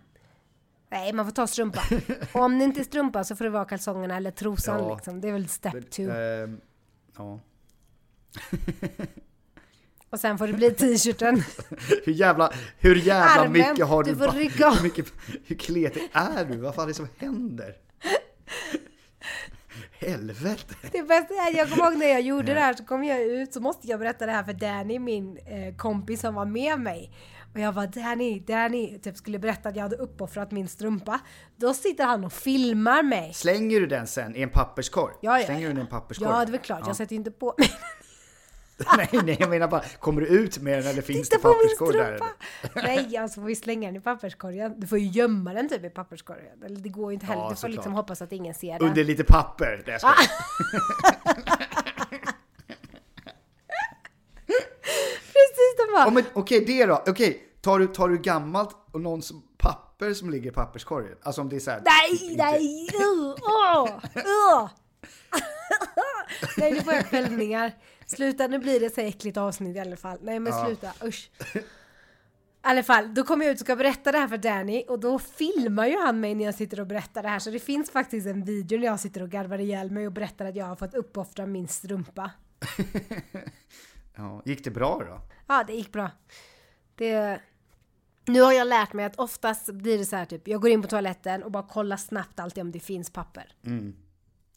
Nej, 0.90 1.12
man 1.12 1.24
får 1.24 1.32
ta 1.32 1.46
strumpa. 1.46 1.82
och 2.32 2.40
om 2.40 2.58
det 2.58 2.64
inte 2.64 2.80
är 2.80 2.84
strumpa 2.84 3.24
så 3.24 3.36
får 3.36 3.44
det 3.44 3.50
vara 3.50 3.64
kalsongerna 3.64 4.16
eller 4.16 4.30
trosan 4.30 4.80
ja, 4.80 4.94
liksom. 4.94 5.20
Det 5.20 5.28
är 5.28 5.32
väl 5.32 5.48
step 5.48 5.90
two. 5.90 6.00
Äh, 6.00 6.50
ja. 7.16 7.40
och 10.10 10.20
sen 10.20 10.38
får 10.38 10.46
det 10.46 10.52
bli 10.52 10.70
t-shirten. 10.70 11.42
hur 12.04 12.12
jävla, 12.12 12.52
hur 12.78 12.96
jävla 12.96 13.42
Armen, 13.42 13.52
mycket 13.52 13.86
har 13.86 14.04
du? 14.04 14.10
Du 14.10 14.16
får 14.16 14.32
rycka 14.32 14.70
hur, 14.70 14.82
mycket, 14.82 15.12
hur 15.44 15.56
kletig 15.56 16.08
är 16.12 16.44
du? 16.44 16.56
Vad 16.56 16.74
fan 16.74 16.84
är 16.84 16.88
det 16.88 16.94
som 16.94 17.08
händer? 17.18 17.76
Helvete! 20.00 20.74
Det 20.92 21.02
bästa 21.02 21.34
är, 21.34 21.56
jag 21.56 21.70
kommer 21.70 21.84
ihåg 21.84 21.98
när 21.98 22.06
jag 22.06 22.20
gjorde 22.20 22.54
det 22.54 22.60
här 22.60 22.74
så 22.74 22.84
kom 22.84 23.04
jag 23.04 23.22
ut 23.22 23.52
så 23.52 23.60
måste 23.60 23.86
jag 23.86 24.00
berätta 24.00 24.26
det 24.26 24.32
här 24.32 24.44
för 24.44 24.52
Danny, 24.52 24.98
min 24.98 25.36
eh, 25.36 25.76
kompis 25.76 26.20
som 26.20 26.34
var 26.34 26.44
med 26.44 26.80
mig. 26.80 27.12
Och 27.54 27.60
jag 27.60 27.72
var 27.72 27.86
Danny, 27.86 28.40
Danny, 28.40 28.98
typ 28.98 29.16
skulle 29.16 29.38
berätta 29.38 29.68
att 29.68 29.76
jag 29.76 29.82
hade 29.82 29.96
uppoffrat 29.96 30.50
min 30.50 30.68
strumpa. 30.68 31.20
Då 31.56 31.74
sitter 31.74 32.04
han 32.04 32.24
och 32.24 32.32
filmar 32.32 33.02
mig. 33.02 33.32
Slänger 33.34 33.80
du 33.80 33.86
den 33.86 34.06
sen 34.06 34.36
i 34.36 34.42
en 34.42 34.50
papperskorg? 34.50 35.14
Ja, 35.20 35.38
ja, 35.38 35.46
Slänger 35.46 35.62
du 35.62 35.68
den 35.68 35.78
i 35.78 35.80
en 35.80 35.86
papperskorg? 35.86 36.30
Ja, 36.30 36.36
det 36.36 36.50
är 36.50 36.50
väl 36.50 36.60
klart. 36.60 36.80
Ja. 36.80 36.86
Jag 36.86 36.96
sätter 36.96 37.12
ju 37.12 37.16
inte 37.18 37.30
på 37.30 37.54
mig 37.58 37.68
nej, 38.96 39.08
nej, 39.24 39.36
jag 39.40 39.50
menar 39.50 39.68
bara, 39.68 39.84
kommer 39.98 40.20
du 40.20 40.26
ut 40.26 40.58
med 40.58 40.78
den 40.78 40.86
eller 40.86 41.02
finns 41.02 41.28
Titta 41.28 41.48
det 41.48 41.54
papperskorg 41.54 41.96
där? 41.96 42.20
Nej, 42.74 43.16
alltså 43.16 43.40
får 43.40 43.46
vi 43.46 43.56
slänga 43.56 43.88
den 43.88 43.96
i 43.96 44.00
papperskorgen. 44.00 44.80
Du 44.80 44.86
får 44.86 44.98
ju 44.98 45.06
gömma 45.06 45.52
den 45.52 45.68
typ 45.68 45.84
i 45.84 45.90
papperskorgen. 45.90 46.62
Eller 46.64 46.80
det 46.80 46.88
går 46.88 47.10
ju 47.10 47.14
inte 47.14 47.26
heller. 47.26 47.42
Ja, 47.42 47.50
du 47.50 47.56
får 47.56 47.68
liksom 47.68 47.92
klart. 47.92 47.96
hoppas 47.96 48.22
att 48.22 48.32
ingen 48.32 48.54
ser 48.54 48.78
den. 48.78 48.88
Under 48.88 49.04
lite 49.04 49.24
papper. 49.24 49.82
Det 49.86 50.00
ah. 50.02 50.14
Precis, 55.32 55.76
de 55.76 55.92
bara... 55.94 56.08
Oh, 56.08 56.24
Okej, 56.32 56.62
okay, 56.62 56.64
det 56.64 56.86
då. 56.86 56.94
Okej, 56.94 57.10
okay. 57.10 57.34
tar, 57.60 57.78
du, 57.78 57.86
tar 57.86 58.08
du 58.08 58.18
gammalt 58.18 58.76
och 58.92 59.00
någon 59.00 59.22
som 59.22 59.42
papper 59.58 60.14
som 60.14 60.30
ligger 60.30 60.50
i 60.50 60.54
papperskorgen? 60.54 61.16
Alltså 61.22 61.40
om 61.40 61.48
det 61.48 61.56
är 61.56 61.60
såhär... 61.60 61.82
Nej, 61.84 62.30
inte... 62.30 62.44
nej! 62.44 62.88
Uh, 62.94 63.34
uh, 63.76 63.96
uh. 64.16 64.68
nej, 66.56 66.72
nu 66.72 66.80
får 66.80 66.94
jag 66.94 67.06
kvällningar. 67.06 67.72
Sluta, 68.10 68.46
nu 68.46 68.58
blir 68.58 68.80
det 68.80 68.94
så 68.94 69.00
äckligt 69.00 69.36
avsnitt 69.36 69.76
i 69.76 69.80
alla 69.80 69.96
fall. 69.96 70.18
Nej 70.22 70.40
men 70.40 70.52
ja. 70.52 70.66
sluta, 70.66 70.92
usch. 71.06 71.30
I 71.54 71.60
alla 72.62 72.82
fall, 72.82 73.14
då 73.14 73.24
kommer 73.24 73.44
jag 73.44 73.52
ut 73.52 73.60
och 73.60 73.66
ska 73.66 73.76
berätta 73.76 74.12
det 74.12 74.18
här 74.18 74.28
för 74.28 74.36
Danny 74.36 74.84
och 74.88 75.00
då 75.00 75.18
filmar 75.18 75.86
ju 75.86 75.96
han 75.98 76.20
mig 76.20 76.34
när 76.34 76.44
jag 76.44 76.54
sitter 76.54 76.80
och 76.80 76.86
berättar 76.86 77.22
det 77.22 77.28
här 77.28 77.38
så 77.38 77.50
det 77.50 77.58
finns 77.58 77.90
faktiskt 77.90 78.26
en 78.26 78.44
video 78.44 78.78
när 78.78 78.86
jag 78.86 79.00
sitter 79.00 79.22
och 79.22 79.30
garvar 79.30 79.58
ihjäl 79.58 79.90
mig 79.90 80.06
och 80.06 80.12
berättar 80.12 80.46
att 80.46 80.56
jag 80.56 80.66
har 80.66 80.76
fått 80.76 80.94
uppoffra 80.94 81.46
min 81.46 81.68
strumpa. 81.68 82.30
ja, 84.16 84.42
gick 84.44 84.64
det 84.64 84.70
bra 84.70 85.02
då? 85.06 85.20
Ja, 85.46 85.64
det 85.66 85.72
gick 85.72 85.92
bra. 85.92 86.10
Det... 86.94 87.40
Nu 88.26 88.40
har 88.40 88.52
jag 88.52 88.66
lärt 88.66 88.92
mig 88.92 89.04
att 89.04 89.16
oftast 89.16 89.72
blir 89.72 89.98
det 89.98 90.04
så 90.04 90.16
här 90.16 90.24
typ, 90.24 90.48
jag 90.48 90.60
går 90.60 90.70
in 90.70 90.82
på 90.82 90.88
toaletten 90.88 91.42
och 91.42 91.50
bara 91.50 91.62
kollar 91.62 91.96
snabbt 91.96 92.40
alltid 92.40 92.62
om 92.62 92.72
det 92.72 92.80
finns 92.80 93.10
papper. 93.10 93.54
Mm. 93.66 93.96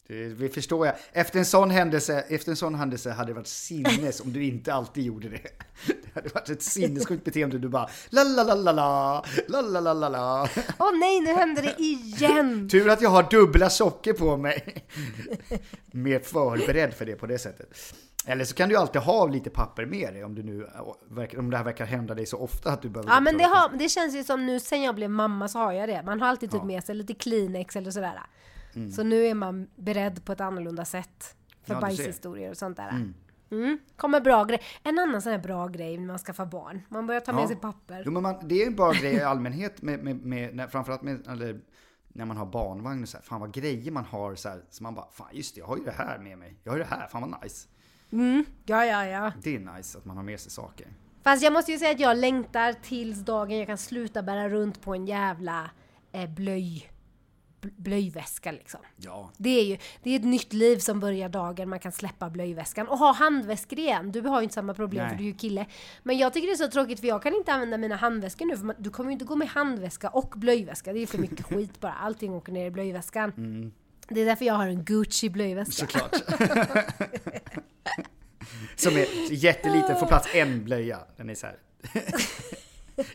Det, 0.08 0.14
vi 0.14 0.48
förstår 0.48 0.86
jag. 0.86 0.96
Efter 1.12 1.38
en 1.38 1.44
sån 1.44 1.70
händelse, 1.70 2.24
efter 2.28 2.50
en 2.50 2.56
sån 2.56 2.74
händelse 2.74 3.10
hade 3.10 3.30
det 3.30 3.34
varit 3.34 3.46
sinnes 3.46 4.20
om 4.20 4.32
du 4.32 4.44
inte 4.44 4.74
alltid 4.74 5.04
gjorde 5.04 5.28
det. 5.28 5.42
Det 5.86 6.14
hade 6.14 6.28
varit 6.28 6.48
ett 6.48 6.62
sinnessjukt 6.62 7.24
beteende. 7.24 7.58
Du 7.58 7.68
bara 7.68 7.88
la 8.10 8.24
la 8.24 8.42
la 8.44 8.54
la 8.54 8.72
la, 8.72 9.24
la 9.48 9.60
la 9.60 9.80
la 9.80 9.92
la 9.94 10.08
la. 10.08 10.48
Åh 10.78 10.98
nej, 10.98 11.20
nu 11.20 11.32
händer 11.32 11.62
det 11.62 11.82
igen! 11.82 12.68
Tur 12.68 12.88
att 12.88 13.02
jag 13.02 13.10
har 13.10 13.30
dubbla 13.30 13.70
socker 13.70 14.12
på 14.12 14.36
mig. 14.36 14.86
Mer 15.92 16.18
förberedd 16.18 16.94
för 16.94 17.04
det 17.04 17.16
på 17.16 17.26
det 17.26 17.38
sättet. 17.38 17.94
Eller 18.26 18.44
så 18.44 18.54
kan 18.54 18.68
du 18.68 18.76
alltid 18.76 19.00
ha 19.00 19.26
lite 19.26 19.50
papper 19.50 19.86
med 19.86 20.14
dig 20.14 20.24
om, 20.24 20.34
du 20.34 20.42
nu, 20.42 20.68
eh, 20.74 21.38
om 21.38 21.50
det 21.50 21.56
här 21.56 21.64
verkar 21.64 21.84
hända 21.84 22.14
dig 22.14 22.26
så 22.26 22.38
ofta 22.38 22.72
att 22.72 22.82
du 22.82 22.88
behöver... 22.88 23.10
Ja 23.10 23.20
men 23.20 23.38
det, 23.38 23.44
har, 23.44 23.78
det 23.78 23.88
känns 23.88 24.14
ju 24.14 24.24
som 24.24 24.46
nu 24.46 24.60
sen 24.60 24.82
jag 24.82 24.94
blev 24.94 25.10
mamma 25.10 25.48
så 25.48 25.58
har 25.58 25.72
jag 25.72 25.88
det. 25.88 26.02
Man 26.02 26.20
har 26.20 26.28
alltid 26.28 26.50
typ 26.50 26.60
ja. 26.60 26.64
med 26.64 26.84
sig 26.84 26.94
lite 26.94 27.14
Kleenex 27.14 27.76
eller 27.76 27.90
sådär. 27.90 28.20
Så 28.96 29.02
nu 29.02 29.24
är 29.26 29.34
man 29.34 29.68
beredd 29.76 30.24
på 30.24 30.32
ett 30.32 30.40
annorlunda 30.40 30.84
sätt. 30.84 31.36
För 31.62 31.74
Ja, 31.74 31.80
bajshistorier 31.80 32.50
och 32.50 32.56
sånt 32.56 32.76
där. 32.76 33.12
Mm. 33.50 33.78
Kommer 33.96 34.20
bra 34.20 34.44
grej. 34.44 34.60
En 34.82 34.98
annan 34.98 35.22
sån 35.22 35.32
här 35.32 35.38
bra 35.38 35.66
grej 35.68 35.98
när 35.98 36.06
man 36.06 36.18
skaffar 36.18 36.46
barn. 36.46 36.80
Man 36.88 37.06
börjar 37.06 37.20
ta 37.20 37.32
med 37.32 37.42
Ja. 37.42 37.46
sig 37.48 37.56
papper. 37.56 38.02
Jo, 38.06 38.10
men 38.12 38.22
man, 38.22 38.34
det 38.48 38.62
är 38.62 38.66
en 38.66 38.74
bra 38.76 38.92
grej 38.92 39.14
i 39.14 39.20
allmänhet 39.20 39.82
med, 39.82 40.04
med, 40.04 40.16
med 40.16 40.54
när, 40.54 40.66
framförallt 40.66 41.02
med, 41.02 41.26
eller, 41.28 41.60
när 42.08 42.24
man 42.24 42.36
har 42.36 42.46
barnvagn 42.46 43.02
och 43.02 43.08
så 43.08 43.16
här, 43.16 43.24
fan 43.24 43.40
vad 43.40 43.52
grejer 43.54 43.90
man 43.90 44.04
har 44.04 44.34
så 44.34 44.48
här, 44.48 44.62
så 44.70 44.82
man 44.82 44.94
bara, 44.94 45.06
fan 45.12 45.28
just 45.32 45.54
det, 45.54 45.58
jag 45.58 45.66
har 45.66 45.76
ju 45.76 45.84
det 45.84 45.90
här 45.90 46.18
med 46.18 46.38
mig. 46.38 46.56
Jag 46.64 46.72
har 46.72 46.78
det 46.78 46.84
här, 46.84 47.06
fan 47.08 47.30
vad 47.30 47.42
nice. 47.42 47.68
Mm. 48.12 48.44
Ja, 48.64 48.84
ja, 48.84 49.06
ja. 49.06 49.32
Det 49.42 49.56
är 49.56 49.76
nice 49.76 49.98
att 49.98 50.04
man 50.04 50.16
har 50.16 50.24
med 50.24 50.40
sig 50.40 50.52
saker. 50.52 50.86
Fast 51.22 51.42
jag 51.42 51.52
måste 51.52 51.72
ju 51.72 51.78
säga 51.78 51.90
att 51.90 52.00
jag 52.00 52.16
längtar 52.16 52.72
tills 52.72 53.18
dagen 53.24 53.58
jag 53.58 53.66
kan 53.66 53.78
sluta 53.78 54.22
bära 54.22 54.48
runt 54.48 54.82
på 54.82 54.94
en 54.94 55.06
jävla 55.06 55.70
eh, 56.12 56.30
blöj, 56.30 56.90
bl- 56.90 56.93
blöjväska 57.76 58.52
liksom. 58.52 58.80
Ja. 58.96 59.30
Det 59.36 59.60
är 59.60 59.64
ju 59.64 59.78
det 60.02 60.10
är 60.10 60.16
ett 60.16 60.24
nytt 60.24 60.52
liv 60.52 60.78
som 60.78 61.00
börjar 61.00 61.28
dagen 61.28 61.68
man 61.68 61.78
kan 61.78 61.92
släppa 61.92 62.30
blöjväskan 62.30 62.88
och 62.88 62.98
ha 62.98 63.12
handväskor 63.12 63.78
igen. 63.78 64.12
Du 64.12 64.20
har 64.20 64.40
ju 64.40 64.42
inte 64.42 64.54
samma 64.54 64.74
problem 64.74 65.02
Nej. 65.02 65.10
för 65.10 65.16
du 65.16 65.24
är 65.24 65.28
ju 65.28 65.34
kille. 65.34 65.66
Men 66.02 66.18
jag 66.18 66.32
tycker 66.32 66.48
det 66.48 66.54
är 66.54 66.56
så 66.56 66.70
tråkigt 66.70 67.00
för 67.00 67.06
jag 67.06 67.22
kan 67.22 67.34
inte 67.34 67.52
använda 67.52 67.78
mina 67.78 67.96
handväskor 67.96 68.46
nu 68.46 68.56
för 68.56 68.64
man, 68.64 68.76
du 68.78 68.90
kommer 68.90 69.10
ju 69.10 69.12
inte 69.12 69.24
gå 69.24 69.36
med 69.36 69.48
handväska 69.48 70.08
och 70.08 70.34
blöjväska. 70.36 70.92
Det 70.92 70.98
är 70.98 71.06
för 71.06 71.18
mycket 71.18 71.46
skit 71.46 71.80
bara. 71.80 71.92
Allting 71.92 72.34
åker 72.34 72.52
ner 72.52 72.66
i 72.66 72.70
blöjväskan. 72.70 73.32
Mm. 73.36 73.72
Det 74.08 74.20
är 74.20 74.26
därför 74.26 74.44
jag 74.44 74.54
har 74.54 74.66
en 74.66 74.84
Gucci 74.84 75.30
blöjväska. 75.30 75.86
Såklart. 75.86 76.14
Som 78.76 78.96
är 78.96 79.32
jätteliten, 79.32 79.96
får 79.96 80.06
plats 80.06 80.28
en 80.34 80.64
blöja. 80.64 80.98
Den 81.16 81.30
är 81.30 81.34
så 81.34 81.46
här. 81.46 81.56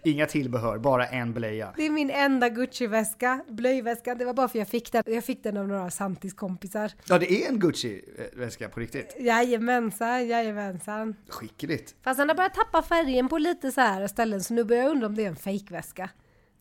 Inga 0.04 0.26
tillbehör, 0.26 0.78
bara 0.78 1.08
en 1.08 1.34
blöja. 1.34 1.74
Det 1.78 1.86
är 1.86 1.90
min 1.90 2.10
enda 2.10 2.50
Gucci-väska, 2.50 3.44
blöjväska. 3.48 4.16
Det 4.16 4.26
var 4.26 4.34
bara 4.34 4.48
för 4.48 4.60
jag 4.60 4.68
fick 4.68 4.92
den. 4.92 5.04
Jag 5.06 5.24
fick 5.24 5.44
den 5.44 5.58
av 5.58 5.68
några 5.68 5.90
Santis 5.90 6.34
kompisar. 6.34 6.92
Ja, 7.08 7.20
det 7.20 7.32
är 7.32 7.50
en 7.50 7.60
Gucci-väska 7.60 8.70
på 8.70 8.80
riktigt. 8.80 9.16
Jajamensan, 9.20 10.28
jajamensan. 10.28 11.16
Skickligt. 11.30 11.96
Fast 12.02 12.18
den 12.18 12.30
har 12.30 12.36
börjat 12.36 12.54
tappa 12.54 12.82
färgen 12.82 13.30
på 13.30 13.38
lite 13.38 13.72
så 13.72 13.82
här 13.82 14.08
ställen 14.08 14.44
så 14.44 14.54
nu 14.54 14.64
börjar 14.64 14.84
jag 14.84 14.92
undra 14.92 15.08
om 15.08 15.16
det 15.16 15.24
är 15.24 15.28
en 15.28 15.36
fejkväska. 15.36 16.10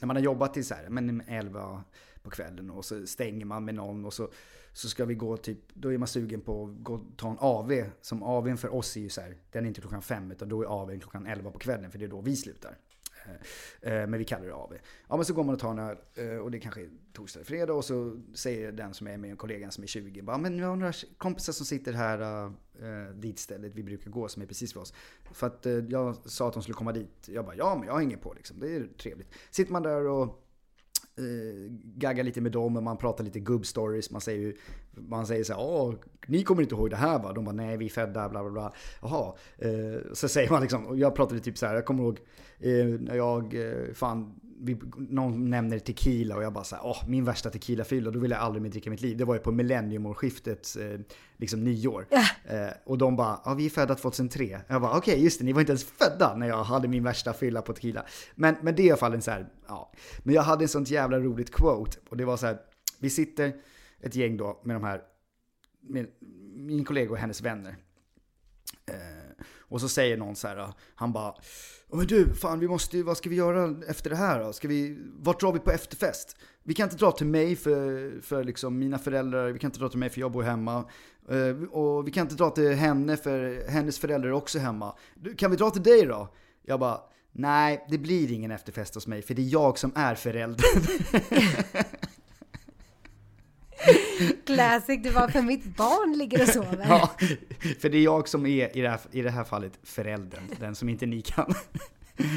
när 0.00 0.06
man 0.06 0.16
har 0.16 0.22
jobbat 0.22 0.54
till 0.54 0.64
så 0.64 0.74
här, 0.74 0.88
men 0.88 1.20
11 1.26 1.84
på 2.22 2.30
kvällen 2.30 2.70
och 2.70 2.84
så 2.84 3.06
stänger 3.06 3.44
man 3.44 3.64
med 3.64 3.74
någon 3.74 4.04
och 4.04 4.14
så, 4.14 4.28
så 4.72 4.88
ska 4.88 5.04
vi 5.04 5.14
gå 5.14 5.36
typ, 5.36 5.58
då 5.74 5.92
är 5.92 5.98
man 5.98 6.08
sugen 6.08 6.40
på 6.40 6.64
att 6.64 6.84
gå 6.84 7.04
ta 7.16 7.30
en 7.30 7.38
AV. 7.40 7.84
Som 8.00 8.22
AWn 8.22 8.56
för 8.56 8.74
oss 8.74 8.96
är 8.96 9.00
ju 9.00 9.08
så 9.08 9.20
här, 9.20 9.36
den 9.50 9.64
är 9.64 9.68
inte 9.68 9.80
klockan 9.80 10.02
fem 10.02 10.30
utan 10.30 10.48
då 10.48 10.62
är 10.62 10.82
AWn 10.82 11.00
klockan 11.00 11.26
11 11.26 11.50
på 11.50 11.58
kvällen 11.58 11.90
för 11.90 11.98
det 11.98 12.04
är 12.04 12.08
då 12.08 12.20
vi 12.20 12.36
slutar. 12.36 12.76
Eh, 13.26 13.92
eh, 13.92 14.06
men 14.06 14.18
vi 14.18 14.24
kallar 14.24 14.46
det 14.46 14.54
AV. 14.54 14.72
Ja 15.08 15.16
men 15.16 15.24
så 15.24 15.34
går 15.34 15.44
man 15.44 15.54
och 15.54 15.60
tar 15.60 15.70
en 15.70 15.78
öl 15.78 15.96
eh, 16.14 16.36
och 16.36 16.50
det 16.50 16.60
kanske 16.60 16.80
är 16.80 16.90
torsdag 17.12 17.38
eller 17.38 17.46
fredag 17.46 17.74
och 17.74 17.84
så 17.84 18.20
säger 18.34 18.72
den 18.72 18.94
som 18.94 19.06
är 19.06 19.16
med, 19.16 19.38
kollegan 19.38 19.72
som 19.72 19.84
är 19.84 19.88
20, 19.88 20.22
bara 20.22 20.38
men 20.38 20.56
vi 20.56 20.62
har 20.62 20.76
några 20.76 20.92
kompisar 21.18 21.52
som 21.52 21.66
sitter 21.66 21.92
här 21.92 22.44
äh, 22.80 23.14
dit 23.14 23.38
stället 23.38 23.74
vi 23.74 23.82
brukar 23.82 24.10
gå 24.10 24.28
som 24.28 24.42
är 24.42 24.46
precis 24.46 24.72
för 24.72 24.80
oss. 24.80 24.94
För 25.32 25.46
att 25.46 25.66
äh, 25.66 25.72
jag 25.72 26.16
sa 26.24 26.48
att 26.48 26.54
de 26.54 26.62
skulle 26.62 26.74
komma 26.74 26.92
dit. 26.92 27.28
Jag 27.28 27.44
bara 27.44 27.56
ja 27.56 27.76
men 27.78 27.86
jag 27.86 27.98
hänger 27.98 28.16
på 28.16 28.34
liksom, 28.34 28.60
det 28.60 28.76
är 28.76 28.88
trevligt. 28.98 29.28
Sitter 29.50 29.72
man 29.72 29.82
där 29.82 30.06
och 30.06 30.41
eh, 31.18 31.72
gaggar 31.96 32.24
lite 32.24 32.40
med 32.40 32.52
dem 32.52 32.76
och 32.76 32.82
man 32.82 32.96
pratar 32.96 33.24
lite 33.24 33.40
gubbstories. 33.40 34.10
Man 34.10 34.20
säger 34.20 34.40
ju, 34.40 34.56
man 34.90 35.26
säger 35.26 35.44
så 35.44 35.52
här, 35.52 35.60
åh, 35.60 35.94
ni 36.26 36.42
kommer 36.42 36.62
inte 36.62 36.74
ihåg 36.74 36.90
det 36.90 36.96
här 36.96 37.18
va? 37.18 37.32
De 37.32 37.44
bara, 37.44 37.52
nej 37.52 37.76
vi 37.76 37.84
är 37.84 37.90
födda, 37.90 38.28
bla 38.28 38.42
bla 38.42 38.50
bla. 38.50 38.72
Jaha. 39.02 39.34
Eh, 39.58 40.00
så 40.12 40.28
säger 40.28 40.50
man 40.50 40.62
liksom, 40.62 40.86
och 40.86 40.98
jag 40.98 41.14
pratade 41.14 41.40
typ 41.40 41.58
så 41.58 41.66
här, 41.66 41.74
jag 41.74 41.84
kommer 41.84 42.02
ihåg 42.02 42.20
eh, 42.58 42.86
när 43.00 43.14
jag, 43.16 43.54
eh, 43.54 43.94
fan, 43.94 44.40
vi, 44.60 44.76
någon 44.96 45.50
nämner 45.50 45.78
tequila 45.78 46.36
och 46.36 46.42
jag 46.42 46.52
bara 46.52 46.64
så 46.64 46.76
här, 46.76 46.86
åh, 46.86 47.08
min 47.08 47.24
värsta 47.24 47.50
tequila-fylla, 47.50 48.10
då 48.10 48.18
vill 48.18 48.30
jag 48.30 48.40
aldrig 48.40 48.62
mer 48.62 48.70
dricka 48.70 48.90
mitt 48.90 49.00
liv. 49.00 49.16
Det 49.16 49.24
var 49.24 49.34
ju 49.34 49.40
på 49.40 49.52
millenniumårsskiftet, 49.52 50.76
eh, 50.80 51.00
liksom 51.36 51.64
nyår. 51.64 52.06
Eh, 52.44 52.68
och 52.84 52.98
de 52.98 53.16
bara, 53.16 53.40
ja 53.44 53.54
vi 53.54 53.66
är 53.66 53.70
födda 53.70 53.94
2003. 53.94 54.60
Jag 54.68 54.82
bara, 54.82 54.98
okej 54.98 55.24
just 55.24 55.38
det, 55.38 55.44
ni 55.44 55.52
var 55.52 55.60
inte 55.60 55.72
ens 55.72 55.84
födda 55.84 56.36
när 56.36 56.48
jag 56.48 56.64
hade 56.64 56.88
min 56.88 57.04
värsta 57.04 57.32
fylla 57.32 57.62
på 57.62 57.72
tequila. 57.72 58.04
Men, 58.34 58.56
men 58.62 58.74
det 58.74 58.82
är 58.82 58.86
i 58.86 58.90
alla 58.90 58.96
fall 58.96 59.14
en 59.14 59.22
så 59.22 59.30
här, 59.30 59.48
ja. 59.68 59.92
Men 60.18 60.34
jag 60.34 60.42
hade 60.42 60.64
en 60.64 60.68
sånt 60.68 60.90
jävla 60.90 61.18
roligt 61.18 61.50
quote 61.50 61.98
och 62.08 62.16
det 62.16 62.24
var 62.24 62.36
så 62.36 62.46
här, 62.46 62.58
vi 62.98 63.10
sitter 63.10 63.52
ett 64.00 64.14
gäng 64.14 64.36
då 64.36 64.60
med 64.64 64.76
de 64.76 64.84
här, 64.84 65.02
med 65.80 66.06
min 66.56 66.84
kollega 66.84 67.10
och 67.10 67.18
hennes 67.18 67.42
vänner. 67.42 67.76
Eh, 68.86 69.21
och 69.72 69.80
så 69.80 69.88
säger 69.88 70.16
någon 70.16 70.36
så 70.36 70.48
här, 70.48 70.72
han 70.94 71.12
bara, 71.12 71.34
"Ja, 71.90 71.96
men 71.96 72.06
du, 72.06 72.34
fan 72.34 72.60
vi 72.60 72.68
måste 72.68 73.02
vad 73.02 73.16
ska 73.16 73.30
vi 73.30 73.36
göra 73.36 73.76
efter 73.88 74.10
det 74.10 74.16
här 74.16 74.44
då? 74.44 74.52
Ska 74.52 74.68
vi, 74.68 74.98
vart 75.18 75.40
drar 75.40 75.52
vi 75.52 75.58
på 75.58 75.70
efterfest? 75.70 76.36
Vi 76.62 76.74
kan 76.74 76.84
inte 76.84 76.96
dra 76.96 77.12
till 77.12 77.26
mig 77.26 77.56
för, 77.56 78.20
för 78.20 78.44
liksom 78.44 78.78
mina 78.78 78.98
föräldrar, 78.98 79.52
vi 79.52 79.58
kan 79.58 79.68
inte 79.68 79.78
dra 79.78 79.88
till 79.88 79.98
mig 79.98 80.10
för 80.10 80.20
jag 80.20 80.32
bor 80.32 80.42
hemma. 80.42 80.84
Eh, 81.28 81.68
och 81.70 82.08
vi 82.08 82.10
kan 82.10 82.22
inte 82.22 82.34
dra 82.34 82.50
till 82.50 82.72
henne 82.72 83.16
för 83.16 83.68
hennes 83.68 83.98
föräldrar 83.98 84.28
är 84.28 84.32
också 84.32 84.58
hemma. 84.58 84.96
Kan 85.36 85.50
vi 85.50 85.56
dra 85.56 85.70
till 85.70 85.82
dig 85.82 86.06
då? 86.06 86.28
Jag 86.62 86.80
bara, 86.80 87.00
Nej, 87.34 87.86
det 87.90 87.98
blir 87.98 88.32
ingen 88.32 88.50
efterfest 88.50 88.94
hos 88.94 89.06
mig 89.06 89.22
för 89.22 89.34
det 89.34 89.42
är 89.42 89.52
jag 89.52 89.78
som 89.78 89.92
är 89.94 90.14
föräldern. 90.14 90.82
Classic, 94.46 95.02
det 95.02 95.10
var 95.10 95.28
för 95.28 95.42
mitt 95.42 95.64
barn 95.64 96.18
ligger 96.18 96.42
och 96.42 96.48
sover. 96.48 96.86
ja, 96.88 97.10
för 97.80 97.88
det 97.88 97.98
är 97.98 98.02
jag 98.02 98.28
som 98.28 98.46
är 98.46 98.76
i 98.76 98.80
det 98.80 98.88
här, 98.88 99.00
i 99.10 99.22
det 99.22 99.30
här 99.30 99.44
fallet 99.44 99.72
föräldern, 99.82 100.42
den 100.60 100.74
som 100.74 100.88
inte 100.88 101.06
ni 101.06 101.22
kan. 101.22 101.54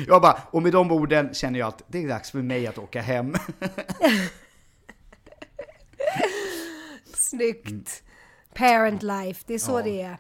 Jag 0.08 0.22
bara, 0.22 0.42
och 0.52 0.64
med 0.64 0.72
de 0.72 0.92
orden 0.92 1.34
känner 1.34 1.60
jag 1.60 1.68
att 1.68 1.84
det 1.88 2.04
är 2.04 2.08
dags 2.08 2.32
för 2.32 2.42
mig 2.42 2.68
att 2.68 2.78
åka 2.78 3.02
hem. 3.02 3.34
Snyggt. 7.14 8.04
Parent 8.54 9.04
life, 9.04 9.44
det 9.48 9.54
är 9.54 9.60
så 9.60 9.80
Ja. 9.80 9.82
det 9.84 10.02
är. 10.02 10.18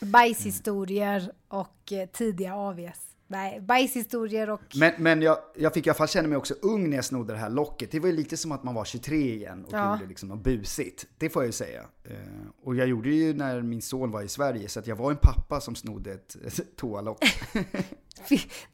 Bajshistorier 0.00 1.32
och 1.48 1.92
eh, 1.92 2.08
tidiga 2.08 2.54
AVs. 2.54 3.13
Nej, 3.26 3.60
bajshistorier 3.60 4.50
och... 4.50 4.60
Men, 4.74 4.92
men 4.98 5.22
jag, 5.22 5.38
jag 5.56 5.74
fick 5.74 5.86
i 5.86 5.90
alla 5.90 5.94
fall 5.96 6.08
känna 6.08 6.28
mig 6.28 6.38
också 6.38 6.54
ung 6.62 6.90
när 6.90 6.96
jag 6.96 7.04
snodde 7.04 7.32
det 7.32 7.38
här 7.38 7.50
locket. 7.50 7.90
Det 7.90 8.00
var 8.00 8.08
ju 8.08 8.16
lite 8.16 8.36
som 8.36 8.52
att 8.52 8.64
man 8.64 8.74
var 8.74 8.84
23 8.84 9.16
igen 9.34 9.64
och 9.64 9.72
Ja. 9.72 9.94
gjorde 9.94 10.08
liksom 10.08 10.28
något 10.28 10.44
busigt. 10.44 11.06
Det 11.18 11.30
får 11.30 11.42
jag 11.42 11.48
ju 11.48 11.52
säga. 11.52 11.80
Eh, 12.04 12.16
och 12.62 12.76
jag 12.76 12.86
gjorde 12.88 13.08
det 13.08 13.14
ju 13.16 13.34
när 13.34 13.62
min 13.62 13.82
son 13.82 14.10
var 14.10 14.22
i 14.22 14.28
Sverige, 14.28 14.68
så 14.68 14.80
att 14.80 14.86
jag 14.86 14.96
var 14.96 15.10
en 15.10 15.16
pappa 15.16 15.60
som 15.60 15.74
snodde 15.74 16.12
ett, 16.12 16.36
ett 16.46 16.76
toalock. 16.76 17.18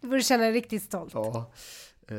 Du 0.00 0.08
borde 0.08 0.22
känna 0.22 0.44
dig 0.44 0.52
riktigt 0.52 0.82
stolt. 0.82 1.10
ja. 1.14 1.52
Eh, 2.08 2.16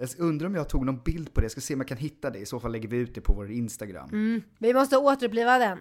jag 0.00 0.08
undrar 0.18 0.46
om 0.46 0.54
jag 0.54 0.68
tog 0.68 0.86
någon 0.86 1.00
bild 1.04 1.34
på 1.34 1.40
det, 1.40 1.44
jag 1.44 1.50
ska 1.52 1.60
se 1.60 1.74
om 1.74 1.80
jag 1.80 1.88
kan 1.88 1.98
hitta 1.98 2.30
det. 2.30 2.38
I 2.38 2.46
så 2.46 2.60
fall 2.60 2.72
lägger 2.72 2.88
vi 2.88 2.96
ut 2.96 3.14
det 3.14 3.20
på 3.20 3.32
vår 3.32 3.50
Instagram. 3.50 4.08
Mm. 4.08 4.42
Vi 4.58 4.74
måste 4.74 4.96
återuppliva 4.96 5.58
den. 5.58 5.78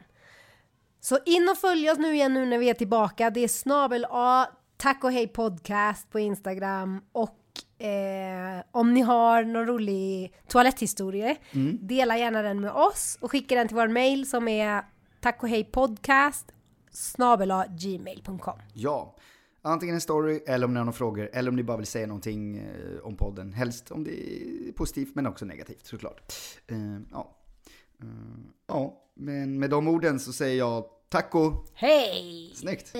Så 0.99 1.19
in 1.25 1.49
och 1.51 1.57
följ 1.57 1.89
oss 1.91 1.97
nu 1.97 2.13
igen 2.13 2.33
nu 2.33 2.45
när 2.45 2.57
vi 2.57 2.69
är 2.69 2.73
tillbaka. 2.73 3.29
Det 3.29 3.39
är 3.43 3.47
snabel 3.47 4.05
A, 4.09 4.45
tack 4.81 5.03
och 5.03 5.11
hej 5.11 5.27
podcast 5.27 6.09
på 6.09 6.19
Instagram. 6.19 7.01
Och 7.11 7.83
eh, 7.85 8.63
om 8.71 8.93
ni 8.93 9.01
har 9.01 9.43
någon 9.43 9.65
rolig 9.65 10.33
toaletthistoria, 10.47 11.35
dela 11.79 12.17
gärna 12.17 12.41
den 12.41 12.61
med 12.61 12.71
oss 12.71 13.17
och 13.21 13.31
skicka 13.31 13.55
den 13.55 13.67
till 13.67 13.75
vår 13.75 13.87
mail 13.87 14.29
som 14.29 14.47
är 14.47 14.85
tack 15.19 15.43
och 15.43 15.49
hej 15.49 15.63
podcast 15.63 16.51
snabel 16.91 17.51
A, 17.51 17.65
gmail.com. 17.69 18.59
Ja, 18.73 19.15
antingen 19.61 19.95
en 19.95 20.01
story 20.01 20.43
eller 20.47 20.65
om 20.65 20.73
ni 20.73 20.77
har 20.77 20.85
några 20.85 20.97
frågor 20.97 21.29
eller 21.33 21.49
om 21.49 21.55
ni 21.55 21.63
bara 21.63 21.77
vill 21.77 21.87
säga 21.87 22.07
någonting 22.07 22.57
eh, 22.57 22.99
om 23.03 23.15
podden. 23.15 23.53
Helst 23.53 23.91
om 23.91 24.03
det 24.03 24.11
är 24.11 24.71
positivt 24.71 25.15
men 25.15 25.27
också 25.27 25.45
negativt 25.45 25.85
såklart. 25.85 26.33
Eh, 26.67 26.77
ja. 27.11 27.37
Eh, 28.01 28.07
ja, 28.67 29.03
men 29.15 29.59
med 29.59 29.69
de 29.69 29.87
orden 29.87 30.19
så 30.19 30.33
säger 30.33 30.57
jag 30.57 30.85
taco. 31.11 31.63
Hej! 31.73 32.51
Snyggt! 32.55 32.91